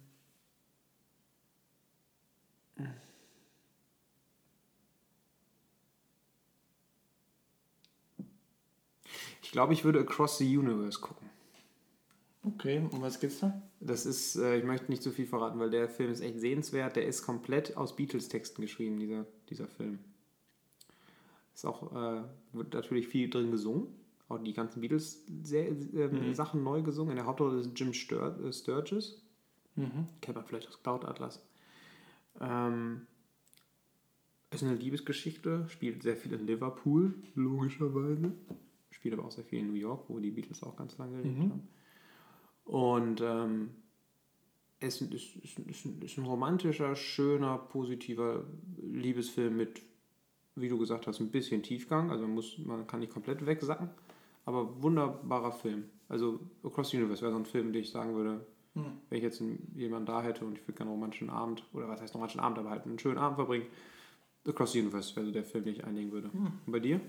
[9.40, 11.23] Ich glaube, ich würde Across the Universe gucken.
[12.46, 13.62] Okay, um was geht's da?
[13.80, 16.96] Das ist, äh, ich möchte nicht zu viel verraten, weil der Film ist echt sehenswert.
[16.96, 19.98] Der ist komplett aus Beatles-Texten geschrieben, dieser, dieser Film.
[21.54, 22.22] Ist auch, äh,
[22.52, 23.86] wird natürlich viel drin gesungen.
[24.28, 27.12] Auch die ganzen Beatles-Sachen neu gesungen.
[27.12, 29.22] In der Hauptrolle ist Jim Stur äh, Sturgis.
[29.76, 30.08] Mhm.
[30.20, 31.42] Kennt man vielleicht aus Cloud Atlas.
[32.40, 33.06] Ähm,
[34.50, 38.32] ist eine Liebesgeschichte, spielt sehr viel in Liverpool, logischerweise.
[38.90, 41.38] Spielt aber auch sehr viel in New York, wo die Beatles auch ganz lange gelebt
[41.38, 41.50] Mhm.
[41.50, 41.68] haben.
[42.64, 43.70] Und ähm,
[44.80, 48.44] es ist, ist, ist, ist, ein- romantischer, schöner, positiver
[48.82, 49.80] Liebesfilm mit,
[50.56, 52.10] wie du gesagt hast, ein bisschen Tiefgang.
[52.10, 53.88] Also man, muss, man kann nicht komplett wegsacken,
[54.44, 55.84] aber wunderbarer Film.
[56.08, 58.44] Also Across the Universe wäre so ein Film, den ich sagen würde,
[58.76, 58.86] Hm.
[59.08, 59.40] wenn ich jetzt
[59.76, 62.58] jemanden da hätte und ich würde gerne einen romantischen Abend, oder was heißt romantischen Abend,
[62.58, 63.66] aber halt einen schönen Abend verbringen,
[64.48, 66.28] Across the Universe wäre so der Film, den ich einlegen würde.
[66.66, 67.00] Und bei dir?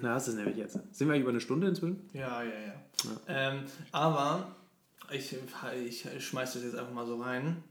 [0.00, 0.74] Na, hast du es nämlich jetzt.
[0.92, 2.08] Sind wir eigentlich über eine Stunde inzwischen?
[2.12, 2.74] Ja, ja, ja.
[3.28, 4.54] Ähm, aber
[5.12, 5.36] ich,
[5.86, 7.62] ich schmeiß das jetzt einfach mal so rein.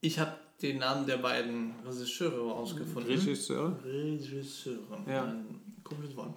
[0.00, 3.12] Ich habe den Namen der beiden Regisseure rausgefunden.
[3.12, 3.78] Regisseur?
[3.84, 5.02] Regisseure.
[5.06, 5.24] Ja.
[5.24, 6.34] Ein komisches Wort.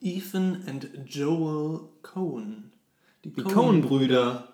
[0.00, 2.72] Ethan and Joel Cohen.
[3.24, 4.52] Die Coen-Brüder.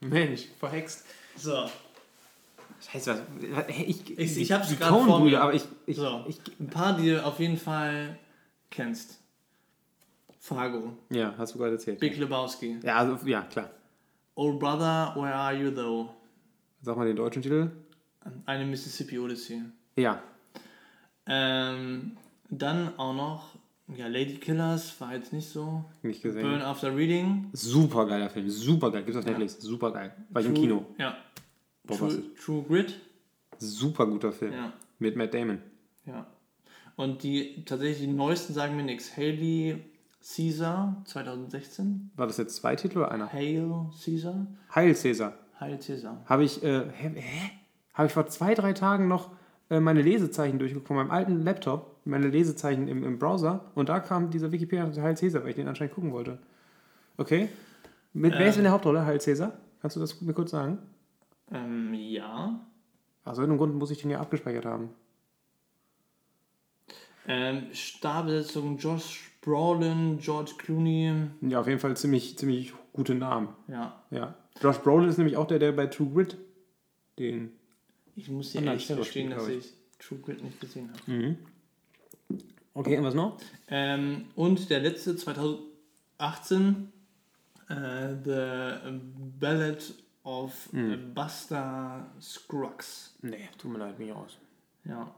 [0.00, 1.04] Mensch, verhext.
[1.36, 1.70] So,
[2.90, 3.22] Scheiße,
[3.52, 3.64] was?
[3.68, 5.40] Ich, Ich- ich hab's grad vor mir.
[5.40, 5.64] Aber ich.
[5.86, 6.24] ich, so.
[6.28, 8.18] ich ein paar, die du auf jeden Fall
[8.70, 9.18] kennst.
[10.40, 12.00] Fargo, ja, hast du gerade erzählt.
[12.00, 13.70] Big Lebowski, Ja, also, ja, klar.
[14.34, 16.10] Old Brother, Where Are You Though?
[16.80, 17.70] Sag mal den deutschen Titel.
[18.46, 19.62] Eine Mississippi Odyssey.
[19.94, 20.20] Ja.
[21.26, 22.16] Ähm,
[22.50, 23.44] dann auch noch,
[23.96, 25.84] ja, Lady Killers war jetzt nicht so.
[26.02, 26.42] Nicht gesehen.
[26.42, 27.48] Burn After Reading.
[27.52, 29.02] Super geiler Film, super geil.
[29.04, 30.12] Gibt's auf Netflix, super geil.
[30.30, 30.86] War ich im Kino.
[30.98, 31.16] Ja.
[31.86, 33.00] True, True Grit.
[33.58, 34.52] Super guter Film.
[34.52, 34.72] Ja.
[34.98, 35.58] Mit Matt Damon.
[36.06, 36.26] Ja.
[36.96, 39.16] Und die tatsächlich die neuesten sagen mir nichts.
[39.16, 39.82] Haley
[40.22, 42.10] Caesar 2016.
[42.16, 43.32] War das jetzt zwei Titel oder einer?
[43.32, 44.46] Hail Caesar.
[44.74, 45.34] Heil Cäsar.
[45.58, 46.22] Hail Caesar.
[46.26, 47.12] Habe ich, äh, hä?
[47.14, 47.50] hä?
[47.94, 49.30] Habe ich vor zwei, drei Tagen noch
[49.68, 54.30] äh, meine Lesezeichen durchgeguckt meinem alten Laptop, meine Lesezeichen im, im Browser und da kam
[54.30, 56.38] dieser Wikipedia zu Heil Cäsar, weil ich den anscheinend gucken wollte.
[57.16, 57.48] Okay.
[58.12, 59.04] Mit, wer ist in der Hauptrolle?
[59.04, 59.52] Heil Cäsar?
[59.80, 60.78] Kannst du das mir kurz sagen?
[61.50, 62.60] Ähm, ja.
[63.24, 64.90] Aus irgendeinem Grund muss ich den ja abgespeichert haben.
[67.26, 71.12] Ähm, Starbesetzung Josh Brolin, George Clooney.
[71.42, 73.48] Ja, auf jeden Fall ziemlich, ziemlich gute Namen.
[73.68, 74.02] Ja.
[74.10, 74.34] Ja.
[74.60, 76.36] Josh Brolin ist nämlich auch der, der bei True Grit
[77.18, 77.52] den.
[78.16, 81.36] Ich muss dir ehrlich spielt, dass glaub ich True Grit nicht gesehen habe.
[82.74, 83.38] Okay, und was noch?
[83.68, 86.92] Ähm, und der letzte 2018,
[87.68, 89.00] äh, The
[89.38, 90.68] Ballad of
[91.14, 93.16] Buster Scruggs.
[93.22, 94.38] Nee, tut mir leid, bin ich raus.
[94.84, 95.12] Ja.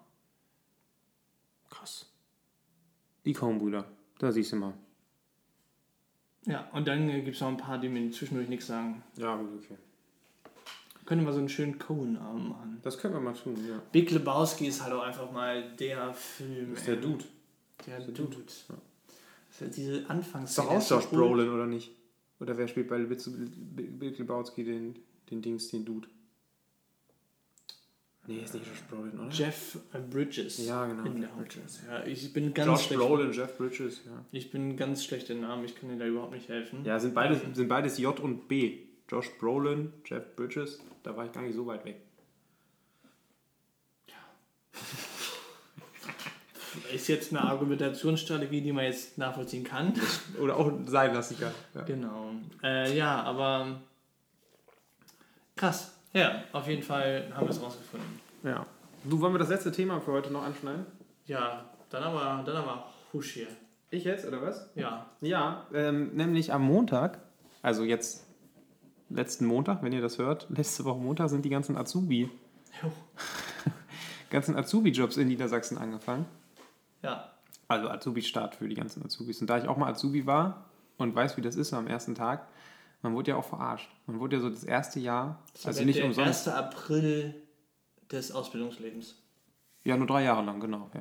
[1.70, 2.06] Krass.
[3.24, 3.84] Die Coen-Brüder.
[4.18, 4.74] Da siehst du mal.
[6.46, 9.02] Ja, und dann äh, gibt es noch ein paar, die mir zwischendurch nichts sagen.
[9.16, 9.76] Ja, gut, okay.
[11.06, 12.80] Können wir so einen schönen Cohen-Arm machen.
[12.82, 13.80] Das können wir mal tun, ja.
[13.92, 16.74] Big Lebowski ist halt auch einfach mal der Film.
[16.74, 16.96] ist der.
[16.96, 17.24] Dude.
[17.86, 18.36] Der der Dude.
[18.36, 18.44] Dude.
[18.46, 18.70] Das
[19.50, 20.50] ist ja diese Anfangs.
[20.50, 21.92] Ist doch auch Josh Brolin, oder nicht?
[22.40, 24.96] Oder wer spielt bei Big Lebowski den,
[25.30, 26.08] den Dings, den Dude?
[28.26, 29.28] Nee, ist nicht Josh Brolin, oder?
[29.28, 30.64] Jeff äh, Bridges.
[30.66, 31.30] Ja, genau, In Jeff.
[31.32, 31.82] Bridges.
[31.86, 33.00] Ja, ich bin ganz Josh schlecht.
[33.02, 34.24] Brolin, Jeff Bridges, ja.
[34.32, 36.84] Ich bin ganz schlecht im Namen, ich kann dir da überhaupt nicht helfen.
[36.84, 38.78] Ja, sind beides, sind beides J und B.
[39.10, 41.96] Josh Brolin, Jeff Bridges, da war ich gar nicht so weit weg.
[46.92, 49.92] Ist jetzt eine Argumentationsstrategie, die man jetzt nachvollziehen kann.
[50.40, 51.52] Oder auch sein lassen kann.
[51.74, 51.82] Ja.
[51.82, 52.30] Genau.
[52.62, 53.80] Äh, ja, aber
[55.56, 55.96] krass.
[56.12, 58.20] Ja, auf jeden Fall haben wir es rausgefunden.
[58.42, 58.66] ja.
[59.06, 60.86] Du, wollen wir das letzte Thema für heute noch anschneiden?
[61.26, 63.48] Ja, dann aber, dann aber Husch hier.
[63.90, 64.70] Ich jetzt, oder was?
[64.76, 65.10] Ja.
[65.20, 67.18] Ja, ähm, nämlich am Montag,
[67.60, 68.24] also jetzt
[69.10, 72.30] letzten Montag, wenn ihr das hört, letzte Woche Montag sind die ganzen Azubi,
[72.82, 72.90] Jo.
[74.30, 76.24] ganzen Azubi-Jobs in Niedersachsen angefangen.
[77.04, 77.30] Ja.
[77.68, 79.40] Also Azubi-Start für die ganzen Azubis.
[79.40, 80.64] Und da ich auch mal Azubi war
[80.98, 82.46] und weiß, wie das ist am ersten Tag,
[83.02, 83.90] man wurde ja auch verarscht.
[84.06, 86.48] Man wurde ja so das erste Jahr, Das also ist nicht der umsonst.
[86.48, 86.56] 1.
[86.56, 87.34] April
[88.10, 89.16] des Ausbildungslebens.
[89.84, 90.90] Ja, nur drei Jahre lang, genau.
[90.94, 91.00] Ja.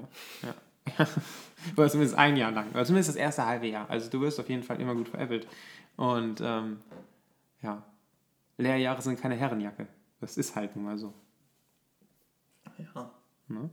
[0.50, 1.08] Ja.
[1.78, 2.70] Oder zumindest ein Jahr lang.
[2.72, 3.90] Oder zumindest das erste halbe Jahr.
[3.90, 5.48] Also du wirst auf jeden Fall immer gut veräppelt.
[5.96, 6.82] Und ähm,
[7.62, 7.82] ja,
[8.58, 9.88] Lehrjahre sind keine Herrenjacke.
[10.20, 11.14] Das ist halt nun mal so.
[12.78, 13.12] Ja.
[13.48, 13.70] Ne?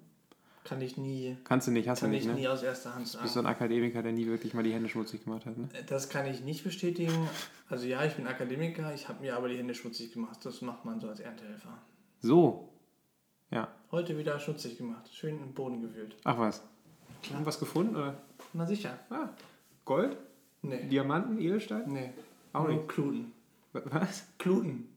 [0.65, 2.41] Kann ich nie, Kannst du nicht, hast kann du ich nicht, ne?
[2.41, 3.23] nie aus erster Hand Du sagen.
[3.23, 5.69] bist so ein Akademiker, der nie wirklich mal die Hände schmutzig gemacht hat, ne?
[5.87, 7.29] Das kann ich nicht bestätigen.
[7.69, 10.39] Also ja, ich bin Akademiker, ich habe mir aber die Hände schmutzig gemacht.
[10.45, 11.77] Das macht man so als Erntehelfer.
[12.21, 12.69] So.
[13.51, 13.69] Ja.
[13.91, 15.09] Heute wieder schmutzig gemacht.
[15.13, 16.15] Schön im Boden gewühlt.
[16.25, 16.63] Ach was.
[17.33, 18.21] Haben was gefunden, oder?
[18.53, 18.99] Na sicher.
[19.09, 19.31] Ah,
[19.85, 20.17] Gold?
[20.63, 20.89] Nee.
[20.89, 21.87] Diamanten, Edelstahl?
[21.87, 22.11] Nee.
[22.53, 22.89] Auch Nur nicht.
[22.89, 23.33] Kluten.
[23.73, 24.25] Was?
[24.39, 24.89] Kluten.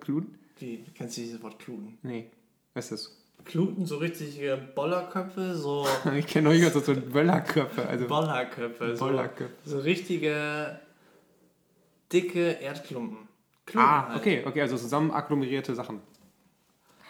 [0.00, 0.38] Kluden?
[0.58, 0.84] Wie?
[0.94, 1.98] Kennst du dieses Wort Kluten?
[2.02, 2.30] Nee.
[2.74, 5.86] Was ist Kluten, so richtige Bollerköpfe, so?
[6.16, 7.88] Ich kenne euch als so Böllerköpfe.
[7.88, 9.52] Also Bollerköpfe, so, Bollerköpfe.
[9.64, 10.78] so richtige
[12.12, 13.18] dicke Erdklumpen.
[13.66, 14.20] Kluten Ah, halt.
[14.20, 16.00] okay, okay, also zusammen agglomerierte Sachen.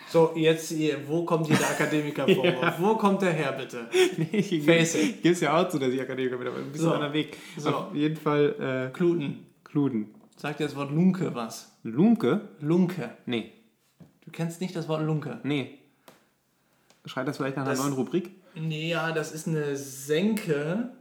[0.09, 0.74] So, jetzt
[1.07, 2.74] wo kommt hier der Akademiker vor?
[2.78, 3.89] Wo kommt der her, bitte?
[4.16, 6.93] Nee, Face gibt es ja auch so, dass ich Akademiker bin, aber ein bisschen So.
[6.94, 7.36] anderer Weg.
[7.57, 7.70] So.
[7.74, 9.47] Auf jeden Fall äh, Kluten.
[9.65, 10.15] Kluden.
[10.36, 11.77] Sagt dir das Wort Lunke was?
[11.82, 12.48] Lumke?
[12.61, 13.11] Lunke.
[13.27, 13.52] Nee,
[14.24, 15.40] Du kennst nicht das Wort Lunke?
[15.44, 15.77] nee.
[17.07, 18.31] Schreit das vielleicht nach einer Das- neuen Rubrik?
[18.55, 20.93] Nee, ja, das ist eine Senke,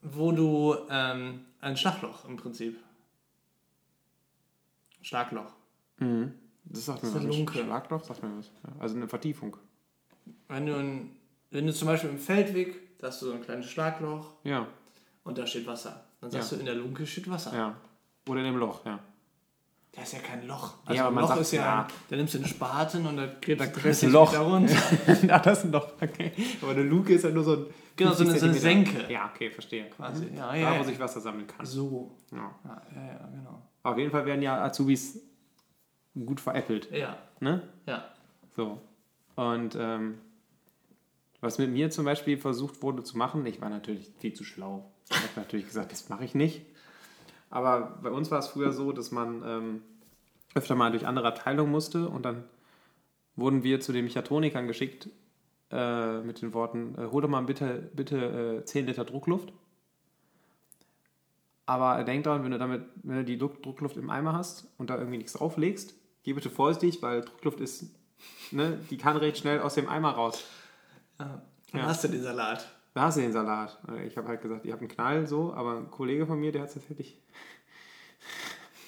[0.00, 2.78] wo du ähm, ein Schlagloch im Prinzip.
[5.02, 5.52] Schlagloch.
[5.98, 6.32] Mhm.
[6.64, 7.54] Das sagt mir Das ist was.
[7.54, 8.50] Schlagloch sagt mir was.
[8.78, 9.56] Also eine Vertiefung.
[10.48, 11.10] wenn du, ein,
[11.50, 14.66] wenn du zum Beispiel im Feldweg, da hast du so ein kleines Schlagloch Ja,
[15.24, 16.04] und da steht Wasser.
[16.20, 16.56] Dann sagst Ja.
[16.56, 17.54] du, in der Lunke steht Wasser.
[17.54, 17.76] ja.
[18.28, 19.00] Oder in dem Loch, ja.
[19.94, 20.74] Da ist ja kein Loch.
[20.90, 21.88] Ja, aber man Loch sagt, ist ja, ja.
[22.08, 24.32] da nimmst du einen Spaten und da gräbst Da du gräbst 30 du ein Loch.
[24.32, 25.26] Meter runter.
[25.28, 26.32] ja, das ist ein Loch, okay.
[26.62, 27.66] Aber eine Luke ist ja nur so ein.
[27.94, 28.90] Genau, so eine- so eine 50 Zentimeter.
[29.00, 29.12] Senke.
[29.12, 29.90] Ja, okay, verstehe.
[29.90, 30.28] Quasi.
[30.34, 30.84] Ja, Da, ja, wo ja.
[30.84, 31.66] sich Wasser sammeln kann.
[31.66, 32.16] So.
[32.30, 32.54] Ja.
[32.64, 33.62] Ja, ja, ja, genau.
[33.82, 35.20] Auf jeden Fall werden ja Azubis
[36.14, 36.90] gut veräppelt.
[36.90, 37.62] Ja, Ne?
[37.86, 38.04] ja.
[38.56, 38.80] So.
[39.36, 40.18] Und ähm,
[41.42, 44.90] was mit mir zum Beispiel versucht wurde zu machen, ich war natürlich viel zu schlau.
[45.10, 46.62] Ich habe natürlich gesagt, das mache ich nicht.
[47.52, 49.82] Aber bei uns war es früher so, dass man ähm,
[50.54, 52.44] öfter mal durch andere Abteilungen musste und dann
[53.36, 55.08] wurden wir zu den Mechatronikern geschickt
[55.70, 59.52] äh, mit den Worten, äh, hol doch mal bitte, bitte äh, 10 Liter Druckluft.
[61.66, 64.90] Aber denk dran, wenn du damit, wenn du die Druck- Druckluft im Eimer hast und
[64.90, 67.86] da irgendwie nichts drauflegst, geh bitte vorsichtig, weil Druckluft ist,
[68.50, 70.44] ne, die kann recht schnell aus dem Eimer raus.
[71.18, 71.42] ja.
[71.72, 71.86] Dann Ja.
[71.86, 72.66] hast du den Salat.
[72.94, 73.78] Da hast du den Salat.
[74.06, 76.62] Ich habe halt gesagt, ihr habt einen Knall so, aber ein Kollege von mir, der
[76.62, 77.18] hat es tatsächlich.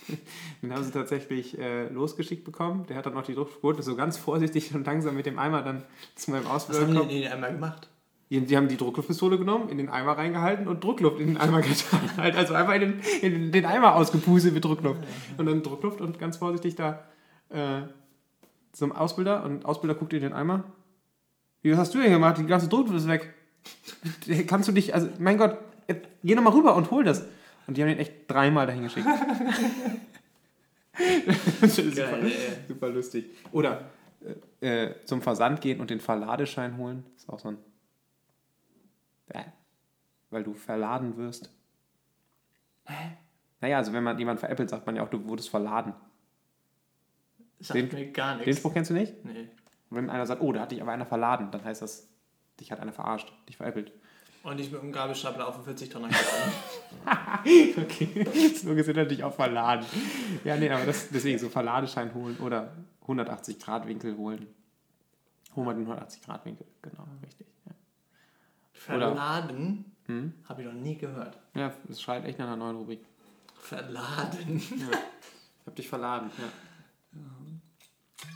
[0.62, 2.84] Den haben sie tatsächlich äh, losgeschickt bekommen.
[2.88, 5.82] Der hat dann noch die Druckquote so ganz vorsichtig und langsam mit dem Eimer dann
[6.14, 7.20] zu meinem Was Ausbilder haben die gekommen.
[7.22, 7.88] denn einmal gemacht?
[8.30, 11.60] Die, die haben die Druckluftpistole genommen, in den Eimer reingehalten und Druckluft in den Eimer
[11.62, 12.00] getan.
[12.16, 15.00] Halt also einfach in den, in den Eimer ausgepustet mit Druckluft.
[15.38, 17.04] Und dann Druckluft und ganz vorsichtig da
[17.50, 17.82] äh,
[18.72, 19.44] zum Ausbilder.
[19.44, 20.64] Und Ausbilder guckt in den Eimer.
[21.62, 22.38] Wie, was hast du denn gemacht?
[22.38, 23.32] Die ganze Druckluft ist weg.
[24.46, 25.58] Kannst du dich, also mein Gott,
[26.22, 27.24] geh nochmal rüber und hol das.
[27.66, 29.06] Und die haben den echt dreimal dahin geschickt.
[31.60, 32.32] das ist super, Geil,
[32.68, 33.26] super lustig.
[33.52, 33.90] Oder
[34.60, 37.04] äh, äh, zum Versand gehen und den Verladeschein holen.
[37.16, 37.58] Ist auch so ein.
[39.28, 39.44] Äh,
[40.30, 41.50] weil du verladen wirst.
[42.84, 43.16] Hä?
[43.60, 45.94] Naja, also wenn man jemand veräppelt, sagt man ja auch, du wurdest verladen.
[47.60, 48.58] Sagt Den- mir gar Den nichts.
[48.58, 49.24] Spruch kennst du nicht?
[49.24, 49.48] Nee.
[49.88, 52.08] Und wenn einer sagt, oh, da hat dich aber einer verladen, dann heißt das,
[52.60, 53.92] dich hat einer verarscht, dich veräppelt.
[54.42, 56.52] Und ich mit dem Gabelstapler auf den 40 Tonner geladen.
[57.82, 59.84] Okay, so gesehen natürlich auch verladen.
[60.44, 62.72] Ja, nee, aber das, deswegen so Verladeschein holen oder
[63.02, 64.46] 180 Grad Winkel holen.
[65.56, 67.46] Hol mal den 180 Grad Winkel, genau, richtig.
[67.66, 67.72] Ja,
[68.72, 70.34] Verladen hm?
[70.48, 71.38] habe ich noch nie gehört.
[71.54, 73.04] ja das schreit echt nach einer neuen Rubrik.
[73.58, 74.56] Verladen.
[74.56, 76.44] Ich hab dich verladen, ja.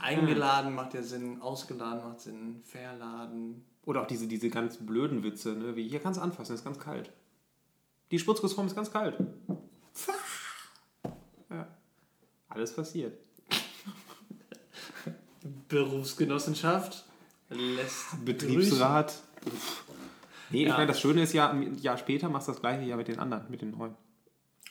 [0.01, 3.65] Eingeladen macht ja Sinn, ausgeladen macht Sinn, verladen.
[3.89, 5.75] Oder auch diese, diese ganz blöden Witze, ne?
[5.75, 7.11] wie hier kannst du anfassen, ist ganz kalt.
[8.11, 9.17] Die Spritzgussform ist ganz kalt.
[11.51, 11.67] Ja.
[12.51, 13.17] Alles passiert.
[15.69, 17.07] Berufsgenossenschaft
[17.49, 19.23] lässt Betriebsrat.
[20.51, 20.75] Nee, ich Ja.
[20.75, 23.19] meine, das Schöne ist ja, ein Jahr später machst du das gleiche ja mit den
[23.19, 23.95] anderen, mit den neuen.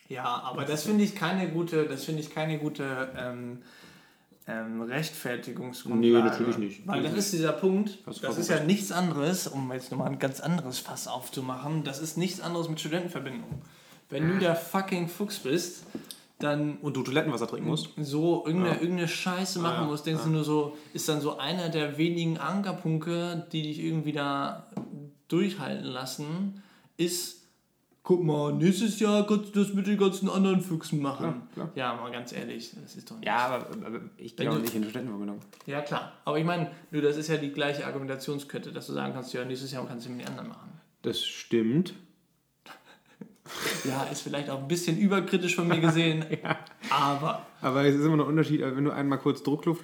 [0.07, 3.63] Ja, aber das finde ich keine gute, das finde ich keine gute ähm,
[4.47, 6.13] ähm, Rechtfertigungsgrundlage.
[6.13, 6.87] Nee, natürlich nicht.
[6.87, 10.09] Weil das ist dieser Punkt, Das ist das ist ja nichts anderes, um jetzt nochmal
[10.09, 13.61] ein ganz anderes Fass aufzumachen, das ist nichts anderes mit Studentenverbindung.
[14.09, 15.83] Wenn du der fucking Fuchs bist,
[16.39, 17.89] dann Und du Toilettenwasser trinken musst?
[17.97, 21.69] so irgendeine, irgendeine Scheiße machen ja, musst, denkst du nur so, ist dann so einer
[21.69, 24.67] der wenigen Ankerpunkte, die dich irgendwie da
[25.27, 26.63] durchhalten lassen,
[26.95, 27.46] ist,
[28.07, 31.41] guck mal, nächstes Jahr kannst du das mit den ganzen anderen Füchsen machen.
[31.53, 31.71] klar.
[31.75, 33.25] Ja, mal ganz ehrlich, das ist doch nicht.
[33.25, 35.41] Ja, aber, aber ich gehe auch nicht in die Studentenverbindung.
[35.65, 36.13] Ja, klar.
[36.23, 39.43] Aber ich meine, du, das ist ja die gleiche Argumentationskette, dass du sagen kannst, ja,
[39.43, 40.69] nächstes Jahr kannst du mit den anderen machen.
[41.01, 41.95] Das stimmt.
[43.83, 46.25] Ja, ist vielleicht auch ein bisschen überkritisch von mir gesehen,
[46.89, 49.83] aber Aber es ist immer noch ein Unterschied, wenn du einmal kurz Druckluft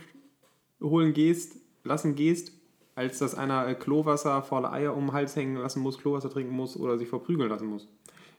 [0.81, 2.51] holen gehst, lassen gehst,
[2.95, 6.77] als dass einer Klowasser, faule Eier um den Hals hängen lassen muss, Klowasser trinken muss
[6.77, 7.87] oder sich verprügeln lassen muss.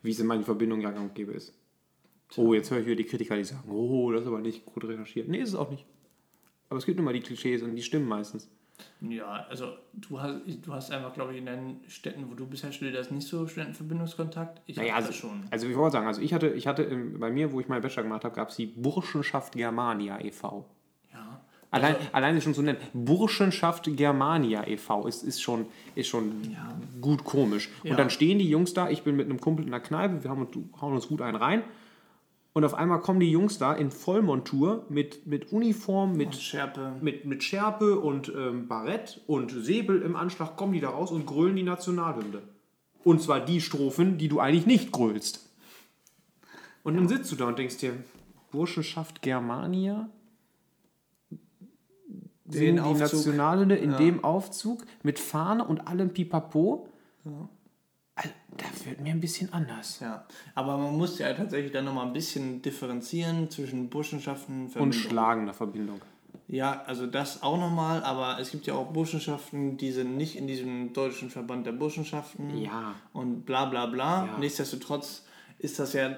[0.04, 1.54] Wie es in meinen Verbindungen gang und gäbe ist.
[2.36, 4.84] Oh, jetzt höre ich wieder die Kritiker, die sagen, oh, das ist aber nicht gut
[4.84, 5.28] recherchiert.
[5.28, 5.86] Nee, ist es auch nicht.
[6.68, 8.50] Aber es gibt immer die Klischees und die stimmen meistens.
[9.00, 12.70] Ja, also du hast, du hast einfach, glaube ich, in deinen Städten, wo du bisher
[12.70, 14.60] studierst, hast, nicht so Studentenverbindungskontakt.
[14.66, 15.44] Ich Naja, also, schon.
[15.50, 16.84] also ich wollte sagen, also ich hatte, ich hatte
[17.18, 20.66] bei mir, wo ich meinen Bachelor gemacht habe, gab es die Burschenschaft Germania e.V.
[21.76, 21.82] Ja.
[21.82, 25.06] Allein, alleine schon zu nennen, Burschenschaft Germania e.V.
[25.06, 26.72] ist, ist schon, ist schon Ja.
[27.00, 27.68] gut komisch.
[27.82, 27.90] Ja.
[27.92, 30.30] Und dann stehen die Jungs da, ich bin mit einem Kumpel in der Kneipe, wir
[30.30, 30.46] haben,
[30.80, 31.62] hauen uns gut einen rein.
[32.52, 36.92] Und auf einmal kommen die Jungs da in Vollmontur mit, mit Uniform, Und mit, Schärpe.
[37.00, 41.26] mit, mit Schärpe und ähm, Barett und Säbel im Anschlag, kommen die da raus und
[41.26, 42.42] grölen die Nationalhymne.
[43.02, 45.50] Und zwar die Strophen, die du eigentlich nicht grölst.
[46.84, 47.94] Und dann sitzt du da und denkst dir,
[48.52, 50.08] Burschenschaft Germania?
[52.60, 53.00] Den die Aufzug.
[53.00, 53.96] Nationalhymne in Ja.
[53.98, 56.88] dem Aufzug mit Fahne und allem Pipapo?
[58.16, 59.98] Also, da wird mir ein bisschen anders.
[60.00, 60.24] Ja,
[60.54, 65.00] aber man muss ja tatsächlich dann nochmal ein bisschen differenzieren zwischen Burschenschaften Und Verbindung.
[65.00, 66.00] schlagender Verbindung.
[66.46, 70.46] Ja, also das auch nochmal, aber es gibt ja auch Burschenschaften, die sind nicht in
[70.46, 72.94] diesem deutschen Verband der Burschenschaften Ja.
[73.12, 74.26] und bla bla bla.
[74.26, 74.38] Ja.
[74.38, 75.24] Nichtsdestotrotz
[75.58, 76.16] ist das ja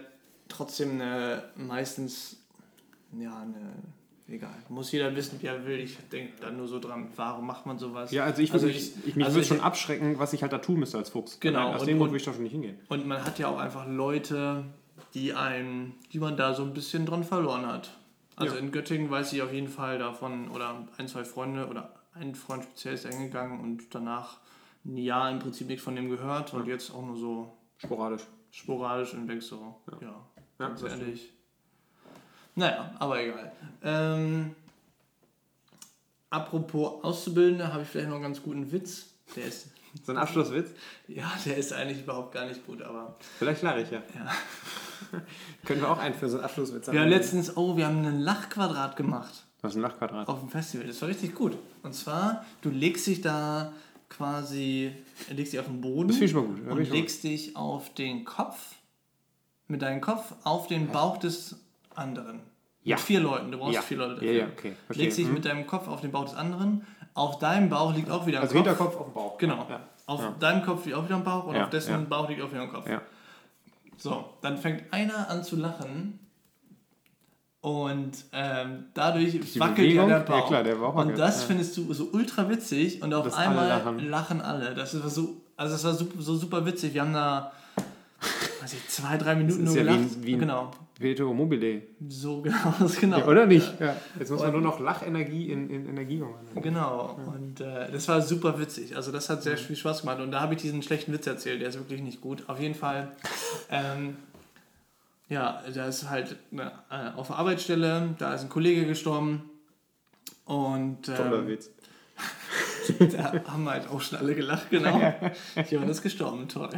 [0.48, 2.38] trotzdem eine, meistens,
[3.18, 3.72] ja, eine,
[4.28, 4.54] egal.
[4.68, 5.78] Muss jeder wissen, wie er will.
[5.80, 8.10] Ich denke da nur so dran, warum macht man sowas?
[8.12, 10.42] Ja, also ich würde Also ich- ich, mich also würde ich- schon abschrecken, was ich
[10.42, 11.38] halt da tun müsste als Fuchs.
[11.40, 12.78] Genau, Aus und- dem Grund und- würde ich da schon nicht hingehen.
[12.88, 14.64] Und man hat ja auch einfach Leute,
[15.14, 17.96] die einen, die man da so ein bisschen dran verloren hat.
[18.36, 18.60] Also Ja.
[18.60, 22.64] in Göttingen weiß ich auf jeden Fall davon, oder ein, zwei Freunde oder ein Freund
[22.64, 24.38] speziell ist eingegangen und danach
[24.84, 28.22] ein Jahr im Prinzip nichts von dem gehört und jetzt auch nur so Sporadisch.
[28.50, 29.76] sporadisch und weg so.
[29.90, 30.26] Ja, Ja,
[30.58, 31.32] ganz ehrlich.
[32.56, 33.52] Naja, aber egal.
[33.84, 34.54] Ähm,
[36.30, 39.06] apropos Auszubildende, habe ich vielleicht noch einen ganz guten Witz.
[39.36, 39.68] Der ist,
[40.04, 40.70] So ein Abschlusswitz?
[41.08, 44.02] ja, der ist eigentlich überhaupt gar nicht gut, aber Vielleicht lache ich ja.
[44.14, 44.32] ja.
[45.64, 48.20] Können wir auch einen für so einen Abschlusswitz Wir haben letztens, oh, wir haben einen
[48.20, 50.28] Lachquadrat gemacht Was ist ein Lachquadrat?
[50.28, 50.86] auf dem Festival.
[50.86, 51.56] Das war richtig gut.
[51.82, 53.72] Und zwar, du legst dich da
[54.08, 54.92] quasi,
[55.30, 56.64] legst dich auf den Boden Das finde ich mal gut.
[56.66, 58.74] Ja, und legst dich auf den Kopf,
[59.68, 61.56] mit deinem Kopf auf den Bauch des
[61.96, 62.40] anderen.
[62.82, 62.96] Ja.
[62.96, 63.82] Mit vier Leuten, du brauchst Ja.
[63.82, 64.32] vier Leute Ja, dafür.
[64.34, 65.04] ja, okay, verstehe.
[65.04, 65.34] Legst dich Mhm.
[65.34, 66.86] mit deinem Kopf auf den Bauch des anderen.
[67.14, 68.66] Auf deinem Bauch liegt auch wieder ein Also Kopf.
[68.66, 69.38] Hinterkopf auf dem Bauch.
[69.38, 69.66] Genau.
[69.68, 69.80] Ja.
[70.06, 70.34] Auf Ja.
[70.38, 71.98] deinem Kopf liegt auch wieder ein Bauch und Ja, auf dessen ja.
[71.98, 72.88] Bauch liegt auch wieder ein Kopf.
[72.88, 73.02] Ja.
[73.96, 76.18] So, dann fängt einer an zu lachen
[77.60, 80.08] und ähm, dadurch Die wackelt Bewegung?
[80.08, 80.42] ja der Bauch.
[80.42, 81.46] Ja, klar, der Bauch und das ja.
[81.48, 84.08] findest du so ultra witzig und auf Dass alle einmal lachen.
[84.10, 84.40] lachen.
[84.40, 84.74] alle.
[84.74, 86.94] Das ist so, also das war super, so super witzig.
[86.94, 87.50] Wir haben da
[88.60, 89.98] weiß ich, zwei, drei Minuten nur ja wie gelacht.
[89.98, 90.70] ein- wie ein- genau.
[90.98, 91.82] Veto Mobile.
[92.08, 93.18] So genau, genau.
[93.18, 93.80] Ja, oder nicht?
[93.80, 93.96] Ja.
[94.18, 96.62] Jetzt muss man nur noch Lachenergie in, in Energie umwandeln.
[96.62, 98.96] Genau, und äh, das war super witzig.
[98.96, 100.20] Also das hat sehr viel Spaß gemacht.
[100.20, 102.44] Und da habe ich diesen schlechten Witz erzählt, der ist wirklich nicht gut.
[102.48, 103.12] Auf jeden Fall,
[103.70, 104.16] ähm,
[105.28, 109.42] ja, da ist halt eine, äh, auf der Arbeitsstelle, da ist ein Kollege gestorben.
[110.46, 111.70] Und Toller ähm, Witz.
[113.12, 115.14] Da haben halt auch schon alle gelacht, genau.
[115.68, 116.70] Jemand ist gestorben, toll.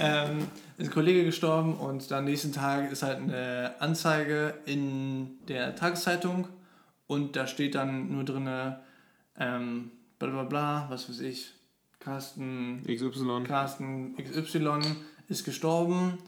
[0.00, 0.48] ähm,
[0.78, 6.48] ist ein Kollege gestorben und dann nächsten Tag ist halt eine Anzeige in der Tageszeitung
[7.06, 8.48] und da steht dann nur drin,
[9.38, 11.52] ähm, bla bla bla, was weiß ich,
[12.00, 13.44] Carsten, XY.
[13.46, 14.80] Carsten XY
[15.28, 16.18] ist gestorben.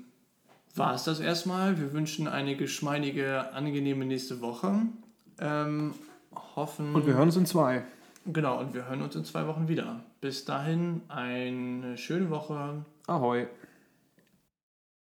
[0.75, 1.79] war es das erstmal.
[1.79, 4.81] Wir wünschen eine geschmeidige, angenehme nächste Woche.
[5.39, 5.93] Ähm,
[6.55, 6.95] hoffen.
[6.95, 7.83] Und wir hören uns in zwei.
[8.25, 10.03] Genau, und wir hören uns in zwei Wochen wieder.
[10.21, 12.85] Bis dahin eine schöne Woche.
[13.07, 13.47] Ahoi.